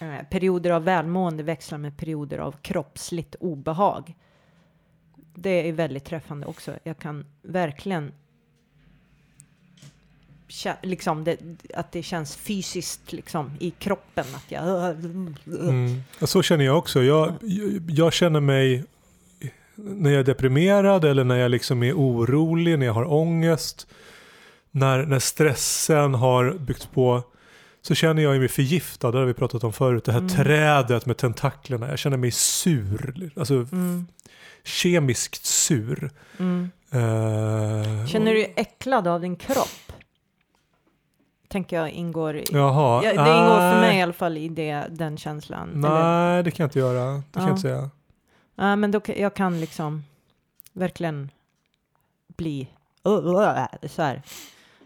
Eh, 0.00 0.26
perioder 0.30 0.70
av 0.70 0.84
välmående 0.84 1.42
växlar 1.42 1.78
med 1.78 1.96
perioder 1.96 2.38
av 2.38 2.52
kroppsligt 2.62 3.34
obehag. 3.40 4.14
Det 5.34 5.68
är 5.68 5.72
väldigt 5.72 6.04
träffande 6.04 6.46
också. 6.46 6.78
Jag 6.82 6.98
kan 6.98 7.26
verkligen... 7.42 8.12
Liksom 10.82 11.24
det, 11.24 11.38
att 11.74 11.92
det 11.92 12.02
känns 12.02 12.36
fysiskt 12.36 13.12
liksom 13.12 13.50
i 13.60 13.70
kroppen 13.70 14.24
att 14.34 14.50
jag... 14.50 14.90
Mm. 15.46 16.02
Ja, 16.20 16.26
Så 16.26 16.42
känner 16.42 16.64
jag 16.64 16.78
också. 16.78 17.02
Jag, 17.02 17.34
jag, 17.40 17.90
jag 17.90 18.12
känner 18.12 18.40
mig 18.40 18.84
när 19.74 20.10
jag 20.10 20.20
är 20.20 20.24
deprimerad 20.24 21.04
eller 21.04 21.24
när 21.24 21.36
jag 21.36 21.50
liksom 21.50 21.82
är 21.82 21.92
orolig, 21.92 22.78
när 22.78 22.86
jag 22.86 22.92
har 22.92 23.12
ångest, 23.12 23.86
när, 24.74 25.06
när 25.06 25.18
stressen 25.18 26.14
har 26.14 26.52
byggts 26.52 26.86
på 26.86 27.22
så 27.82 27.94
känner 27.94 28.22
jag 28.22 28.38
mig 28.38 28.48
förgiftad, 28.48 29.10
det 29.12 29.18
har 29.18 29.24
vi 29.24 29.34
pratat 29.34 29.64
om 29.64 29.72
förut, 29.72 30.04
det 30.04 30.12
här 30.12 30.18
Mm. 30.18 30.28
trädet 30.30 31.06
med 31.06 31.16
tentaklerna, 31.16 31.88
jag 31.88 31.98
känner 31.98 32.16
mig 32.16 32.30
sur, 32.30 33.32
alltså 33.36 33.54
Mm, 33.54 34.06
kemiskt 34.64 35.44
sur. 35.46 36.10
mm. 36.38 36.70
Eh, 36.90 38.06
Känner 38.06 38.32
du 38.32 38.38
dig 38.38 38.52
äcklad 38.56 39.08
av 39.08 39.20
din 39.20 39.36
kropp? 39.36 39.92
Tänker 41.48 41.76
jag 41.76 41.90
ingår 41.90 42.36
i... 42.36 42.44
Jaha, 42.52 43.04
Ja, 43.04 43.10
det 43.24 43.30
ingår 43.38 43.56
för 43.58 43.70
nej. 43.80 43.80
mig 43.80 43.98
i 43.98 44.02
alla 44.02 44.12
fall 44.12 44.36
i 44.36 44.48
det, 44.48 44.86
den 44.90 45.16
känslan. 45.16 45.70
Nej, 45.74 45.90
Eller, 45.90 46.42
det 46.42 46.50
kan 46.50 46.64
jag 46.64 46.68
inte 46.68 46.78
göra. 46.78 47.04
Det 47.12 47.22
kan 47.32 47.42
Ja. 47.42 47.48
jag 47.48 47.50
inte 47.50 47.60
säga. 47.62 47.90
ja, 48.54 48.76
men 48.76 48.90
då, 48.90 49.00
kan- 49.00 49.18
jag 49.18 49.34
kan 49.34 49.60
liksom 49.60 50.04
verkligen 50.72 51.30
bli 52.36 52.68
så 53.02 54.02
här. 54.02 54.22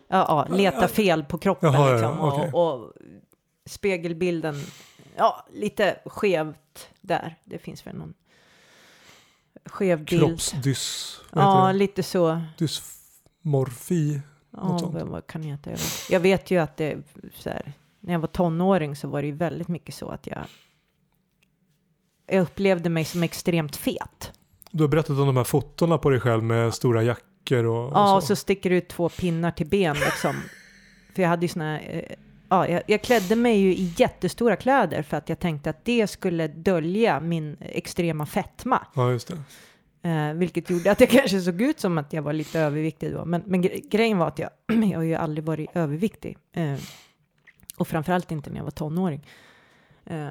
Ja, 0.09 0.47
ja, 0.49 0.57
leta 0.57 0.89
fel 0.89 1.25
på 1.25 1.39
kroppen 1.39 1.73
Jaha, 1.73 1.89
ja, 1.89 1.93
liksom. 1.93 2.21
Och, 2.21 2.75
och 2.75 2.93
spegelbilden, 3.67 4.55
ja, 5.17 5.47
lite 5.53 5.99
skevt 6.07 6.89
där. 7.01 7.37
Det 7.45 7.59
finns 7.59 7.87
väl 7.87 7.97
någon 7.97 8.15
skev 9.65 10.05
bild. 10.05 10.23
Kroppsdys... 10.23 11.21
Ja, 11.33 11.73
lite 11.73 12.03
så. 12.03 12.43
Dysmorfi. 12.59 14.21
Ja, 14.51 14.91
vad, 14.93 15.09
vad 15.09 15.27
kan 15.27 15.43
det 15.43 15.49
heta? 15.49 15.71
Jag 16.11 16.21
vet. 16.21 16.51
Ju 16.51 16.59
att 16.59 16.77
det 16.77 16.99
så 17.35 17.51
här, 17.51 17.73
när 18.01 18.13
jag 18.13 18.21
var 18.21 18.29
tonåring 18.29 18.97
så 18.97 19.09
var 19.09 19.23
det 19.23 19.27
ju 19.27 19.35
väldigt 19.35 19.69
mycket 19.69 19.95
så 19.95 20.09
att 20.09 20.27
jag 20.27 20.45
jag 22.29 22.43
upplevde 22.43 22.89
mig 22.89 23.05
som 23.05 23.23
extremt 23.23 23.77
fet. 23.77 24.33
Du 24.71 24.85
har 24.85 24.89
berättat 24.89 25.11
om 25.11 25.27
de 25.27 25.37
här 25.37 25.45
fotona 25.45 25.99
på 25.99 26.11
dig 26.11 26.21
själv 26.21 26.43
med 26.43 26.75
stora 26.75 27.03
jackor 27.51 27.65
och, 27.67 27.87
och 27.87 27.93
Ja, 27.95 28.17
och 28.17 28.23
så. 28.23 28.27
så 28.27 28.37
sticker 28.37 28.71
det 28.71 28.77
ut 28.77 28.89
två 28.89 29.09
pinnar 29.09 29.51
till 29.51 29.67
ben 29.67 29.97
liksom. 29.97 30.37
För 31.15 31.23
jag 31.23 31.29
hade 31.29 31.43
ju 31.45 31.49
såna 31.49 31.81
eh, 31.81 32.05
ja, 32.49 32.69
jag, 32.69 32.83
jag 32.87 33.03
klädde 33.03 33.37
mig 33.37 33.57
ju 33.61 33.75
i 33.75 33.93
jättestora 33.97 34.57
kläder 34.57 35.03
för 35.03 35.17
att 35.17 35.29
jag 35.29 35.39
tänkte 35.39 35.71
att 35.71 35.85
det 35.85 36.07
skulle 36.07 36.49
dölja 36.49 37.21
min 37.21 37.57
extrema 37.61 38.27
fetma. 38.27 38.87
Ja, 38.95 39.11
just 39.11 39.29
det. 39.29 39.39
Eh, 40.09 40.33
vilket 40.35 40.71
gjorde 40.71 40.91
att 40.91 41.01
jag 41.01 41.11
kanske 41.11 41.41
såg 41.41 41.61
ut 41.63 41.81
som 41.81 41.99
att 41.99 42.13
jag 42.13 42.23
var 42.23 42.33
lite 42.33 42.61
överviktig 42.61 43.13
då. 43.13 43.25
Men, 43.25 43.43
men 43.47 43.65
gre- 43.65 43.89
grejen 43.91 44.19
var 44.19 44.29
att 44.29 44.39
jag, 44.39 44.51
jag 44.91 44.99
har 44.99 45.03
ju 45.03 45.15
aldrig 45.15 45.45
varit 45.45 45.71
överviktig. 45.75 46.39
Eh, 46.53 46.75
och 47.77 47.89
framförallt 47.89 48.31
inte 48.33 48.51
när 48.51 48.57
jag 48.57 48.65
var 48.65 48.71
tonåring. 48.71 49.27
Eh, 50.07 50.29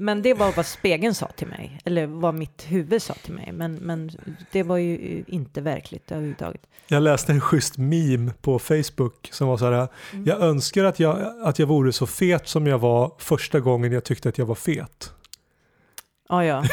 men 0.00 0.22
det 0.22 0.34
var 0.34 0.52
vad 0.52 0.66
spegeln 0.66 1.14
sa 1.14 1.26
till 1.26 1.46
mig. 1.46 1.80
Eller 1.84 2.06
vad 2.06 2.34
mitt 2.34 2.64
huvud 2.68 3.02
sa 3.02 3.14
till 3.14 3.32
mig. 3.32 3.52
Men, 3.52 3.74
men 3.74 4.10
det 4.52 4.62
var 4.62 4.76
ju 4.76 5.24
inte 5.26 5.60
verkligt 5.60 6.12
överhuvudtaget. 6.12 6.66
Jag 6.88 7.02
läste 7.02 7.32
en 7.32 7.40
schysst 7.40 7.78
meme 7.78 8.32
på 8.40 8.58
Facebook 8.58 9.28
som 9.32 9.48
var 9.48 9.56
så 9.56 9.70
här. 9.70 9.88
Mm. 10.12 10.24
Jag 10.26 10.40
önskar 10.40 10.84
att 10.84 11.00
jag, 11.00 11.34
att 11.42 11.58
jag 11.58 11.66
vore 11.66 11.92
så 11.92 12.06
fet 12.06 12.48
som 12.48 12.66
jag 12.66 12.78
var 12.78 13.12
första 13.18 13.60
gången 13.60 13.92
jag 13.92 14.04
tyckte 14.04 14.28
att 14.28 14.38
jag 14.38 14.46
var 14.46 14.54
fet. 14.54 15.12
Ja, 16.28 16.44
ja. 16.44 16.64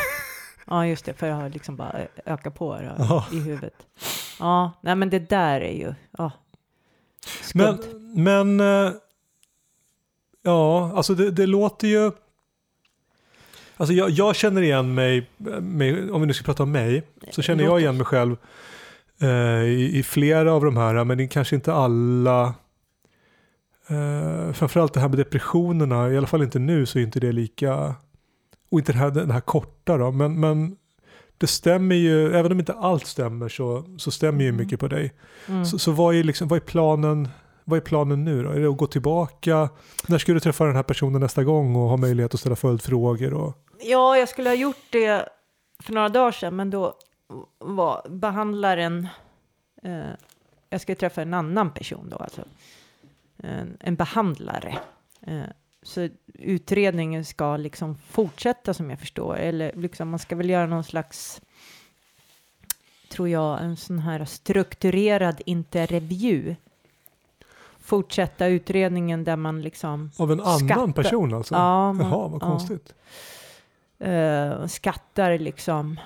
Ja, 0.67 0.87
just 0.87 1.05
det. 1.05 1.13
För 1.13 1.27
jag 1.27 1.35
har 1.35 1.49
liksom 1.49 1.75
bara 1.75 2.07
ökat 2.25 2.55
på 2.55 2.75
det 2.75 2.95
Ja. 2.97 3.25
i 3.33 3.39
huvudet. 3.39 3.73
Ja, 4.39 4.71
nej 4.81 4.95
men 4.95 5.09
det 5.09 5.19
där 5.19 5.61
är 5.61 5.73
ju... 5.73 5.93
Ja. 6.17 6.31
Men, 7.53 7.77
Skumt. 7.77 8.15
men 8.15 8.59
eh, 8.59 8.91
ja, 10.41 10.91
alltså 10.95 11.15
det, 11.15 11.31
det 11.31 11.45
låter 11.45 11.87
ju... 11.87 12.11
Alltså 13.77 13.93
jag, 13.93 14.09
jag 14.09 14.35
känner 14.35 14.61
igen 14.61 14.93
mig, 14.93 15.29
mig, 15.61 16.11
om 16.11 16.21
vi 16.21 16.27
nu 16.27 16.33
ska 16.33 16.45
prata 16.45 16.63
om 16.63 16.71
mig, 16.71 17.03
så 17.31 17.41
känner 17.41 17.63
jag 17.63 17.79
igen 17.79 17.97
mig 17.97 18.05
själv 18.05 18.35
eh, 19.21 19.63
i, 19.63 19.91
i 19.97 20.03
flera 20.03 20.53
av 20.53 20.65
de 20.65 20.77
här, 20.77 21.03
men 21.03 21.17
det 21.17 21.23
är 21.23 21.27
kanske 21.27 21.55
inte 21.55 21.73
alla. 21.73 22.53
Eh, 23.87 24.53
framförallt 24.53 24.93
det 24.93 24.99
här 24.99 25.09
med 25.09 25.17
depressionerna, 25.17 26.11
i 26.11 26.17
alla 26.17 26.27
fall 26.27 26.43
inte 26.43 26.59
nu 26.59 26.85
så 26.85 26.99
är 26.99 27.03
inte 27.03 27.19
det 27.19 27.31
lika, 27.31 27.95
och 28.71 28.79
inte 28.79 28.91
det 28.91 28.97
här, 28.97 29.11
den 29.11 29.31
här 29.31 29.41
korta 29.41 29.97
då, 29.97 30.11
men, 30.11 30.39
men 30.39 30.75
det 31.37 31.47
stämmer 31.47 31.95
ju, 31.95 32.35
även 32.35 32.51
om 32.51 32.59
inte 32.59 32.73
allt 32.73 33.05
stämmer 33.05 33.49
så, 33.49 33.83
så 33.97 34.11
stämmer 34.11 34.43
ju 34.43 34.49
Mm. 34.49 34.61
mycket 34.61 34.79
på 34.79 34.87
dig. 34.87 35.13
Mm. 35.47 35.65
Så, 35.65 35.79
så 35.79 35.91
vad, 35.91 36.15
är 36.15 36.23
liksom, 36.23 36.47
vad, 36.47 36.57
är 36.57 36.61
planen, 36.65 37.27
vad 37.65 37.77
är 37.77 37.81
planen 37.81 38.23
nu 38.23 38.43
då? 38.43 38.49
Är 38.49 38.59
det 38.59 38.69
att 38.69 38.77
gå 38.77 38.87
tillbaka? 38.87 39.69
När 40.07 40.17
ska 40.17 40.33
du 40.33 40.39
träffa 40.39 40.65
den 40.65 40.75
här 40.75 40.83
personen 40.83 41.21
nästa 41.21 41.43
gång 41.43 41.75
och 41.75 41.89
ha 41.89 41.97
möjlighet 41.97 42.33
att 42.33 42.39
ställa 42.39 42.55
följdfrågor? 42.55 43.33
Och, 43.33 43.65
Ja, 43.79 44.17
jag 44.17 44.29
skulle 44.29 44.49
ha 44.49 44.55
gjort 44.55 44.85
det 44.89 45.29
för 45.79 45.93
några 45.93 46.09
dagar 46.09 46.31
sedan, 46.31 46.55
men 46.55 46.69
då 46.69 46.93
var 47.59 48.09
behandlaren... 48.09 49.07
Eh, 49.83 50.09
jag 50.69 50.81
skulle 50.81 50.95
träffa 50.95 51.21
en 51.21 51.33
annan 51.33 51.73
person 51.73 52.09
då, 52.09 52.17
alltså. 52.17 52.43
En, 53.37 53.77
en 53.79 53.95
behandlare. 53.95 54.77
Eh, 55.21 55.43
så 55.83 56.09
utredningen 56.33 57.25
ska 57.25 57.57
liksom 57.57 57.97
fortsätta 57.97 58.73
som 58.73 58.89
jag 58.89 58.99
förstår, 58.99 59.37
eller 59.37 59.73
liksom 59.75 60.09
man 60.09 60.19
ska 60.19 60.35
väl 60.35 60.49
göra 60.49 60.65
någon 60.65 60.83
slags, 60.83 61.41
tror 63.11 63.29
jag, 63.29 63.63
en 63.63 63.77
sån 63.77 63.99
här 63.99 64.25
strukturerad 64.25 65.41
intervju. 65.45 66.55
Fortsätta 67.85 68.47
utredningen 68.47 69.23
där 69.23 69.35
man 69.35 69.61
liksom 69.61 70.11
av 70.17 70.31
en 70.31 70.39
annan 70.41 70.59
Skatta- 70.59 70.93
person 70.93 71.33
alltså? 71.33 71.55
Ja, 71.55 71.93
man- 71.93 72.07
Jaha, 72.07 72.27
vad 72.27 72.41
ja. 72.41 72.47
konstigt. 72.47 72.93
eh, 73.99 74.65
skattar 74.67 75.37
liksom. 75.39 75.99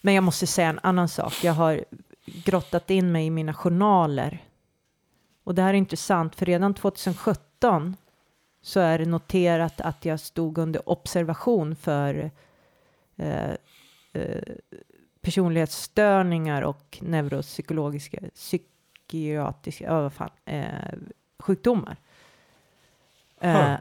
Men 0.00 0.14
jag 0.14 0.24
måste 0.24 0.46
säga 0.46 0.68
en 0.68 0.80
annan 0.82 1.08
sak. 1.08 1.44
Jag 1.44 1.52
har 1.52 1.84
grottat 2.26 2.90
in 2.90 3.12
mig 3.12 3.26
i 3.26 3.30
mina 3.30 3.54
journaler. 3.54 4.44
Och 5.44 5.54
det 5.54 5.62
här 5.62 5.68
är 5.74 5.78
intressant, 5.78 6.34
för 6.36 6.46
redan 6.46 6.74
2017 6.74 7.96
så 8.62 8.80
är 8.80 8.98
det 8.98 9.06
noterat 9.06 9.80
att 9.80 10.04
jag 10.04 10.20
stod 10.20 10.58
under 10.58 10.88
observation 10.88 11.76
för 11.76 12.30
eh, 13.16 13.50
eh, 14.12 14.42
personlighetsstörningar 15.20 16.62
och 16.62 16.98
neuropsykologiska, 17.02 18.18
psykiatriska, 19.12 20.00
vad 20.00 20.12
fan, 20.12 20.30
eh, 20.44 20.98
sjukdomar. 21.38 21.96
Eh, 23.40 23.74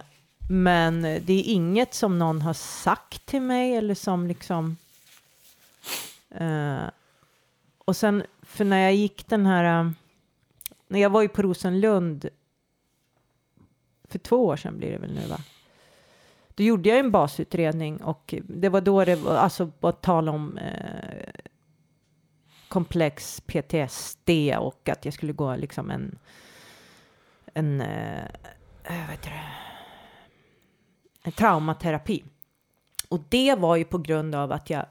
men 0.50 1.02
det 1.02 1.34
är 1.34 1.44
inget 1.44 1.94
som 1.94 2.20
någon 2.20 2.42
har 2.42 2.54
sagt 2.54 3.26
till 3.26 3.42
mig 3.42 3.76
eller 3.76 3.96
som 3.96 4.28
liksom... 4.28 4.78
Eh, 6.30 6.84
och 7.78 7.96
sen, 7.96 8.24
för 8.42 8.66
när 8.66 8.78
jag 8.78 8.96
gick 8.96 9.28
den 9.28 9.46
här... 9.46 9.80
eh, 9.80 9.92
när 10.88 11.00
jag 11.00 11.10
var 11.10 11.22
ju 11.22 11.28
på 11.28 11.42
Rosenlund 11.42 12.30
för 14.10 14.20
två 14.20 14.46
år 14.46 14.58
sedan 14.58 14.78
blir 14.78 14.92
det 14.92 14.98
väl 14.98 15.14
nu 15.14 15.28
va? 15.28 15.38
Då 16.56 16.64
gjorde 16.64 16.90
jag 16.90 17.00
en 17.00 17.12
basutredning 17.12 18.04
och 18.04 18.36
det 18.44 18.70
var 18.70 18.82
då 18.82 19.06
det 19.06 19.16
var 19.16 19.36
alltså 19.36 19.72
var 19.80 19.92
tal 19.92 20.30
om 20.30 20.58
eh, 20.58 21.51
komplex 22.72 23.42
PTSD 23.42 24.30
och 24.60 24.90
att 24.90 25.06
jag 25.06 25.14
skulle 25.14 25.34
gå 25.34 25.56
liksom 25.56 25.92
en 25.92 26.20
en 27.54 27.82
eh, 27.82 28.26
eh, 28.84 29.00
vad 29.00 29.10
heter 29.10 29.30
det? 29.30 29.44
en 31.24 31.32
traumaterapi. 31.32 32.24
Och 33.10 33.20
det 33.30 33.56
var 33.56 33.76
ju 33.76 33.86
på 33.86 33.98
grund 33.98 34.36
av 34.36 34.52
att 34.52 34.70
jag 34.70 34.86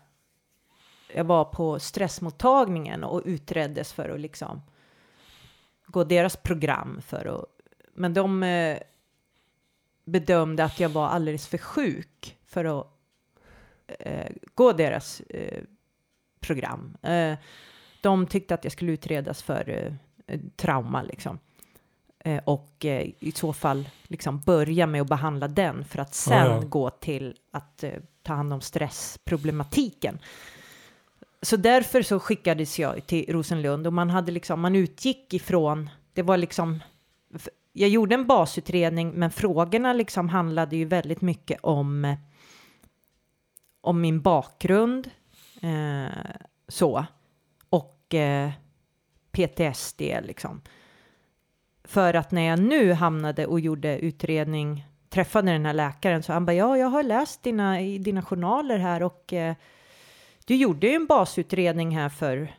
jag 1.15 1.25
var 1.25 1.45
på 1.45 1.79
stressmottagningen 1.79 3.05
och 3.05 3.23
utreddes 3.25 3.93
för 3.93 4.09
att 4.09 4.21
liksom 4.21 4.63
gå 5.87 6.05
deras 6.05 6.37
program 6.37 7.01
för 7.03 7.27
att 7.27 7.45
men 7.95 8.15
de 8.15 8.43
eh, 8.43 8.79
bedömde 10.05 10.65
att 10.65 10.81
jag 10.81 10.89
var 10.89 11.09
alldeles 11.09 11.49
för 11.49 11.59
sjuk 11.59 12.39
för 12.47 12.81
att 12.81 12.87
eh, 13.87 14.33
gå 14.55 14.73
deras 14.73 15.21
eh, 15.21 15.63
program. 16.41 16.97
Eh, 17.03 17.39
de 18.01 18.27
tyckte 18.27 18.55
att 18.55 18.65
jag 18.65 18.73
skulle 18.73 18.93
utredas 18.93 19.43
för 19.43 19.93
eh, 20.27 20.41
trauma 20.57 21.03
liksom. 21.03 21.39
Eh, 22.25 22.41
och 22.45 22.85
i 23.21 23.33
så 23.35 23.53
fall 23.53 23.89
liksom 24.03 24.41
börja 24.41 24.87
med 24.87 25.01
att 25.01 25.09
behandla 25.09 25.49
den 25.49 25.85
för 25.85 25.99
att 25.99 26.15
sen 26.15 26.47
Ja, 26.47 26.55
ja. 26.55 26.61
gå 26.61 26.91
till 26.91 27.35
att 27.51 27.85
ta 28.23 28.35
hand 28.35 28.53
om 28.53 28.61
stressproblematiken. 28.61 30.19
Så 31.43 31.57
därför 31.57 32.03
så 32.03 32.21
skickades 32.21 32.79
jag 32.79 33.07
till 33.07 33.25
Rosenlund 33.29 33.87
och 33.87 33.93
man 33.93 34.11
hade 34.11 34.33
liksom, 34.33 34.61
man 34.61 34.77
utgick 34.77 35.35
ifrån, 35.35 35.91
det 36.13 36.23
var 36.23 36.37
liksom, 36.37 36.81
jag 37.73 37.89
gjorde 37.89 38.15
en 38.15 38.27
basutredning 38.27 39.11
men 39.11 39.31
frågorna 39.31 39.93
liksom 39.93 40.29
handlade 40.29 40.77
ju 40.77 40.85
väldigt 40.85 41.21
mycket 41.21 41.61
om, 41.63 42.17
om 43.81 44.01
min 44.01 44.21
bakgrund, 44.21 45.11
eh, 45.63 46.31
så, 46.69 47.07
och 47.71 48.15
eh, 48.15 48.51
PTSD 49.33 50.01
liksom. 50.01 50.61
För 51.85 52.15
att 52.15 52.31
när 52.31 52.43
jag 52.43 52.59
nu 52.59 52.93
hamnade 52.93 53.47
och 53.47 53.61
gjorde 53.61 53.99
utredning, 53.99 54.87
träffade 55.09 55.53
den 55.53 55.67
här 55.67 55.73
läkaren, 55.73 56.23
så 56.23 56.33
han 56.33 56.47
bara, 56.47 56.55
ja, 56.55 56.77
jag 56.77 56.87
har 56.87 57.03
läst 57.03 57.43
dina, 57.43 57.81
i 57.81 57.99
dina 57.99 58.23
journaler 58.23 58.79
här 58.79 59.03
och 59.03 59.33
eh, 59.33 59.55
du 60.45 60.57
gjorde 60.57 60.87
ju 60.87 60.95
en 60.95 61.07
basutredning 61.07 61.97
här 61.97 62.09
för 62.09 62.55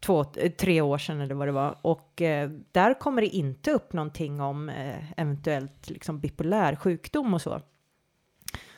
två, 0.00 0.24
eh, 0.36 0.52
tre 0.52 0.80
år 0.80 0.98
sedan 0.98 1.20
eller 1.20 1.34
vad 1.34 1.48
det 1.48 1.52
var 1.52 1.78
och 1.82 2.22
eh, 2.22 2.50
där 2.72 2.94
kommer 2.94 3.22
det 3.22 3.28
inte 3.28 3.70
upp 3.70 3.92
någonting 3.92 4.40
om 4.40 4.68
eh, 4.68 5.20
eventuellt 5.20 5.90
liksom 5.90 6.20
bipolär 6.20 6.76
sjukdom 6.76 7.34
och 7.34 7.42
så. 7.42 7.60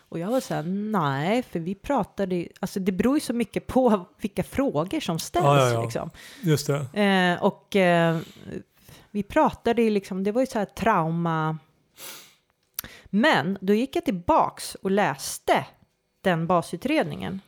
Och 0.09 0.19
jag 0.19 0.29
var 0.29 0.41
så 0.41 0.55
här, 0.55 0.63
nej, 0.63 1.43
för 1.43 1.59
vi 1.61 1.75
pratade, 1.75 2.49
alltså 2.61 2.81
det 2.81 2.93
beror 2.93 3.17
ju 3.17 3.21
så 3.21 3.33
mycket 3.33 3.67
på 3.67 4.07
vilka 4.21 4.43
frågor 4.43 5.01
som 5.01 5.19
ställs 5.19 5.45
Ja, 5.45 5.67
ja, 5.67 5.73
ja. 5.73 5.83
liksom. 5.83 6.11
Just 6.43 6.67
det. 6.67 7.01
Eh, 7.03 7.43
och 7.43 7.77
eh, 7.77 8.19
vi 9.11 9.23
pratade 9.23 9.83
ju 9.83 9.91
liksom, 9.91 10.25
det 10.25 10.33
var 10.33 10.41
ju 10.41 10.47
så 10.47 10.59
här 10.59 10.67
trauma. 10.67 11.59
Men 13.05 13.59
då 13.61 13.75
gick 13.75 13.97
jag 13.97 14.05
tillbaks 14.05 14.75
och 14.75 14.91
läste 14.91 15.67
den 16.21 16.47
basutredningen. 16.47 17.41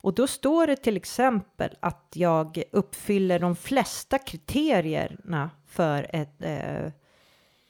Och 0.00 0.14
då 0.14 0.26
står 0.26 0.66
det 0.66 0.76
till 0.76 0.96
exempel 0.96 1.76
att 1.80 2.12
jag 2.14 2.62
uppfyller 2.72 3.38
de 3.38 3.56
flesta 3.56 4.18
kriterierna 4.18 5.50
för 5.66 6.06
ett, 6.12 6.42
eh, 6.42 6.86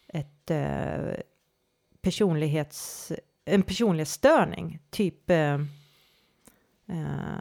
ett 0.09 0.51
eh, 0.51 1.21
personlighets, 2.01 3.13
en 3.49 3.63
personlighetsstörning. 3.63 4.79
Typ, 4.91 5.31
eh, 5.31 5.55
eh, 6.89 7.41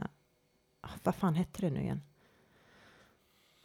vad 1.02 1.14
fan 1.14 1.34
hette 1.34 1.60
det 1.60 1.70
nu 1.70 1.80
igen? 1.80 2.00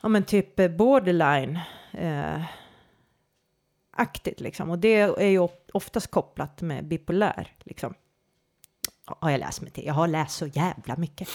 ja 0.04 0.10
men 0.10 0.24
typ 0.24 0.78
borderline 0.78 1.60
eh, 1.92 2.42
aktigt 3.92 4.40
liksom. 4.40 4.70
Och 4.70 4.80
det 4.80 5.00
är 5.02 5.30
ju 5.30 5.48
oftast 5.74 6.12
kopplat 6.12 6.62
med 6.62 6.88
bipolär 6.88 7.52
liksom. 7.64 7.94
Har 9.06 9.30
jag 9.30 9.40
läst 9.40 9.62
mig 9.62 9.72
till. 9.72 9.86
Jag 9.86 9.94
har 9.94 10.08
läst 10.08 10.38
så 10.38 10.48
jävla 10.48 10.96
mycket. 10.98 11.28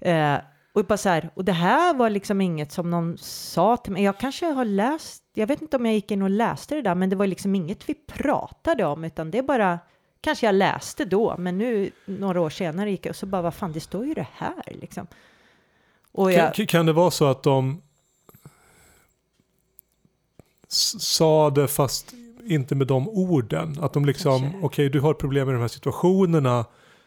Eh, 0.00 0.38
och 0.72 0.84
bara 0.84 0.96
så 0.96 1.08
här, 1.08 1.30
och 1.34 1.44
det 1.44 1.52
här 1.52 1.94
var 1.94 2.10
liksom 2.10 2.40
inget 2.40 2.72
som 2.72 2.90
någon 2.90 3.18
sa 3.18 3.76
till 3.76 3.92
mig. 3.92 4.02
Jag 4.02 4.18
kanske 4.18 4.46
har 4.46 4.64
läst, 4.64 5.24
jag 5.34 5.46
vet 5.46 5.62
inte 5.62 5.76
om 5.76 5.86
jag 5.86 5.94
gick 5.94 6.10
in 6.10 6.22
och 6.22 6.30
läste 6.30 6.74
det 6.74 6.82
där, 6.82 6.94
men 6.94 7.10
det 7.10 7.16
var 7.16 7.26
liksom 7.26 7.54
inget 7.54 7.88
vi 7.88 7.94
pratade 7.94 8.84
om, 8.84 9.04
utan 9.04 9.30
det 9.30 9.42
bara, 9.42 9.78
kanske 10.22 10.46
jag 10.46 10.54
läste 10.54 11.04
då, 11.04 11.34
men 11.38 11.58
nu 11.58 11.90
några 12.04 12.40
år 12.40 12.50
senare 12.50 12.90
gick 12.90 13.06
jag 13.06 13.10
och 13.10 13.16
så 13.16 13.26
bara, 13.26 13.42
vad 13.42 13.54
fan, 13.54 13.72
det 13.72 13.80
står 13.80 14.06
ju 14.06 14.14
det 14.14 14.28
här 14.32 14.62
liksom. 14.66 15.06
Jag, 16.12 16.54
Kan, 16.54 16.66
kan 16.66 16.86
det 16.86 16.92
vara 16.92 17.10
så 17.10 17.24
att 17.24 17.42
de 17.42 17.82
sa 20.98 21.50
det 21.50 21.68
fast 21.68 22.14
inte 22.44 22.74
med 22.74 22.86
de 22.86 23.08
orden? 23.08 23.76
Att 23.80 23.92
de 23.92 24.04
liksom, 24.04 24.64
okej 24.64 24.88
du 24.88 25.00
har 25.00 25.14
problem 25.14 25.46
med 25.46 25.54
de 25.54 25.60
här 25.60 25.68
situationerna. 25.68 26.64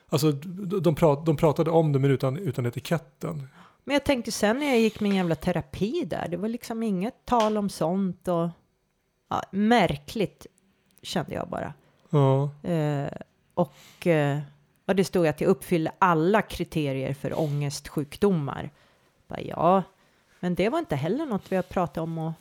Alltså 0.09 0.31
de, 0.31 0.81
de, 0.81 0.95
prat, 0.95 1.25
de 1.25 1.37
pratade 1.37 1.71
om 1.71 1.91
det 1.91 1.99
men 1.99 2.11
utan, 2.11 2.37
utan 2.37 2.65
etiketten. 2.65 3.47
Men 3.83 3.93
jag 3.93 4.03
tänkte 4.03 4.31
sen 4.31 4.59
när 4.59 4.65
jag 4.65 4.79
gick 4.79 4.99
min 4.99 5.15
jävla 5.15 5.35
terapi 5.35 6.05
där, 6.05 6.27
det 6.27 6.37
var 6.37 6.47
liksom 6.47 6.83
inget 6.83 7.25
tal 7.25 7.57
om 7.57 7.69
sånt 7.69 8.27
och 8.27 8.49
ja, 9.29 9.43
märkligt 9.51 10.47
kände 11.01 11.33
jag 11.33 11.49
bara. 11.49 11.73
Ja, 12.15 12.49
Eh, 12.69 13.11
och 13.53 14.07
eh, 14.07 14.39
ja, 14.85 14.93
det 14.93 15.03
stod 15.03 15.27
att 15.27 15.41
jag 15.41 15.47
uppfyller 15.47 15.93
alla 15.99 16.41
kriterier 16.41 17.13
för 17.13 17.39
ångestsjukdomar. 17.39 18.69
Bara, 19.27 19.41
ja, 19.41 19.83
men 20.39 20.55
det 20.55 20.69
var 20.69 20.79
inte 20.79 20.95
heller 20.95 21.25
något 21.25 21.51
vi 21.51 21.55
har 21.55 21.63
pratat 21.63 21.97
om 21.97 22.17
och, 22.17 22.33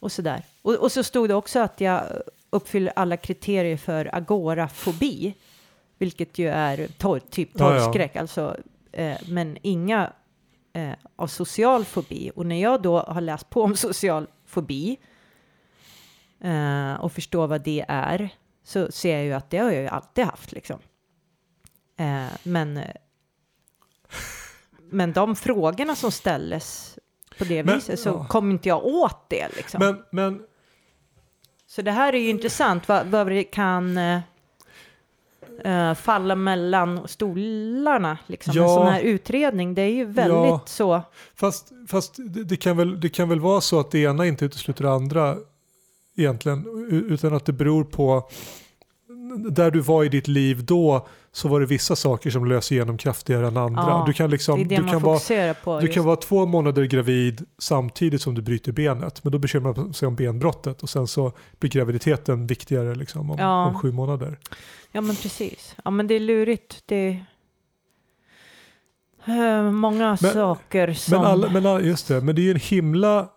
och 0.00 0.12
sådär. 0.12 0.42
Och, 0.62 0.74
och 0.74 0.92
så 0.92 1.02
stod 1.04 1.28
det 1.28 1.34
också 1.34 1.58
att 1.58 1.80
jag 1.80 2.02
uppfyller 2.50 2.92
alla 2.96 3.16
kriterier 3.16 3.76
för 3.76 4.14
agorafobi, 4.14 5.34
vilket 5.98 6.38
ju 6.38 6.48
är 6.48 6.88
torr, 6.98 7.18
typ 7.18 7.50
Ja, 7.52 7.74
ja. 7.74 7.80
torrskräck, 7.80 8.16
alltså 8.16 8.56
eh, 8.92 9.16
men 9.28 9.58
inga 9.62 10.12
eh, 10.72 10.92
av 11.16 11.26
social 11.26 11.84
fobi. 11.84 12.30
Och 12.34 12.46
när 12.46 12.62
jag 12.62 12.82
då 12.82 12.98
har 12.98 13.20
läst 13.20 13.50
på 13.50 13.62
om 13.62 13.76
social 13.76 14.26
fobi 14.46 14.96
eh, 16.40 16.94
och 16.94 17.12
förstår 17.12 17.46
vad 17.46 17.60
det 17.60 17.84
är 17.88 18.30
så 18.66 18.92
ser 18.92 19.16
jag 19.16 19.24
ju 19.24 19.32
att 19.32 19.50
det 19.50 19.58
har 19.58 19.70
jag 19.70 19.82
ju 19.82 19.88
alltid 19.88 20.24
haft 20.24 20.52
liksom. 20.52 20.78
Eh, 21.96 22.26
men, 22.42 22.80
men 24.90 25.12
de 25.12 25.36
frågorna 25.36 25.96
som 25.96 26.10
ställdes 26.12 26.98
på 27.38 27.44
det 27.44 27.64
Men- 27.64 27.74
viset 27.74 28.00
så 28.00 28.08
ja. 28.08 28.26
kom 28.28 28.50
inte 28.50 28.68
jag 28.68 28.84
åt 28.86 29.24
det 29.28 29.48
liksom. 29.56 29.78
Men, 29.80 30.02
men 30.12 30.42
Så 31.66 31.82
det 31.82 31.90
här 31.90 32.12
är 32.12 32.18
ju 32.18 32.28
intressant, 32.30 32.88
vad, 32.88 33.06
vad 33.06 33.26
det 33.26 33.44
kan 33.44 33.98
eh, 33.98 34.20
eh, 35.64 35.94
falla 35.94 36.34
mellan 36.34 37.08
stolarna, 37.08 38.18
liksom. 38.26 38.50
En 38.56 38.62
Ja. 38.62 38.68
sån 38.74 38.86
här 38.86 39.00
utredning, 39.00 39.74
det 39.74 39.82
är 39.82 39.92
ju 39.92 40.04
väldigt 40.04 40.34
Ja. 40.34 40.60
så. 40.66 41.02
Fast, 41.34 41.72
fast 41.88 42.14
det, 42.18 42.44
det, 42.44 42.56
kan 42.56 42.76
väl, 42.76 43.00
det 43.00 43.08
kan 43.08 43.28
väl 43.28 43.40
vara 43.40 43.60
så 43.60 43.80
att 43.80 43.90
det 43.90 43.98
ena 43.98 44.26
inte 44.26 44.44
utesluter 44.44 44.84
det 44.84 44.90
andra 44.90 45.36
egentligen. 46.16 46.86
Utan 46.90 47.34
att 47.34 47.44
det 47.46 47.52
beror 47.52 47.84
på 47.84 48.28
där 49.50 49.70
du 49.70 49.80
var 49.80 50.04
i 50.04 50.08
ditt 50.08 50.28
liv 50.28 50.64
då 50.64 51.06
så 51.32 51.48
var 51.48 51.60
det 51.60 51.66
vissa 51.66 51.96
saker 51.96 52.30
som 52.30 52.44
lös 52.44 52.72
igenom 52.72 52.98
kraftigare 52.98 53.46
än 53.46 53.56
andra. 53.56 53.82
Ja, 53.82 54.04
du 54.06 54.12
kan, 54.12 54.30
liksom, 54.30 54.68
du 54.68 54.76
kan, 54.76 55.02
vara, 55.02 55.54
på. 55.54 55.80
du 55.80 55.88
kan 55.88 56.04
vara 56.04 56.16
två 56.16 56.46
månader 56.46 56.84
gravid 56.84 57.44
samtidigt 57.58 58.22
som 58.22 58.34
du 58.34 58.42
bryter 58.42 58.72
benet. 58.72 59.24
Men 59.24 59.32
då 59.32 59.38
bekymrar 59.38 59.74
man 59.76 59.94
sig 59.94 60.08
om 60.08 60.16
benbrottet 60.16 60.82
och 60.82 60.90
sen 60.90 61.06
så 61.06 61.32
blir 61.58 61.70
graviditeten 61.70 62.46
viktigare 62.46 62.94
liksom 62.94 63.30
om, 63.30 63.38
Ja. 63.38 63.66
om 63.66 63.78
sju 63.78 63.92
månader. 63.92 64.38
Ja, 64.92 65.00
men 65.00 65.16
precis. 65.16 65.76
Ja, 65.84 65.90
men 65.90 66.06
det 66.06 66.14
är 66.14 66.20
lurigt. 66.20 66.82
Det 66.86 67.20
är 69.24 69.64
eh, 69.64 69.70
många 69.70 70.18
Men- 70.20 70.32
saker 70.32 70.92
som... 70.92 71.18
Men, 71.18 71.26
alla, 71.26 71.50
men 71.60 71.84
just 71.86 72.08
det, 72.08 72.20
men 72.20 72.34
det 72.36 72.40
är 72.40 72.44
ju 72.44 72.50
en 72.50 72.60
himla... 72.60 73.28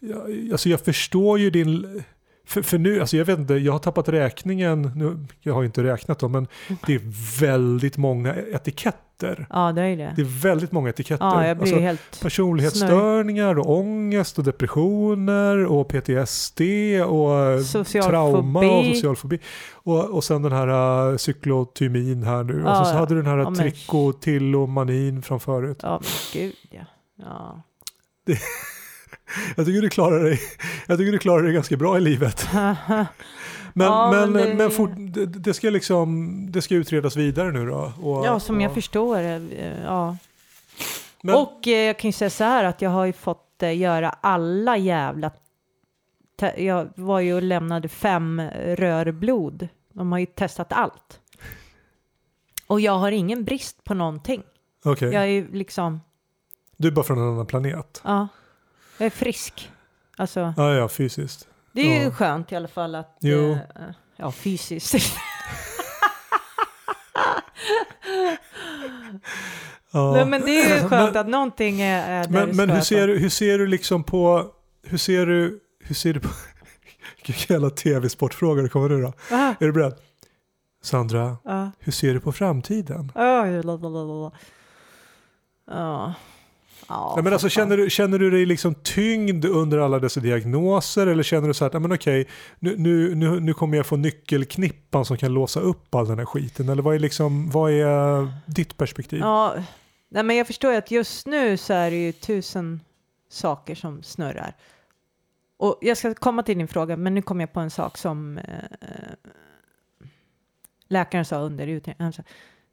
ja, 0.00 0.16
Alltså 0.52 0.68
jag 0.68 0.80
förstår 0.80 1.38
ju 1.38 1.50
din... 1.50 2.02
För, 2.46 2.62
för 2.62 2.78
nu, 2.78 3.00
alltså 3.00 3.16
jag 3.16 3.24
vet 3.24 3.38
inte, 3.38 3.54
jag 3.54 3.72
har 3.72 3.78
tappat 3.78 4.08
räkningen, 4.08 4.82
nu, 4.96 5.26
jag 5.40 5.54
har 5.54 5.64
inte 5.64 5.82
räknat 5.84 6.18
dem, 6.18 6.32
men 6.32 6.46
det 6.86 6.94
är 6.94 7.00
väldigt 7.40 7.96
många 7.96 8.34
etiketter. 8.36 9.46
Ja, 9.50 9.72
det 9.72 9.82
är 9.82 9.96
det. 9.96 10.12
Det 10.16 10.22
är 10.22 10.42
väldigt 10.42 10.72
många 10.72 10.88
etiketter. 10.88 11.24
Ja, 11.26 11.46
jag 11.46 11.56
blir 11.56 11.66
Alltså, 11.66 11.80
helt... 11.80 12.20
personlighetsstörningar 12.22 13.58
och 13.58 13.70
ångest 13.78 14.38
och 14.38 14.44
depressioner 14.44 15.64
och 15.66 15.88
PTSD 15.88 16.60
och 17.06 17.60
Social 17.66 18.04
trauma 18.04 18.60
fobi. 18.62 18.90
och 18.92 18.96
social 18.96 19.16
fobi. 19.16 19.38
Och, 19.72 20.10
och 20.10 20.24
sen 20.24 20.42
den 20.42 20.52
här 20.52 21.08
uh, 21.10 21.16
cyklotymin 21.16 22.22
här 22.22 22.44
nu. 22.44 22.62
och 22.62 22.68
Ja, 22.70 22.74
så, 22.78 22.84
så 22.84 22.90
ja. 22.94 22.98
hade 22.98 23.14
du 23.14 23.22
den 23.22 23.30
här 23.30 23.38
Ja, 23.38 23.50
men- 23.50 23.54
trikotillomanin 23.60 25.22
från 25.22 25.40
förut. 25.40 25.78
Ja, 25.82 26.00
men 26.02 26.42
gud 26.42 26.54
ja. 26.70 26.84
ja. 27.18 27.62
Jag 29.56 29.66
tycker 29.66 29.82
du 29.82 29.90
klarar 29.90 30.24
dig, 30.24 30.40
jag 30.86 30.98
tycker 30.98 31.12
du 31.12 31.18
klarar 31.18 31.42
dig 31.42 31.52
ganska 31.52 31.76
bra 31.76 31.96
i 31.98 32.00
livet. 32.00 32.48
Men, 33.74 33.86
Ja, 33.86 34.10
men, 34.10 34.32
men 34.32 34.48
men, 34.48 34.58
det- 34.58 34.70
fort, 34.70 34.90
det, 34.96 35.26
det, 35.26 35.54
ska 35.54 35.70
liksom, 35.70 36.36
det 36.52 36.62
ska 36.62 36.74
utredas 36.74 37.16
vidare 37.16 37.52
nu 37.52 37.66
då. 37.66 37.92
Och, 38.02 38.26
ja, 38.26 38.40
som 38.40 38.60
jag 38.60 38.68
och, 38.68 38.74
förstår 38.74 39.16
det. 39.18 39.56
eh, 39.58 39.82
Ja. 39.84 40.16
Men, 41.22 41.34
Och 41.34 41.68
eh, 41.68 41.86
jag 41.86 41.98
kan 41.98 42.08
ju 42.08 42.12
säga 42.12 42.30
så 42.30 42.44
här 42.44 42.64
att 42.64 42.82
jag 42.82 42.90
har 42.90 43.04
ju 43.04 43.12
fått 43.12 43.62
eh, 43.62 43.76
göra 43.78 44.10
alla 44.10 44.76
jävla... 44.76 45.30
Jag 46.56 46.88
var 46.96 47.20
ju 47.20 47.34
och 47.34 47.42
lämnade 47.42 47.88
fem 47.88 48.42
rörblod. 48.64 49.68
De 49.92 50.12
har 50.12 50.18
ju 50.18 50.26
testat 50.26 50.72
allt. 50.72 51.20
Och 52.66 52.80
jag 52.80 52.92
har 52.98 53.12
ingen 53.12 53.44
brist 53.44 53.84
på 53.84 53.94
någonting. 53.94 54.42
okej. 54.84 55.12
Jag 55.12 55.22
är 55.22 55.26
ju 55.26 55.52
liksom, 55.52 56.00
Du 56.76 56.88
är 56.88 56.92
bara 56.92 57.04
från 57.04 57.18
en 57.18 57.24
annan 57.28 57.46
planet. 57.46 58.00
ja, 58.04 58.28
jag 59.02 59.06
är 59.06 59.10
frisk. 59.10 59.70
Alltså, 60.16 60.54
Ja, 60.56 60.74
ja, 60.74 60.88
fysiskt. 60.88 61.48
det 61.72 61.80
är 61.80 61.98
ju 61.98 62.04
Ja. 62.04 62.10
skönt 62.10 62.52
i 62.52 62.56
alla 62.56 62.68
fall 62.68 62.94
att... 62.94 63.16
Jo. 63.20 63.52
eh, 63.52 63.58
ja, 64.16 64.32
fysiskt. 64.32 64.94
Ja. 69.90 70.12
Nej, 70.12 70.26
men 70.26 70.40
det 70.40 70.50
är 70.50 70.74
ju 70.82 70.88
skönt 70.88 71.14
Men- 71.14 71.16
att 71.16 71.28
någonting 71.28 71.80
är, 71.80 72.10
är 72.10 72.22
där 72.24 72.30
Men, 72.30 72.48
det 72.48 72.54
men 72.54 72.66
ska 72.68 72.74
hur, 72.74 72.82
ser, 72.82 73.06
du- 73.08 73.18
hur 73.18 73.28
ser 73.28 73.58
du 73.58 73.66
liksom 73.66 74.04
på, 74.04 74.46
hur 74.82 74.98
ser 74.98 75.26
du, 75.26 75.60
hur 75.80 75.94
ser 75.94 76.14
du 76.14 76.20
på, 76.20 76.28
vilken 77.26 77.54
jävla 77.54 77.70
tv-sportfråga 77.70 78.62
det 78.62 78.68
kommer 78.68 78.88
nu 78.88 79.02
då. 79.02 79.12
Ah, 79.30 79.54
Är 79.60 79.66
du 79.66 79.72
beredd? 79.72 79.94
Sandra, 80.82 81.36
ah. 81.44 81.66
hur 81.78 81.92
ser 81.92 82.14
du 82.14 82.20
på 82.20 82.32
framtiden? 82.32 83.12
Oj, 83.14 83.62
lalalala. 83.62 84.32
Ja. 85.70 86.14
Ja, 86.88 87.14
Ja, 87.16 87.22
men 87.22 87.32
alltså, 87.32 87.48
känner, 87.48 87.76
du, 87.76 87.90
känner 87.90 88.18
du 88.18 88.30
dig 88.30 88.46
liksom 88.46 88.74
tyngd 88.74 89.44
under 89.44 89.78
alla 89.78 89.98
dessa 89.98 90.20
diagnoser 90.20 91.06
eller 91.06 91.22
känner 91.22 91.48
du 91.48 91.54
så 91.54 91.64
här 91.64 91.80
men 91.80 91.92
okej, 91.92 92.28
nu, 92.58 92.76
nu, 92.76 93.14
nu, 93.14 93.40
nu 93.40 93.54
kommer 93.54 93.76
jag 93.76 93.86
få 93.86 93.96
nyckelknippan 93.96 95.04
som 95.04 95.16
kan 95.16 95.34
låsa 95.34 95.60
upp 95.60 95.94
all 95.94 96.08
den 96.08 96.18
här 96.18 96.24
skiten? 96.26 96.68
Eller 96.68 96.82
vad 96.82 96.94
är, 96.94 96.98
liksom, 96.98 97.50
vad 97.50 97.70
är 97.70 98.32
ditt 98.46 98.76
perspektiv? 98.76 99.20
Ja, 99.20 99.54
nej, 100.08 100.22
men 100.22 100.36
jag 100.36 100.46
förstår 100.46 100.72
ju 100.72 100.76
att 100.76 100.90
just 100.90 101.26
nu 101.26 101.56
så 101.56 101.72
är 101.72 101.90
det 101.90 101.96
ju 101.96 102.12
tusen 102.12 102.80
saker 103.28 103.74
som 103.74 104.02
snurrar. 104.02 104.56
Och 105.56 105.78
jag 105.80 105.96
ska 105.96 106.14
komma 106.14 106.42
till 106.42 106.58
din 106.58 106.68
fråga, 106.68 106.96
men 106.96 107.14
nu 107.14 107.22
kom 107.22 107.40
jag 107.40 107.52
på 107.52 107.60
en 107.60 107.70
sak 107.70 107.98
som 107.98 108.38
eh, 108.38 108.44
läkaren 110.88 111.24
sa 111.24 111.38
under 111.38 111.66
utredningen. 111.66 112.12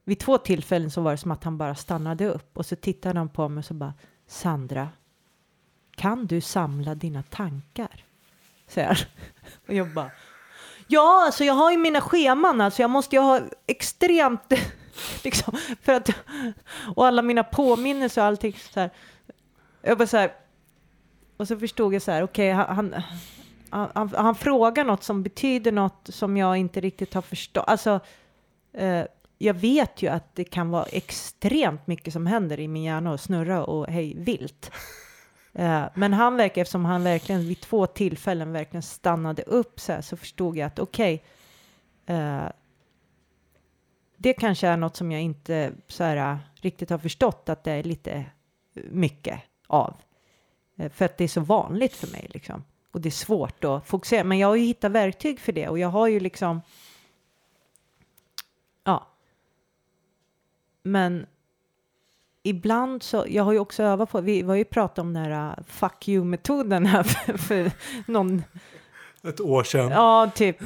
Vid 0.03 0.19
två 0.19 0.37
tillfällen 0.37 0.91
så 0.91 1.01
var 1.01 1.11
det 1.11 1.17
som 1.17 1.31
att 1.31 1.43
han 1.43 1.57
bara 1.57 1.75
stannade 1.75 2.27
upp 2.27 2.57
och 2.57 2.65
så 2.65 2.75
tittade 2.75 3.19
han 3.19 3.29
på 3.29 3.49
mig 3.49 3.59
och 3.59 3.65
så 3.65 3.73
bara 3.73 3.93
Sandra, 4.27 4.89
kan 5.95 6.27
du 6.27 6.41
samla 6.41 6.95
dina 6.95 7.23
tankar? 7.23 8.05
Säger 8.67 8.87
han. 8.87 8.97
Och 9.67 9.73
jag 9.73 9.93
bara 9.93 10.11
Ja, 10.91 11.25
alltså 11.25 11.43
jag 11.43 11.53
har 11.53 11.71
ju 11.71 11.77
mina 11.77 12.01
scheman, 12.01 12.61
alltså 12.61 12.81
jag 12.81 12.89
måste 12.89 13.15
ju 13.15 13.21
ha 13.21 13.41
extremt 13.67 14.53
liksom, 15.23 15.57
för 15.81 15.93
att, 15.93 16.09
och 16.95 17.07
alla 17.07 17.21
mina 17.21 17.43
påminnelser 17.43 18.21
och 18.21 18.27
allting 18.27 18.55
så 18.73 18.79
här. 18.79 18.89
Jag 19.81 19.97
bara 19.97 20.07
så 20.07 20.17
här, 20.17 20.31
och 21.37 21.47
så 21.47 21.57
förstod 21.57 21.93
jag 21.93 22.01
så 22.01 22.11
här, 22.11 22.23
okej, 22.23 22.51
han, 22.51 22.93
han, 23.69 23.89
han, 23.93 24.13
han 24.15 24.35
frågar 24.35 24.85
något 24.85 25.03
som 25.03 25.23
betyder 25.23 25.71
något 25.71 26.09
som 26.09 26.37
jag 26.37 26.57
inte 26.57 26.81
riktigt 26.81 27.13
har 27.13 27.21
förstått. 27.21 27.63
Alltså, 27.67 27.99
eh, 28.73 29.05
jag 29.41 29.53
vet 29.53 30.01
ju 30.01 30.07
att 30.07 30.35
det 30.35 30.43
kan 30.43 30.69
vara 30.69 30.85
extremt 30.85 31.87
mycket 31.87 32.13
som 32.13 32.25
händer 32.25 32.59
i 32.59 32.67
min 32.67 32.83
hjärna 32.83 33.11
och 33.11 33.19
snurra 33.19 33.63
och 33.65 33.87
hej 33.87 34.13
vilt. 34.17 34.71
Eh, 35.53 35.85
men 35.93 36.13
han 36.13 36.35
verkar, 36.35 36.61
eftersom 36.61 36.85
han 36.85 37.03
verkligen 37.03 37.47
vid 37.47 37.61
två 37.61 37.85
tillfällen 37.85 38.51
verkligen 38.51 38.83
stannade 38.83 39.43
upp 39.43 39.79
så 39.79 39.91
här, 39.91 40.01
så 40.01 40.17
förstod 40.17 40.57
jag 40.57 40.67
att 40.67 40.79
okej, 40.79 41.23
eh, 42.05 42.43
det 44.17 44.33
kanske 44.33 44.67
är 44.67 44.77
något 44.77 44.95
som 44.95 45.11
jag 45.11 45.21
inte 45.21 45.71
så 45.87 46.03
här, 46.03 46.37
riktigt 46.55 46.89
har 46.89 46.97
förstått 46.97 47.49
att 47.49 47.63
det 47.63 47.71
är 47.71 47.83
lite 47.83 48.25
mycket 48.73 49.39
av. 49.67 49.97
Eh, 50.77 50.91
För 50.91 51.05
att 51.05 51.17
det 51.17 51.23
är 51.23 51.27
så 51.27 51.41
vanligt 51.41 51.93
för 51.93 52.07
mig 52.07 52.27
liksom. 52.29 52.63
Och 52.91 53.01
det 53.01 53.09
är 53.09 53.11
svårt 53.11 53.63
att 53.63 53.87
fokusera. 53.87 54.23
Men 54.23 54.37
jag 54.37 54.47
har 54.47 54.55
ju 54.55 54.65
hittat 54.65 54.91
verktyg 54.91 55.39
för 55.39 55.51
det 55.51 55.67
och 55.67 55.79
jag 55.79 55.89
har 55.89 56.07
ju 56.07 56.19
liksom. 56.19 56.61
Men 60.83 61.25
ibland 62.43 63.03
så, 63.03 63.25
jag 63.29 63.43
har 63.43 63.51
ju 63.51 63.59
också 63.59 63.83
övat 63.83 64.09
på, 64.11 64.21
vi 64.21 64.41
har 64.41 64.55
ju 64.55 64.65
pratat 64.65 64.99
om 64.99 65.13
den 65.13 65.23
här 65.23 65.49
uh, 65.49 65.63
fuck 65.67 66.07
you-metoden 66.07 66.85
här 66.85 67.03
för, 67.03 67.37
för 67.37 67.71
någon 68.05 68.43
Ett 69.23 69.39
år 69.39 69.63
sedan. 69.63 69.91
Ja, 69.91 70.31
typ. 70.35 70.57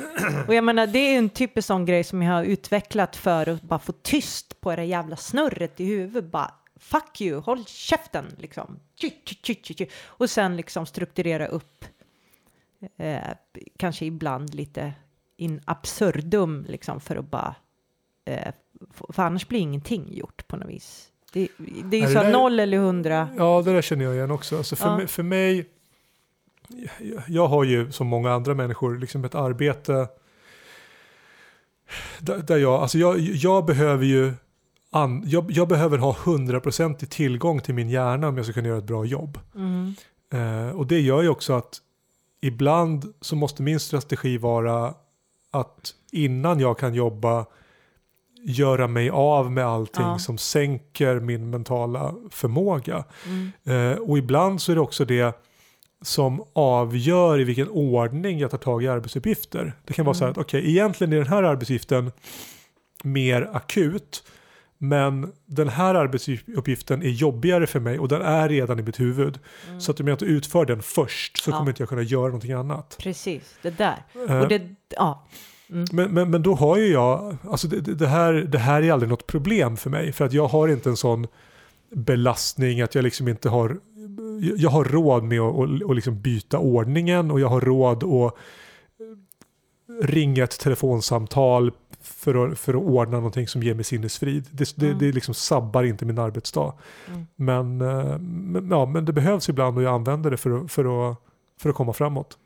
Och 0.47 0.53
jag 0.53 0.63
menar, 0.63 0.87
det 0.87 0.99
är 0.99 1.17
en 1.17 1.29
typisk 1.29 1.67
sån 1.67 1.85
grej 1.85 2.03
som 2.03 2.21
jag 2.21 2.33
har 2.33 2.43
utvecklat 2.43 3.15
för 3.15 3.49
att 3.49 3.61
bara 3.61 3.79
få 3.79 3.91
tyst 3.91 4.61
på 4.61 4.75
det 4.75 4.83
jävla 4.83 5.15
snurret 5.15 5.79
i 5.79 5.85
huvudet. 5.85 6.31
Bara 6.31 6.51
fuck 6.75 7.21
you, 7.21 7.39
håll 7.39 7.65
käften 7.65 8.25
liksom. 8.37 8.79
Och 10.05 10.29
sen 10.29 10.57
liksom 10.57 10.85
strukturera 10.85 11.47
upp. 11.47 11.85
Eh, 12.97 13.29
kanske 13.77 14.05
ibland 14.05 14.55
lite 14.55 14.93
in 15.37 15.61
absurdum 15.65 16.65
liksom 16.69 16.99
för 16.99 17.15
att 17.15 17.31
bara. 17.31 17.55
Eh, 18.25 18.53
för 19.09 19.23
annars 19.23 19.47
blir 19.47 19.59
ingenting 19.59 20.13
gjort 20.13 20.47
på 20.47 20.57
något 20.57 20.69
vis. 20.69 21.09
Det, 21.33 21.47
det 21.85 21.97
är 21.97 22.01
ju 22.07 22.13
så 22.13 22.19
att 22.19 22.25
där- 22.25 22.31
noll 22.31 22.59
eller 22.59 22.77
hundra. 22.77 23.29
Ja, 23.37 23.61
det 23.65 23.73
där 23.73 23.81
känner 23.81 24.05
jag 24.05 24.15
igen 24.15 24.31
också. 24.31 24.57
Alltså 24.57 24.75
för, 24.75 24.85
Ja. 24.87 24.97
mig, 24.97 25.07
för 25.07 25.23
mig, 25.23 25.69
jag, 26.99 27.23
jag 27.27 27.47
har 27.47 27.63
ju 27.63 27.91
som 27.91 28.07
många 28.07 28.31
andra 28.31 28.53
människor 28.53 28.97
liksom 28.97 29.25
ett 29.25 29.35
arbete 29.35 30.07
där, 32.19 32.37
där 32.37 32.57
jag, 32.57 32.73
alltså 32.81 32.97
jag, 32.97 33.19
jag 33.19 33.65
behöver 33.65 34.05
ju 34.05 34.33
an, 34.91 35.23
jag, 35.25 35.51
jag 35.51 35.67
behöver 35.67 35.97
ha 35.97 36.15
hundraprocentig 36.25 37.09
tillgång 37.09 37.61
till 37.61 37.73
min 37.73 37.89
hjärna 37.89 38.27
om 38.27 38.37
jag 38.37 38.45
ska 38.45 38.53
kunna 38.53 38.67
göra 38.67 38.77
ett 38.77 38.83
bra 38.83 39.05
jobb. 39.05 39.39
Mm. 39.55 39.93
Eh, 40.33 40.75
och 40.75 40.87
det 40.87 40.99
gör 40.99 41.21
ju 41.21 41.29
också 41.29 41.53
att 41.53 41.77
ibland 42.41 43.13
så 43.21 43.35
måste 43.35 43.61
min 43.63 43.79
strategi 43.79 44.37
vara 44.37 44.93
att 45.51 45.93
innan 46.11 46.59
jag 46.59 46.77
kan 46.79 46.93
jobba 46.93 47.45
göra 48.45 48.87
mig 48.87 49.09
av 49.09 49.51
med 49.51 49.65
allting 49.65 50.05
Ja. 50.05 50.19
som 50.19 50.37
sänker 50.37 51.19
min 51.19 51.49
mentala 51.49 52.13
förmåga. 52.31 53.03
Mm. 53.27 53.91
Eh, 53.91 53.97
och 53.97 54.17
ibland 54.17 54.61
så 54.61 54.71
är 54.71 54.75
det 54.75 54.81
också 54.81 55.05
det 55.05 55.37
som 56.01 56.43
avgör 56.53 57.39
i 57.39 57.43
vilken 57.43 57.69
ordning 57.69 58.39
jag 58.39 58.51
tar 58.51 58.57
tag 58.57 58.83
i 58.83 58.87
arbetsuppgifter. 58.87 59.73
Det 59.85 59.93
kan 59.93 60.05
vara 60.05 60.13
så 60.15 60.23
här 60.23 60.31
att 60.31 60.37
okej, 60.37 60.69
egentligen 60.69 61.13
är 61.13 61.17
den 61.17 61.27
här 61.27 61.43
arbetsuppgiften 61.43 62.11
mer 63.03 63.49
akut. 63.53 64.23
Men 64.77 65.31
den 65.45 65.69
här 65.69 65.95
arbetsuppgiften 65.95 67.03
är 67.03 67.09
jobbigare 67.09 67.67
för 67.67 67.79
mig 67.79 67.99
och 67.99 68.07
den 68.07 68.21
är 68.21 68.49
redan 68.49 68.79
i 68.79 68.81
mitt 68.81 68.99
huvud. 68.99 69.39
Så 69.79 69.91
att 69.91 69.99
om 69.99 70.07
jag 70.07 70.15
inte 70.15 70.25
utför 70.25 70.65
den 70.65 70.81
först 70.81 71.37
så 71.43 71.51
Ja. 71.51 71.57
kommer 71.57 71.71
inte 71.71 71.81
jag 71.81 71.89
kunna 71.89 72.01
göra 72.01 72.25
någonting 72.25 72.51
annat. 72.51 72.95
Precis, 72.99 73.55
det 73.61 73.77
där. 73.77 74.03
Eh, 74.29 74.39
Och 74.41 74.47
det, 74.47 74.61
ja. 74.95 75.27
Men, 75.91 76.13
men, 76.13 76.31
men 76.31 76.43
då 76.43 76.53
har 76.53 76.77
ju 76.77 76.87
jag, 76.87 77.37
alltså 77.49 77.67
det, 77.67 77.81
det, 77.81 78.07
här, 78.07 78.33
det 78.33 78.57
här 78.57 78.81
är 78.83 78.91
aldrig 78.91 79.09
något 79.09 79.27
problem 79.27 79.77
för 79.77 79.89
mig. 79.89 80.11
För 80.11 80.25
att 80.25 80.33
jag 80.33 80.47
har 80.47 80.67
inte 80.67 80.89
en 80.89 80.97
sån 80.97 81.27
belastning 81.91 82.81
att 82.81 82.95
jag 82.95 83.03
liksom 83.03 83.27
inte 83.27 83.49
har, 83.49 83.77
jag 84.57 84.69
har 84.69 84.83
råd 84.83 85.23
med 85.23 85.39
att, 85.41 85.55
att, 85.55 85.89
att 85.89 85.95
liksom 85.95 86.21
byta 86.21 86.57
ordningen 86.57 87.31
och 87.31 87.39
jag 87.39 87.47
har 87.47 87.61
råd 87.61 88.03
att 88.03 88.33
ringa 90.01 90.43
ett 90.43 90.59
telefonsamtal 90.59 91.71
för 92.01 92.45
att, 92.45 92.59
för 92.59 92.73
att 92.73 92.83
ordna 92.83 93.17
någonting 93.17 93.47
som 93.47 93.63
ger 93.63 93.73
mig 93.73 93.83
sinnesfrid. 93.83 94.47
Det, 94.51 94.73
det, 94.75 94.85
Mm. 94.85 94.99
det 94.99 95.11
liksom 95.11 95.33
sabbar 95.33 95.83
inte 95.83 96.05
min 96.05 96.19
arbetsdag. 96.19 96.73
Mm. 97.07 97.27
Men, 97.35 97.81
eh, 97.81 98.17
men, 98.19 98.69
ja, 98.69 98.85
men 98.85 99.05
det 99.05 99.13
behövs 99.13 99.49
ibland 99.49 99.77
och 99.77 99.83
jag 99.83 99.93
använder 99.93 100.31
det 100.31 100.37
för 100.37 100.63
att, 100.63 100.71
för 100.71 101.11
att, 101.11 101.17
för 101.59 101.69
att 101.69 101.75
komma 101.75 101.93
framåt. 101.93 102.37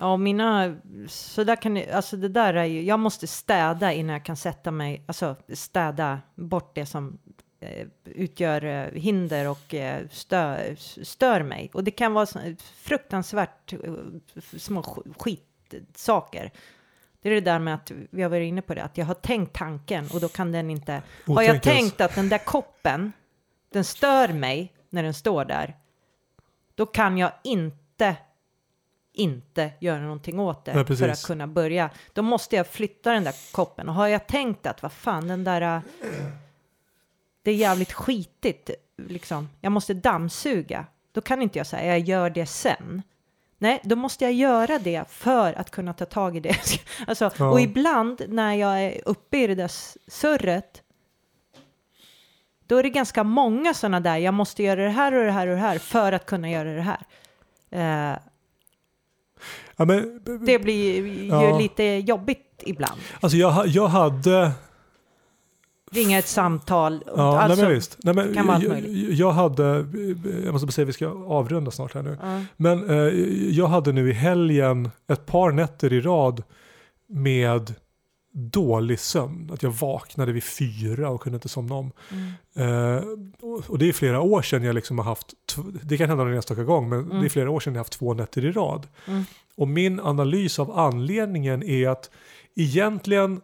Ja, 0.00 0.16
mina, 0.16 0.76
så 1.08 1.44
där 1.44 1.56
kan 1.56 1.74
det, 1.74 1.92
alltså 1.92 2.16
det 2.16 2.28
där 2.28 2.54
är 2.54 2.64
ju, 2.64 2.82
jag 2.82 2.98
måste 2.98 3.26
städa 3.26 3.92
innan 3.92 4.12
jag 4.12 4.24
kan 4.24 4.36
sätta 4.36 4.70
mig, 4.70 5.02
alltså 5.06 5.36
städa 5.54 6.20
bort 6.34 6.74
det 6.74 6.86
som 6.86 7.18
eh, 7.60 7.86
utgör 8.04 8.64
eh, 8.64 9.00
hinder 9.00 9.48
och 9.48 9.74
eh, 9.74 10.08
stör, 10.10 10.76
stör 11.04 11.42
mig. 11.42 11.70
Och 11.74 11.84
det 11.84 11.90
kan 11.90 12.12
vara 12.12 12.26
så, 12.26 12.38
fruktansvärt 12.74 13.72
eh, 13.72 13.78
små 14.58 14.82
sk- 14.82 15.14
skitsaker. 15.18 16.50
Det 17.22 17.28
är 17.28 17.34
det 17.34 17.40
där 17.40 17.58
med 17.58 17.74
att, 17.74 17.92
vi 18.10 18.22
har 18.22 18.30
varit 18.30 18.48
inne 18.48 18.62
på 18.62 18.74
det, 18.74 18.82
att 18.82 18.98
jag 18.98 19.06
har 19.06 19.14
tänkt 19.14 19.52
tanken 19.52 20.08
och 20.14 20.20
då 20.20 20.28
kan 20.28 20.52
den 20.52 20.70
inte, 20.70 21.02
har 21.26 21.42
jag 21.42 21.62
tänkt 21.62 22.00
att 22.00 22.14
den 22.14 22.28
där 22.28 22.38
koppen, 22.38 23.12
den 23.72 23.84
stör 23.84 24.28
mig 24.28 24.72
när 24.90 25.02
den 25.02 25.14
står 25.14 25.44
där, 25.44 25.76
då 26.74 26.86
kan 26.86 27.18
jag 27.18 27.32
inte 27.44 28.16
inte 29.18 29.70
göra 29.78 30.00
någonting 30.00 30.40
åt 30.40 30.64
det 30.64 30.74
Nej, 30.74 30.96
för 30.96 31.08
att 31.08 31.22
kunna 31.22 31.46
börja. 31.46 31.90
Då 32.12 32.22
måste 32.22 32.56
jag 32.56 32.66
flytta 32.66 33.12
den 33.12 33.24
där 33.24 33.52
koppen 33.52 33.88
och 33.88 33.94
har 33.94 34.06
jag 34.06 34.26
tänkt 34.26 34.66
att 34.66 34.82
vad 34.82 34.92
fan 34.92 35.28
den 35.28 35.44
där 35.44 35.60
äh, 35.60 35.80
det 37.42 37.50
är 37.50 37.54
jävligt 37.54 37.92
skitigt 37.92 38.70
liksom. 38.96 39.48
Jag 39.60 39.72
måste 39.72 39.94
dammsuga. 39.94 40.86
Då 41.12 41.20
kan 41.20 41.42
inte 41.42 41.58
jag 41.58 41.66
säga 41.66 41.98
jag 41.98 42.08
gör 42.08 42.30
det 42.30 42.46
sen. 42.46 43.02
Nej, 43.58 43.80
då 43.84 43.96
måste 43.96 44.24
jag 44.24 44.32
göra 44.32 44.78
det 44.78 45.10
för 45.10 45.52
att 45.52 45.70
kunna 45.70 45.92
ta 45.92 46.04
tag 46.04 46.36
i 46.36 46.40
det. 46.40 46.56
alltså, 47.06 47.30
Ja. 47.38 47.50
Och 47.50 47.60
ibland 47.60 48.22
när 48.28 48.54
jag 48.54 48.82
är 48.82 49.00
uppe 49.04 49.38
i 49.38 49.46
det 49.46 49.54
där 49.54 49.70
surret 50.10 50.82
då 52.68 52.76
är 52.76 52.82
det 52.82 52.90
ganska 52.90 53.24
många 53.24 53.74
sådana 53.74 54.00
där, 54.00 54.16
jag 54.16 54.34
måste 54.34 54.62
göra 54.62 54.84
det 54.84 54.90
här 54.90 55.14
och 55.14 55.24
det 55.24 55.32
här 55.32 55.46
och 55.46 55.54
det 55.54 55.60
här 55.60 55.78
för 55.78 56.12
att 56.12 56.26
kunna 56.26 56.50
göra 56.50 56.74
det 56.74 56.82
här. 56.82 57.00
Eh, 57.70 58.18
Ja, 59.78 59.84
men, 59.84 60.20
det 60.46 60.58
blir 60.58 60.96
ju 60.96 61.26
Ja. 61.26 61.58
lite 61.58 61.82
jobbigt 61.84 62.62
ibland. 62.66 63.00
alltså 63.20 63.36
jag, 63.38 63.66
jag 63.66 63.86
hade 63.88 64.52
Ringa 65.90 66.18
ett 66.18 66.26
samtal. 66.26 67.04
Ja, 67.16 67.38
alltså, 67.40 67.56
nej 67.56 67.64
men 67.66 67.74
visst. 67.74 67.98
Nej, 68.02 68.14
men 68.14 68.34
kan 68.34 68.46
vara 68.46 68.58
jag, 68.62 68.80
jag 69.12 69.30
hade, 69.32 69.64
jag 70.44 70.52
måste 70.52 70.66
bara 70.66 70.72
säga 70.72 70.84
vi 70.84 70.92
ska 70.92 71.08
avrunda 71.08 71.70
snart 71.70 71.94
här 71.94 72.02
nu. 72.02 72.18
ja. 72.22 72.40
Men 72.56 72.90
eh, 72.90 72.96
jag 73.50 73.66
hade 73.66 73.92
nu 73.92 74.10
i 74.10 74.12
helgen 74.12 74.90
ett 75.08 75.26
par 75.26 75.52
nätter 75.52 75.92
i 75.92 76.00
rad 76.00 76.42
med 77.08 77.74
dålig 78.38 79.00
sömn. 79.00 79.50
Att 79.52 79.62
jag 79.62 79.70
vaknade 79.70 80.32
vid 80.32 80.44
fyra 80.44 81.10
och 81.10 81.20
kunde 81.20 81.36
inte 81.36 81.48
somna 81.48 81.74
om. 81.74 81.92
Mm. 82.10 82.96
Eh, 82.96 83.02
och, 83.68 83.78
det 83.78 83.88
är 83.88 83.92
flera 83.92 84.20
år 84.20 84.42
sedan 84.42 84.62
jag 84.62 84.74
liksom 84.74 84.98
har 84.98 85.04
haft, 85.04 85.34
det 85.82 85.96
kan 85.96 86.08
hända 86.08 86.24
någon 86.24 86.34
enstaka 86.34 86.64
gång, 86.64 86.88
men 86.88 86.98
Mm. 87.00 87.20
det 87.20 87.26
är 87.26 87.28
flera 87.28 87.50
år 87.50 87.60
sedan 87.60 87.72
jag 87.74 87.78
har 87.78 87.84
haft 87.84 87.92
två 87.92 88.14
nätter 88.14 88.44
i 88.44 88.52
rad. 88.52 88.86
Mm. 89.06 89.24
Och 89.56 89.68
min 89.68 90.00
analys 90.00 90.58
av 90.58 90.78
anledningen 90.78 91.62
är 91.62 91.88
att 91.88 92.10
egentligen 92.56 93.40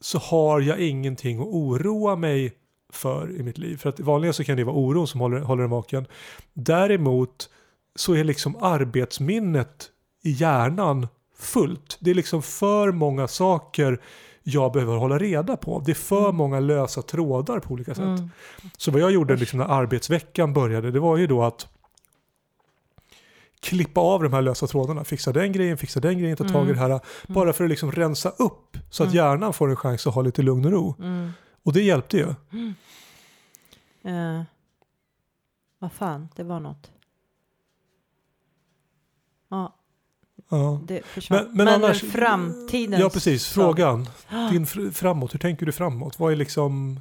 så 0.00 0.18
har 0.18 0.60
jag 0.60 0.80
ingenting 0.80 1.40
att 1.40 1.46
oroa 1.46 2.16
mig 2.16 2.52
för 2.92 3.30
i 3.40 3.42
mitt 3.42 3.58
liv. 3.58 3.76
För 3.76 3.88
att 3.88 4.00
vanligen 4.00 4.34
så 4.34 4.44
kan 4.44 4.56
det 4.56 4.64
vara 4.64 4.76
oron 4.76 5.06
som 5.06 5.20
håller, 5.20 5.40
håller 5.40 5.64
en 5.64 5.70
vaken. 5.70 6.06
Däremot 6.54 7.50
så 7.94 8.14
är 8.14 8.24
liksom 8.24 8.56
arbetsminnet 8.60 9.90
i 10.22 10.30
hjärnan 10.30 11.08
fullt. 11.38 11.96
Det 12.00 12.10
är 12.10 12.14
liksom 12.14 12.42
för 12.42 12.92
många 12.92 13.28
saker 13.28 14.00
jag 14.42 14.72
behöver 14.72 14.96
hålla 14.96 15.18
reda 15.18 15.56
på. 15.56 15.82
Det 15.86 15.92
är 15.92 15.94
för 15.94 16.32
många 16.32 16.60
lösa 16.60 17.02
trådar 17.02 17.60
på 17.60 17.72
olika 17.74 17.94
sätt. 17.94 18.04
Mm. 18.04 18.30
Så 18.76 18.90
vad 18.90 19.00
jag 19.00 19.10
gjorde 19.10 19.36
liksom 19.36 19.58
när 19.58 19.66
arbetsveckan 19.66 20.52
började, 20.52 20.90
det 20.90 21.00
var 21.00 21.16
ju 21.16 21.26
då 21.26 21.42
att 21.44 21.68
klippa 23.60 24.00
av 24.00 24.22
de 24.22 24.32
här 24.32 24.42
lösa 24.42 24.66
trådarna. 24.66 25.04
Fixa 25.04 25.32
den 25.32 25.52
grejen, 25.52 25.76
fixa 25.78 26.00
den 26.00 26.18
grejen, 26.18 26.36
ta 26.36 26.44
tag 26.44 26.54
i 26.68 26.70
Mm. 26.70 26.74
det 26.74 26.80
här. 26.80 27.00
Bara 27.28 27.52
för 27.52 27.64
att 27.64 27.70
liksom 27.70 27.92
rensa 27.92 28.28
upp 28.30 28.76
så 28.90 29.02
att 29.02 29.06
Mm. 29.06 29.16
hjärnan 29.16 29.52
får 29.52 29.70
en 29.70 29.76
chans 29.76 30.06
att 30.06 30.14
ha 30.14 30.22
lite 30.22 30.42
lugn 30.42 30.64
och 30.64 30.70
ro. 30.72 30.94
Mm. 30.98 31.30
Och 31.62 31.72
det 31.72 31.82
hjälpte 31.82 32.16
ju. 32.16 32.28
Eh, 34.10 34.42
vad 35.78 35.92
fan, 35.92 36.28
det 36.36 36.42
var 36.44 36.60
något. 36.60 36.90
Ja, 39.48 39.74
Ja. 40.48 40.80
det 40.84 41.02
försvann. 41.06 41.44
Men, 41.44 41.56
men, 41.56 41.68
annars, 41.68 42.02
framtiden. 42.02 43.00
Ja, 43.00 43.10
precis. 43.10 43.48
Frågan. 43.48 44.06
Din 44.50 44.64
fr- 44.66 44.90
framåt, 44.90 45.34
hur 45.34 45.38
tänker 45.38 45.66
du 45.66 45.72
framåt? 45.72 46.18
Vad 46.18 46.32
är 46.32 46.36
liksom... 46.36 47.00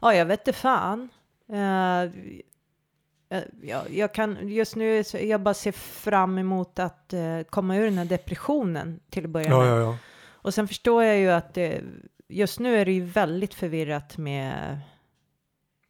Ja, 0.00 0.14
jag 0.14 0.26
vet 0.26 0.40
inte 0.48 0.52
fan. 0.58 1.08
Eh, 1.52 2.00
eh, 2.02 3.44
jag, 3.62 3.90
jag 3.90 4.14
kan 4.14 4.48
just 4.48 4.76
nu, 4.76 5.02
jag 5.22 5.40
bara 5.40 5.54
ser 5.54 5.72
fram 5.72 6.38
emot 6.38 6.78
att 6.78 7.12
eh, 7.12 7.40
komma 7.50 7.76
ur 7.76 7.84
den 7.84 7.98
här 7.98 8.04
depressionen 8.04 9.00
till 9.10 9.24
att 9.24 9.30
börja 9.30 9.48
Ja, 9.48 9.58
med. 9.58 9.68
ja, 9.68 9.78
ja. 9.80 9.96
Och 10.32 10.54
sen 10.54 10.68
förstår 10.68 11.04
jag 11.04 11.18
ju 11.18 11.30
att 11.30 11.54
det, 11.54 11.80
just 12.28 12.58
nu 12.60 12.76
är 12.76 12.84
det 12.84 12.92
ju 12.92 13.04
väldigt 13.04 13.54
förvirrat 13.54 14.16
med, 14.18 14.78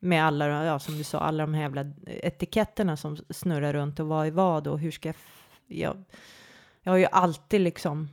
med 0.01 0.25
alla, 0.27 0.65
ja, 0.65 0.79
som 0.79 0.99
du 0.99 1.05
sa, 1.05 1.19
alla 1.19 1.43
de 1.47 1.55
här 1.55 1.63
jävla 1.63 1.85
etiketterna 2.07 2.97
som 2.97 3.17
snurrar 3.31 3.73
runt 3.73 4.01
och 4.01 4.07
vad 4.07 4.27
är 4.27 4.31
vad 4.31 4.67
och 4.67 4.79
hur 4.81 4.91
ska 4.91 5.09
jag, 5.09 5.17
jag, 5.67 6.05
jag 6.83 6.93
har 6.93 6.99
ju 6.99 7.07
alltid 7.07 7.61
liksom 7.61 8.09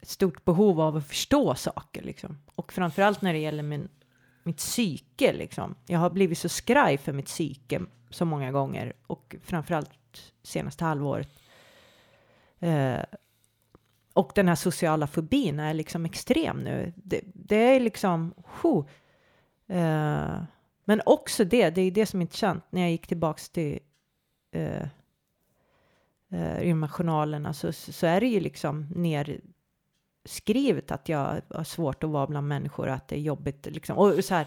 ett 0.00 0.08
stort 0.08 0.44
behov 0.44 0.80
av 0.80 0.96
att 0.96 1.06
förstå 1.06 1.54
saker 1.54 2.02
liksom. 2.02 2.38
Och 2.54 2.72
framförallt 2.72 3.22
när 3.22 3.32
det 3.32 3.38
gäller 3.38 3.62
min, 3.62 3.88
mitt 4.42 4.56
psyke 4.56 5.32
liksom. 5.32 5.74
Jag 5.86 5.98
har 5.98 6.10
blivit 6.10 6.38
så 6.38 6.48
skraj 6.48 6.98
för 6.98 7.12
mitt 7.12 7.26
psyke 7.26 7.80
så 8.10 8.24
många 8.24 8.52
gånger 8.52 8.92
och 9.06 9.36
framförallt 9.42 10.32
senaste 10.42 10.84
halvåret. 10.84 11.28
Eh, 12.58 13.00
och 14.12 14.32
den 14.34 14.48
här 14.48 14.54
sociala 14.54 15.06
fobin 15.06 15.60
är 15.60 15.74
liksom 15.74 16.04
extrem 16.04 16.64
nu. 16.64 16.92
Det, 16.96 17.20
det 17.24 17.56
är 17.56 17.80
liksom, 17.80 18.34
ho! 18.36 18.88
Eh, 19.66 20.42
men 20.84 21.00
också 21.06 21.44
det, 21.44 21.70
det 21.70 21.80
är 21.80 21.90
det 21.90 22.06
som 22.06 22.20
är 22.20 22.22
intressant. 22.22 22.64
När 22.70 22.80
jag 22.80 22.90
gick 22.90 23.06
tillbaks 23.06 23.48
till 23.48 23.78
eh, 24.52 24.86
eh, 26.32 26.62
i 26.62 26.68
de 26.68 26.82
här 26.82 26.90
journalerna 26.90 27.52
så, 27.52 27.72
så 27.72 28.06
är 28.06 28.20
det 28.20 28.26
ju 28.26 28.40
liksom 28.40 28.86
nerskrivet 28.94 30.90
att 30.90 31.08
jag 31.08 31.40
har 31.50 31.64
svårt 31.64 32.04
att 32.04 32.10
vara 32.10 32.26
bland 32.26 32.48
människor 32.48 32.88
att 32.88 33.08
det 33.08 33.16
är 33.16 33.20
jobbigt. 33.20 33.66
Liksom. 33.66 33.98
Och 33.98 34.24
så, 34.24 34.34
här, 34.34 34.46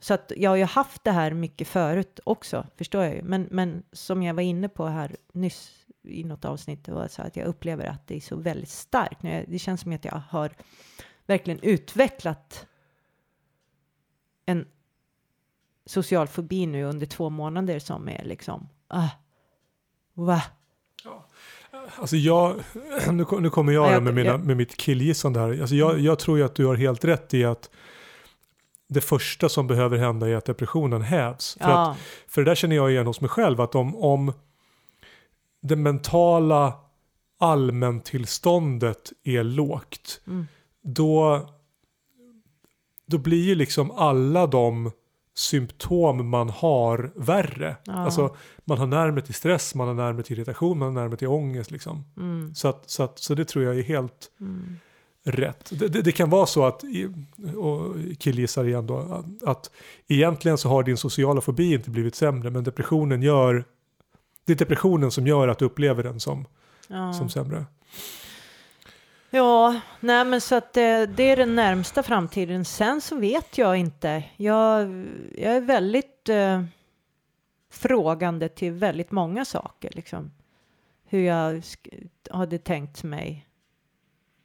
så 0.00 0.14
att 0.14 0.32
jag 0.36 0.50
har 0.50 0.56
ju 0.56 0.64
haft 0.64 1.04
det 1.04 1.10
här 1.10 1.32
mycket 1.32 1.68
förut 1.68 2.20
också, 2.24 2.66
förstår 2.76 3.04
jag 3.04 3.14
ju. 3.14 3.22
Men, 3.22 3.48
men 3.50 3.82
som 3.92 4.22
jag 4.22 4.34
var 4.34 4.42
inne 4.42 4.68
på 4.68 4.86
här 4.86 5.16
nyss 5.32 5.86
i 6.02 6.24
något 6.24 6.44
avsnitt, 6.44 6.84
det 6.84 6.92
var 6.92 7.08
så 7.08 7.22
att 7.22 7.36
jag 7.36 7.46
upplever 7.46 7.86
att 7.86 8.06
det 8.06 8.16
är 8.16 8.20
så 8.20 8.36
väldigt 8.36 8.68
starkt. 8.68 9.22
Nu, 9.22 9.44
Det 9.48 9.58
känns 9.58 9.80
som 9.80 9.92
att 9.92 10.04
jag 10.04 10.22
har 10.28 10.50
verkligen 11.26 11.60
utvecklat 11.62 12.66
en 14.46 14.66
social 15.86 16.28
fobi 16.28 16.66
nu 16.66 16.84
under 16.84 17.06
två 17.06 17.30
månader 17.30 17.78
som 17.78 18.08
är 18.08 18.24
liksom, 18.24 18.68
ah, 18.88 19.08
va? 20.14 20.42
Alltså 21.98 22.16
jag, 22.16 22.54
nu, 23.12 23.26
nu 23.40 23.50
kommer 23.50 23.72
jag, 23.72 23.86
Ja, 23.86 23.92
jag- 23.92 24.02
med, 24.02 24.14
mina, 24.14 24.38
med 24.38 24.56
mitt 24.56 24.76
killgissande 24.76 25.40
här. 25.40 25.60
Alltså 25.60 25.74
jag, 25.74 25.98
jag 26.00 26.18
tror 26.18 26.38
ju 26.38 26.44
att 26.44 26.54
du 26.54 26.66
har 26.66 26.74
helt 26.74 27.04
rätt 27.04 27.34
i 27.34 27.44
att 27.44 27.70
det 28.88 29.00
första 29.00 29.48
som 29.48 29.66
behöver 29.66 29.98
hända 29.98 30.28
är 30.28 30.36
att 30.36 30.44
depressionen 30.44 31.02
hävs. 31.02 31.54
För, 31.60 31.64
att, 31.64 31.70
Ja, 31.70 31.96
för 32.28 32.40
det 32.44 32.50
där 32.50 32.54
känner 32.54 32.76
jag 32.76 32.90
igen 32.90 33.06
hos 33.06 33.20
mig 33.20 33.30
själv, 33.30 33.60
att 33.60 33.74
om, 33.74 33.96
om 33.96 34.32
det 35.62 35.76
mentala 35.76 36.72
allmäntillståndet 37.40 39.12
är 39.24 39.42
lågt, 39.44 40.20
Mm. 40.26 40.46
då, 40.82 41.48
då 43.06 43.18
blir 43.18 43.44
ju 43.44 43.54
liksom 43.54 43.90
alla 43.90 44.46
de 44.46 44.90
symptom 45.40 46.28
man 46.28 46.48
har 46.50 47.12
värre. 47.14 47.76
Ja. 47.84 47.92
Alltså 47.92 48.36
man 48.64 48.78
har 48.78 48.86
närmare 48.86 49.22
till 49.24 49.34
stress, 49.34 49.74
man 49.74 49.86
har 49.88 49.94
närmare 49.94 50.22
till 50.22 50.36
irritation, 50.36 50.78
man 50.78 50.88
har 50.88 51.02
närmare 51.02 51.16
till 51.18 51.28
ångest 51.28 51.70
liksom. 51.70 52.04
Mm. 52.16 52.54
Så, 52.54 52.68
att, 52.68 52.90
så, 52.90 53.02
att, 53.02 53.18
så 53.18 53.34
det 53.34 53.44
tror 53.44 53.64
jag 53.64 53.78
är 53.78 53.82
helt 53.82 54.30
Mm. 54.40 54.76
rätt. 55.24 55.70
Det, 55.78 55.88
det, 55.88 56.02
det 56.02 56.12
kan 56.12 56.30
vara 56.30 56.46
så 56.46 56.64
att, 56.66 56.82
och 57.56 57.94
killgissar 58.18 58.64
igen 58.64 58.86
då, 58.86 58.96
att, 58.98 59.42
att 59.48 59.70
egentligen 60.08 60.58
så 60.58 60.68
har 60.68 60.82
din 60.82 60.96
sociala 60.96 61.40
fobi 61.40 61.74
inte 61.74 61.90
blivit 61.90 62.14
sämre, 62.14 62.50
men 62.50 62.64
depressionen 62.64 63.22
gör, 63.22 63.64
det 64.46 64.52
är 64.52 64.56
depressionen 64.56 65.10
som 65.10 65.26
gör 65.26 65.48
att 65.48 65.58
du 65.58 65.64
upplever 65.64 66.02
den 66.02 66.20
som, 66.20 66.44
Ja. 66.88 67.12
som 67.12 67.28
sämre. 67.28 67.64
Ja, 69.32 69.80
nej 70.00 70.24
men 70.24 70.40
så 70.40 70.54
att 70.54 70.72
det, 70.72 71.06
det 71.06 71.22
är 71.22 71.36
den 71.36 71.54
närmsta 71.54 72.02
framtiden. 72.02 72.64
Sen 72.64 73.00
så 73.00 73.16
vet 73.16 73.58
jag 73.58 73.76
inte. 73.76 74.24
Jag, 74.36 74.80
jag 75.36 75.56
är 75.56 75.60
väldigt 75.60 76.28
eh, 76.28 76.64
frågande 77.70 78.48
till 78.48 78.72
väldigt 78.72 79.10
många 79.10 79.44
saker. 79.44 79.90
Liksom. 79.94 80.30
Hur 81.04 81.20
jag 81.20 81.54
sk- 81.56 82.08
hade 82.30 82.58
tänkt 82.58 83.02
mig 83.02 83.46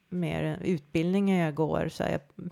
mer 0.09 0.59
utbildningen 0.63 1.37
jag 1.37 1.55
går. 1.55 1.89
Så 1.89 2.03
här, 2.03 2.11
jag, 2.11 2.21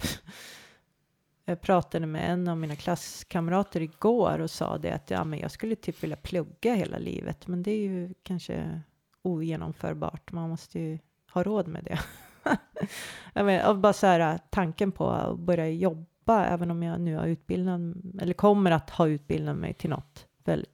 jag 1.45 1.61
pratade 1.61 2.05
med 2.07 2.31
en 2.31 2.47
av 2.47 2.57
mina 2.57 2.75
klasskamrater 2.75 3.81
igår 3.81 4.39
och 4.39 4.51
sa 4.51 4.77
det 4.77 4.91
att 4.91 5.09
ja, 5.11 5.23
men 5.23 5.39
jag 5.39 5.51
skulle 5.51 5.75
typ 5.75 6.03
vilja 6.03 6.17
plugga 6.17 6.73
hela 6.73 6.97
livet. 6.97 7.47
Men 7.47 7.63
det 7.63 7.71
är 7.71 7.87
ju 7.87 8.13
kanske 8.23 8.81
ogenomförbart. 9.21 10.31
Man 10.31 10.49
måste 10.49 10.79
ju 10.79 10.99
ha 11.33 11.43
råd 11.43 11.67
med 11.67 11.83
det. 11.83 11.99
jag 13.33 13.45
menar, 13.45 13.73
bara 13.73 13.93
så 13.93 14.07
här, 14.07 14.39
tanken 14.49 14.91
på 14.91 15.09
att 15.09 15.39
börja 15.39 15.69
jobba, 15.69 16.45
även 16.45 16.71
om 16.71 16.83
jag 16.83 17.01
nu 17.01 17.15
har 17.15 17.27
utbildat, 17.27 17.79
eller 18.21 18.33
kommer 18.33 18.71
att 18.71 18.89
ha 18.89 19.07
utbildat 19.07 19.57
mig 19.57 19.73
till 19.73 19.89
något. 19.89 20.25
Väl, 20.43 20.65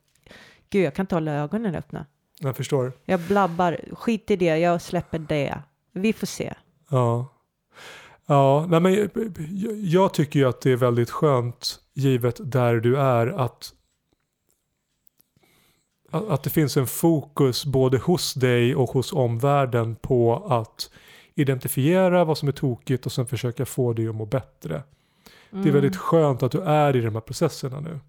gud, 0.69 0.85
jag 0.85 0.95
kan 0.95 1.03
inte 1.03 1.15
hålla 1.15 1.31
ögonen 1.31 1.75
öppna. 1.75 2.05
Jag 2.39 2.57
förstår. 2.57 2.93
Jag 3.05 3.19
blabbar, 3.19 3.79
skit 3.91 4.31
i 4.31 4.35
det, 4.35 4.57
jag 4.57 4.81
släpper 4.81 5.19
det. 5.19 5.61
Vi 5.91 6.13
får 6.13 6.27
se. 6.27 6.53
Ja. 6.89 7.27
Ja, 8.25 8.65
nej 8.69 8.79
men 8.79 8.93
jag, 8.93 9.09
jag 9.77 10.13
tycker 10.13 10.39
ju 10.39 10.49
att 10.49 10.61
det 10.61 10.71
är 10.71 10.75
väldigt 10.75 11.09
skönt 11.09 11.79
givet 11.93 12.39
där 12.51 12.75
du 12.75 12.97
är 12.97 13.27
att 13.27 13.73
att 16.11 16.43
det 16.43 16.49
finns 16.49 16.77
en 16.77 16.87
fokus 16.87 17.65
både 17.65 17.97
hos 17.97 18.33
dig 18.33 18.75
och 18.75 18.89
hos 18.89 19.13
omvärlden 19.13 19.95
på 19.95 20.35
att 20.35 20.91
identifiera 21.39 22.23
vad 22.25 22.37
som 22.37 22.47
är 22.47 22.51
tokigt 22.51 23.05
och 23.05 23.11
sen 23.11 23.25
försöka 23.27 23.65
få 23.65 23.93
dig 23.93 24.07
att 24.07 24.15
må 24.15 24.25
bättre. 24.25 24.83
Det 25.49 25.57
är 25.57 25.61
Mm. 25.61 25.73
väldigt 25.73 25.97
skönt 25.97 26.43
att 26.43 26.51
du 26.51 26.61
är 26.61 26.95
i 26.95 27.01
de 27.01 27.13
här 27.13 27.21
processerna 27.21 27.79
nu. 27.79 27.99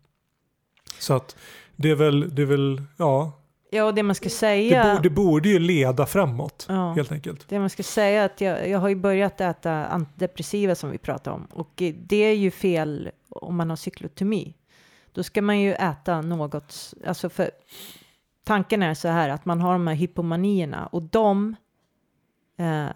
Så 0.99 1.15
att 1.15 1.37
det 1.77 1.91
är 1.91 1.95
väl, 1.95 2.35
det 2.35 2.43
är 2.43 2.47
väl 2.47 2.83
ja, 2.97 3.33
Ja, 3.73 3.85
och 3.85 3.95
det 3.95 4.03
man 4.03 4.15
ska 4.15 4.25
det, 4.25 4.31
säga, 4.31 4.85
borde, 4.95 5.03
det 5.03 5.11
borde 5.11 5.49
ju 5.49 5.59
leda 5.59 6.07
framåt 6.07 6.67
ja, 6.69 6.93
helt 6.93 7.13
enkelt. 7.13 7.49
det 7.49 7.59
man 7.59 7.71
ska 7.71 7.83
säga 7.83 8.23
är 8.23 8.27
att 8.27 8.41
jag, 8.41 8.69
jag 8.69 8.79
har 8.79 8.89
ju 8.89 8.95
börjat 8.95 9.41
äta 9.41 9.87
antidepressiva 9.87 10.75
som 10.75 10.91
vi 10.91 10.99
pratade 10.99 11.37
om 11.37 11.45
och 11.53 11.83
det 11.97 12.17
är 12.17 12.35
ju 12.35 12.51
fel 12.51 13.11
om 13.29 13.57
man 13.57 13.71
har 13.71 13.77
cyklotomi. 13.77 14.55
Då 15.13 15.23
ska 15.23 15.43
man 15.43 15.61
ju 15.61 15.73
äta 15.75 16.21
något, 16.21 16.95
alltså 17.07 17.29
för 17.29 17.51
tanken 18.45 18.83
är 18.83 18.95
så 18.95 19.09
här 19.09 19.29
att 19.29 19.45
man 19.45 19.61
har 19.61 19.73
de 19.73 19.87
här 19.87 19.95
hypomanierna 19.95 20.87
och 20.87 21.03
de 21.03 21.57
eh, 22.59 22.87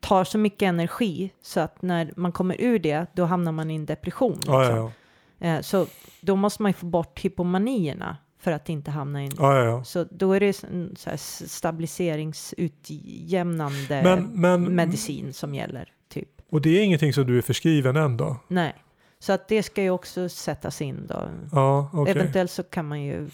tar 0.00 0.24
så 0.24 0.38
mycket 0.38 0.62
energi 0.62 1.30
så 1.42 1.60
att 1.60 1.82
när 1.82 2.12
man 2.16 2.32
kommer 2.32 2.60
ur 2.60 2.78
det 2.78 3.06
då 3.12 3.24
hamnar 3.24 3.52
man 3.52 3.70
i 3.70 3.74
en 3.74 3.86
depression. 3.86 4.40
Ja, 4.46 4.60
liksom. 4.60 4.76
ja, 4.76 4.92
ja. 5.38 5.46
Eh, 5.46 5.60
så 5.60 5.86
då 6.20 6.36
måste 6.36 6.62
man 6.62 6.70
ju 6.70 6.74
få 6.74 6.86
bort 6.86 7.24
hypomanierna 7.24 8.16
för 8.38 8.52
att 8.52 8.68
inte 8.68 8.90
hamna 8.90 9.22
i 9.22 9.26
en 9.26 9.32
ja, 9.38 9.58
ja, 9.58 9.64
ja. 9.64 9.84
så 9.84 10.06
då 10.10 10.32
är 10.32 10.40
det 10.40 10.64
en 10.64 10.94
så 10.96 11.10
stabiliseringsutjämnande 11.16 14.02
Men, 14.02 14.40
men, 14.40 14.74
medicin 14.74 15.32
som 15.32 15.54
gäller, 15.54 15.92
typ. 16.08 16.28
Och 16.50 16.60
det 16.60 16.78
är 16.78 16.82
ingenting 16.82 17.12
som 17.12 17.26
du 17.26 17.38
är 17.38 17.42
förskriven 17.42 17.96
än 17.96 18.16
då? 18.16 18.36
Nej, 18.48 18.74
så 19.18 19.32
att 19.32 19.48
det 19.48 19.62
ska 19.62 19.82
ju 19.82 19.90
också 19.90 20.28
sättas 20.28 20.82
in 20.82 21.06
då. 21.06 21.28
Ja, 21.52 21.90
okej. 21.92 22.14
Eventuellt 22.14 22.50
så 22.50 22.62
kan 22.62 22.88
man 22.88 23.02
ju 23.02 23.30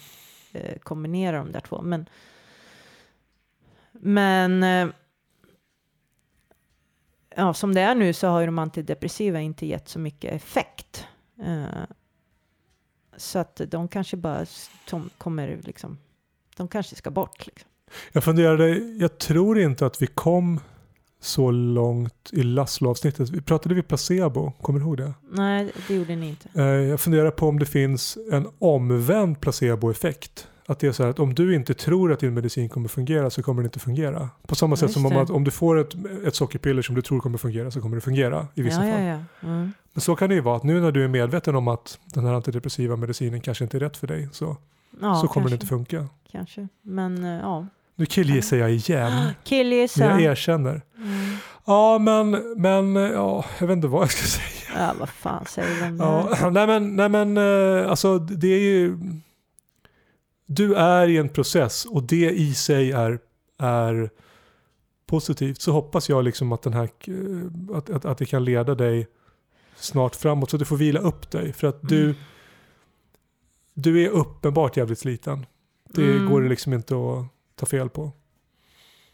eh, 0.53 0.77
kombinera 0.79 1.37
de 1.37 1.51
där 1.51 1.59
två, 1.59 1.81
men 1.81 2.09
men 3.91 4.63
eh, 4.63 4.87
ja, 7.35 7.53
som 7.53 7.73
det 7.75 7.81
är 7.81 7.95
nu 7.95 8.13
så 8.13 8.27
har 8.27 8.39
ju 8.39 8.45
de 8.45 8.59
antidepressiva 8.59 9.41
inte 9.41 9.65
gett 9.65 9.89
så 9.89 9.99
mycket 9.99 10.33
effekt. 10.33 11.05
Eh, 11.43 11.65
så 13.17 13.39
att 13.39 13.61
de 13.67 13.87
kanske 13.87 14.17
bara 14.17 14.45
som 14.87 15.09
kommer 15.17 15.59
liksom, 15.63 15.97
de 16.57 16.67
kanske 16.67 16.95
ska 16.95 17.11
bort 17.11 17.47
liksom. 17.47 17.69
Jag 18.11 18.23
funderade, 18.23 18.69
jag 18.77 19.17
tror 19.17 19.59
inte 19.59 19.85
att 19.85 20.01
vi 20.01 20.07
kom 20.07 20.59
så 21.21 21.51
långt 21.51 22.29
i 22.33 22.43
Laszlo-avsnittet. 22.43 23.29
Vi 23.29 23.41
pratade 23.41 23.75
vi 23.75 23.81
placebo, 23.83 24.51
kommer 24.61 24.79
du 24.79 24.85
ihåg 24.85 24.97
det? 24.97 25.13
Nej, 25.31 25.71
det 25.87 25.95
gjorde 25.95 26.15
ni 26.15 26.29
inte. 26.29 26.49
Eh, 26.55 26.65
Jag 26.65 26.99
funderar 26.99 27.31
på 27.31 27.47
om 27.47 27.59
det 27.59 27.65
finns 27.65 28.17
en 28.31 28.47
omvänd 28.59 29.41
placeboeffekt. 29.41 30.47
Att 30.69 30.79
det 30.79 30.87
är 30.87 30.91
så 30.91 31.03
här 31.03 31.09
att 31.09 31.19
om 31.19 31.33
du 31.33 31.55
inte 31.55 31.73
tror 31.73 32.13
att 32.13 32.19
din 32.19 32.33
medicin 32.33 32.69
kommer 32.69 32.87
fungera 32.87 33.29
så 33.29 33.43
kommer 33.43 33.61
den 33.61 33.67
inte 33.67 33.79
fungera. 33.79 34.29
På 34.47 34.55
samma 34.55 34.75
sätt 34.75 34.91
som 34.91 35.05
om, 35.05 35.17
att 35.17 35.29
om 35.29 35.43
du 35.43 35.51
får 35.51 35.77
ett, 35.79 35.95
ett 36.25 36.35
sockerpiller 36.35 36.81
som 36.81 36.95
du 36.95 37.01
tror 37.01 37.19
kommer 37.19 37.37
fungera 37.37 37.71
så 37.71 37.81
kommer 37.81 37.95
det 37.95 38.01
fungera 38.01 38.47
i 38.55 38.61
vissa 38.61 38.87
ja, 38.87 38.93
fall. 38.93 39.03
ja, 39.03 39.09
ja. 39.09 39.47
Mm. 39.47 39.73
Men 39.93 40.01
så 40.01 40.15
kan 40.15 40.29
det 40.29 40.35
ju 40.35 40.41
vara 40.41 40.55
att 40.55 40.63
nu 40.63 40.81
när 40.81 40.91
du 40.91 41.03
är 41.03 41.07
medveten 41.07 41.55
om 41.55 41.67
att 41.67 41.99
den 42.05 42.25
här 42.25 42.33
antidepressiva 42.33 42.95
medicinen 42.95 43.41
kanske 43.41 43.63
inte 43.63 43.77
är 43.77 43.79
rätt 43.79 43.97
för 43.97 44.07
dig 44.07 44.29
så, 44.31 44.57
så 44.91 44.97
kommer 44.99 45.27
kanske, 45.27 45.49
det 45.49 45.53
inte 45.53 45.67
funka. 45.67 46.07
Kanske, 46.31 46.67
men 46.81 47.23
eh, 47.23 47.39
ja. 47.39 47.67
Nu 47.95 48.05
killgissar 48.05 48.57
jag 48.57 48.71
igen. 48.71 49.13
Men 49.13 49.33
Killgissa. 49.43 50.05
jag 50.05 50.21
erkänner. 50.21 50.81
Mm. 50.97 51.37
Ja, 51.65 51.97
men, 51.99 52.53
men 52.57 52.95
ja, 52.95 53.45
jag 53.59 53.67
vet 53.67 53.75
inte 53.75 53.87
vad 53.87 54.01
jag 54.01 54.11
ska 54.11 54.27
säga. 54.27 54.87
Ja, 54.87 54.93
vad 54.99 55.09
fan 55.09 55.45
säger 55.45 55.81
där? 55.81 55.97
Ja, 55.99 56.49
nej 56.49 56.67
men, 56.67 56.95
nej 56.95 57.09
men 57.09 57.37
eh, 57.37 57.89
alltså 57.89 58.19
det 58.19 58.47
är 58.47 58.59
ju... 58.59 58.97
Du 60.51 60.75
är 60.75 61.07
i 61.07 61.17
en 61.17 61.29
process 61.29 61.85
och 61.85 62.03
det 62.03 62.29
i 62.31 62.53
sig 62.53 62.91
är, 62.91 63.19
är 63.57 64.09
positivt. 65.05 65.61
Så 65.61 65.71
hoppas 65.71 66.09
jag 66.09 66.23
liksom 66.23 66.51
att, 66.51 66.61
den 66.61 66.73
här, 66.73 66.89
eh, 67.07 67.77
att, 67.77 67.89
att, 67.89 68.05
att 68.05 68.17
det 68.17 68.25
kan 68.25 68.45
leda 68.45 68.75
dig 68.75 69.07
snart 69.75 70.15
framåt 70.15 70.49
så 70.49 70.55
att 70.55 70.59
du 70.59 70.65
får 70.65 70.77
vila 70.77 70.99
upp 70.99 71.31
dig. 71.31 71.53
För 71.53 71.67
att 71.67 71.89
du, 71.89 72.03
Mm. 72.03 72.15
du 73.73 74.05
är 74.05 74.09
uppenbart 74.09 74.77
jävligt 74.77 74.99
sliten. 74.99 75.45
Det 75.89 76.11
Mm. 76.11 76.29
går 76.31 76.41
det 76.41 76.49
liksom 76.49 76.73
inte 76.73 76.95
att 76.95 77.25
ta 77.55 77.65
fel 77.65 77.89
på. 77.89 78.11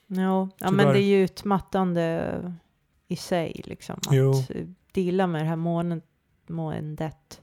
Jo, 0.07 0.49
ja, 0.57 0.71
men 0.71 0.87
det 0.87 0.99
är 0.99 1.05
ju 1.07 1.23
utmattande 1.23 2.55
i 3.07 3.15
sig 3.15 3.61
liksom. 3.65 3.95
Att 4.07 4.15
Jo. 4.15 4.33
eh, 4.49 4.65
deala 4.91 5.27
med 5.27 5.41
det 5.41 5.47
här 5.47 5.55
måendet. 5.55 6.03
måendet. 6.47 7.41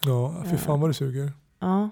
Ja, 0.00 0.44
fy 0.50 0.56
fan 0.56 0.80
vad 0.80 0.90
det 0.90 0.94
suger. 0.94 1.32
Ja, 1.58 1.90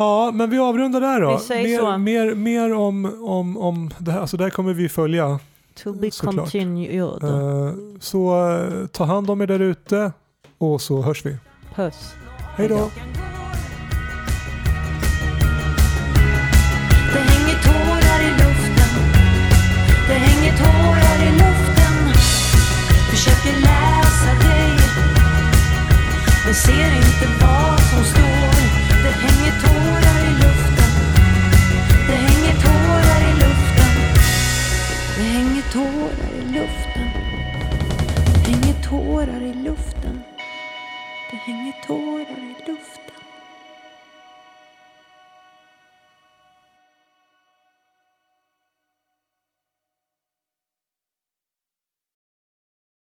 Ja, 0.00 0.30
men 0.34 0.50
vi 0.50 0.58
avrundar 0.58 1.00
där 1.00 1.20
då. 1.20 1.32
Vi 1.36 1.38
säger 1.44 1.68
mer, 1.82 1.92
så. 1.92 1.98
Mer, 1.98 2.34
mer 2.34 2.74
om, 2.74 3.24
om, 3.24 3.56
om 3.56 3.90
det 3.98 4.12
här. 4.12 4.20
Alltså 4.20 4.36
det 4.36 4.44
här 4.44 4.50
kommer 4.50 4.72
vi 4.74 4.88
följa. 4.88 5.38
to 5.82 5.92
be 5.92 6.10
Såklart. 6.10 6.34
continued. 6.34 7.24
Eh, 7.24 7.74
så 8.00 8.50
eh, 8.50 8.86
ta 8.86 9.04
hand 9.04 9.30
om 9.30 9.40
er 9.40 9.46
där 9.46 9.60
ute 9.60 10.12
och 10.58 10.80
så 10.80 11.02
hörs 11.02 11.26
vi. 11.26 11.36
Puss. 11.74 12.14
Hej 12.56 12.68
då! 12.68 12.90
Det 17.12 17.18
hänger 17.18 17.58
tårar 17.62 18.20
i 18.22 18.30
luften 18.30 18.92
Det 20.08 20.14
hänger 20.14 20.56
tårar 20.58 21.26
i 21.28 21.30
luften 21.32 22.14
Försöker 23.10 23.60
läsa 23.60 24.48
dig 24.48 24.70
Men 26.44 26.54
ser 26.54 26.96
inte 26.96 27.44
vad 27.44 27.80
som 27.80 28.04
står 28.04 28.39
hänger 41.50 41.72
tårar 41.86 42.42
i 42.42 42.66
luften. 42.66 42.89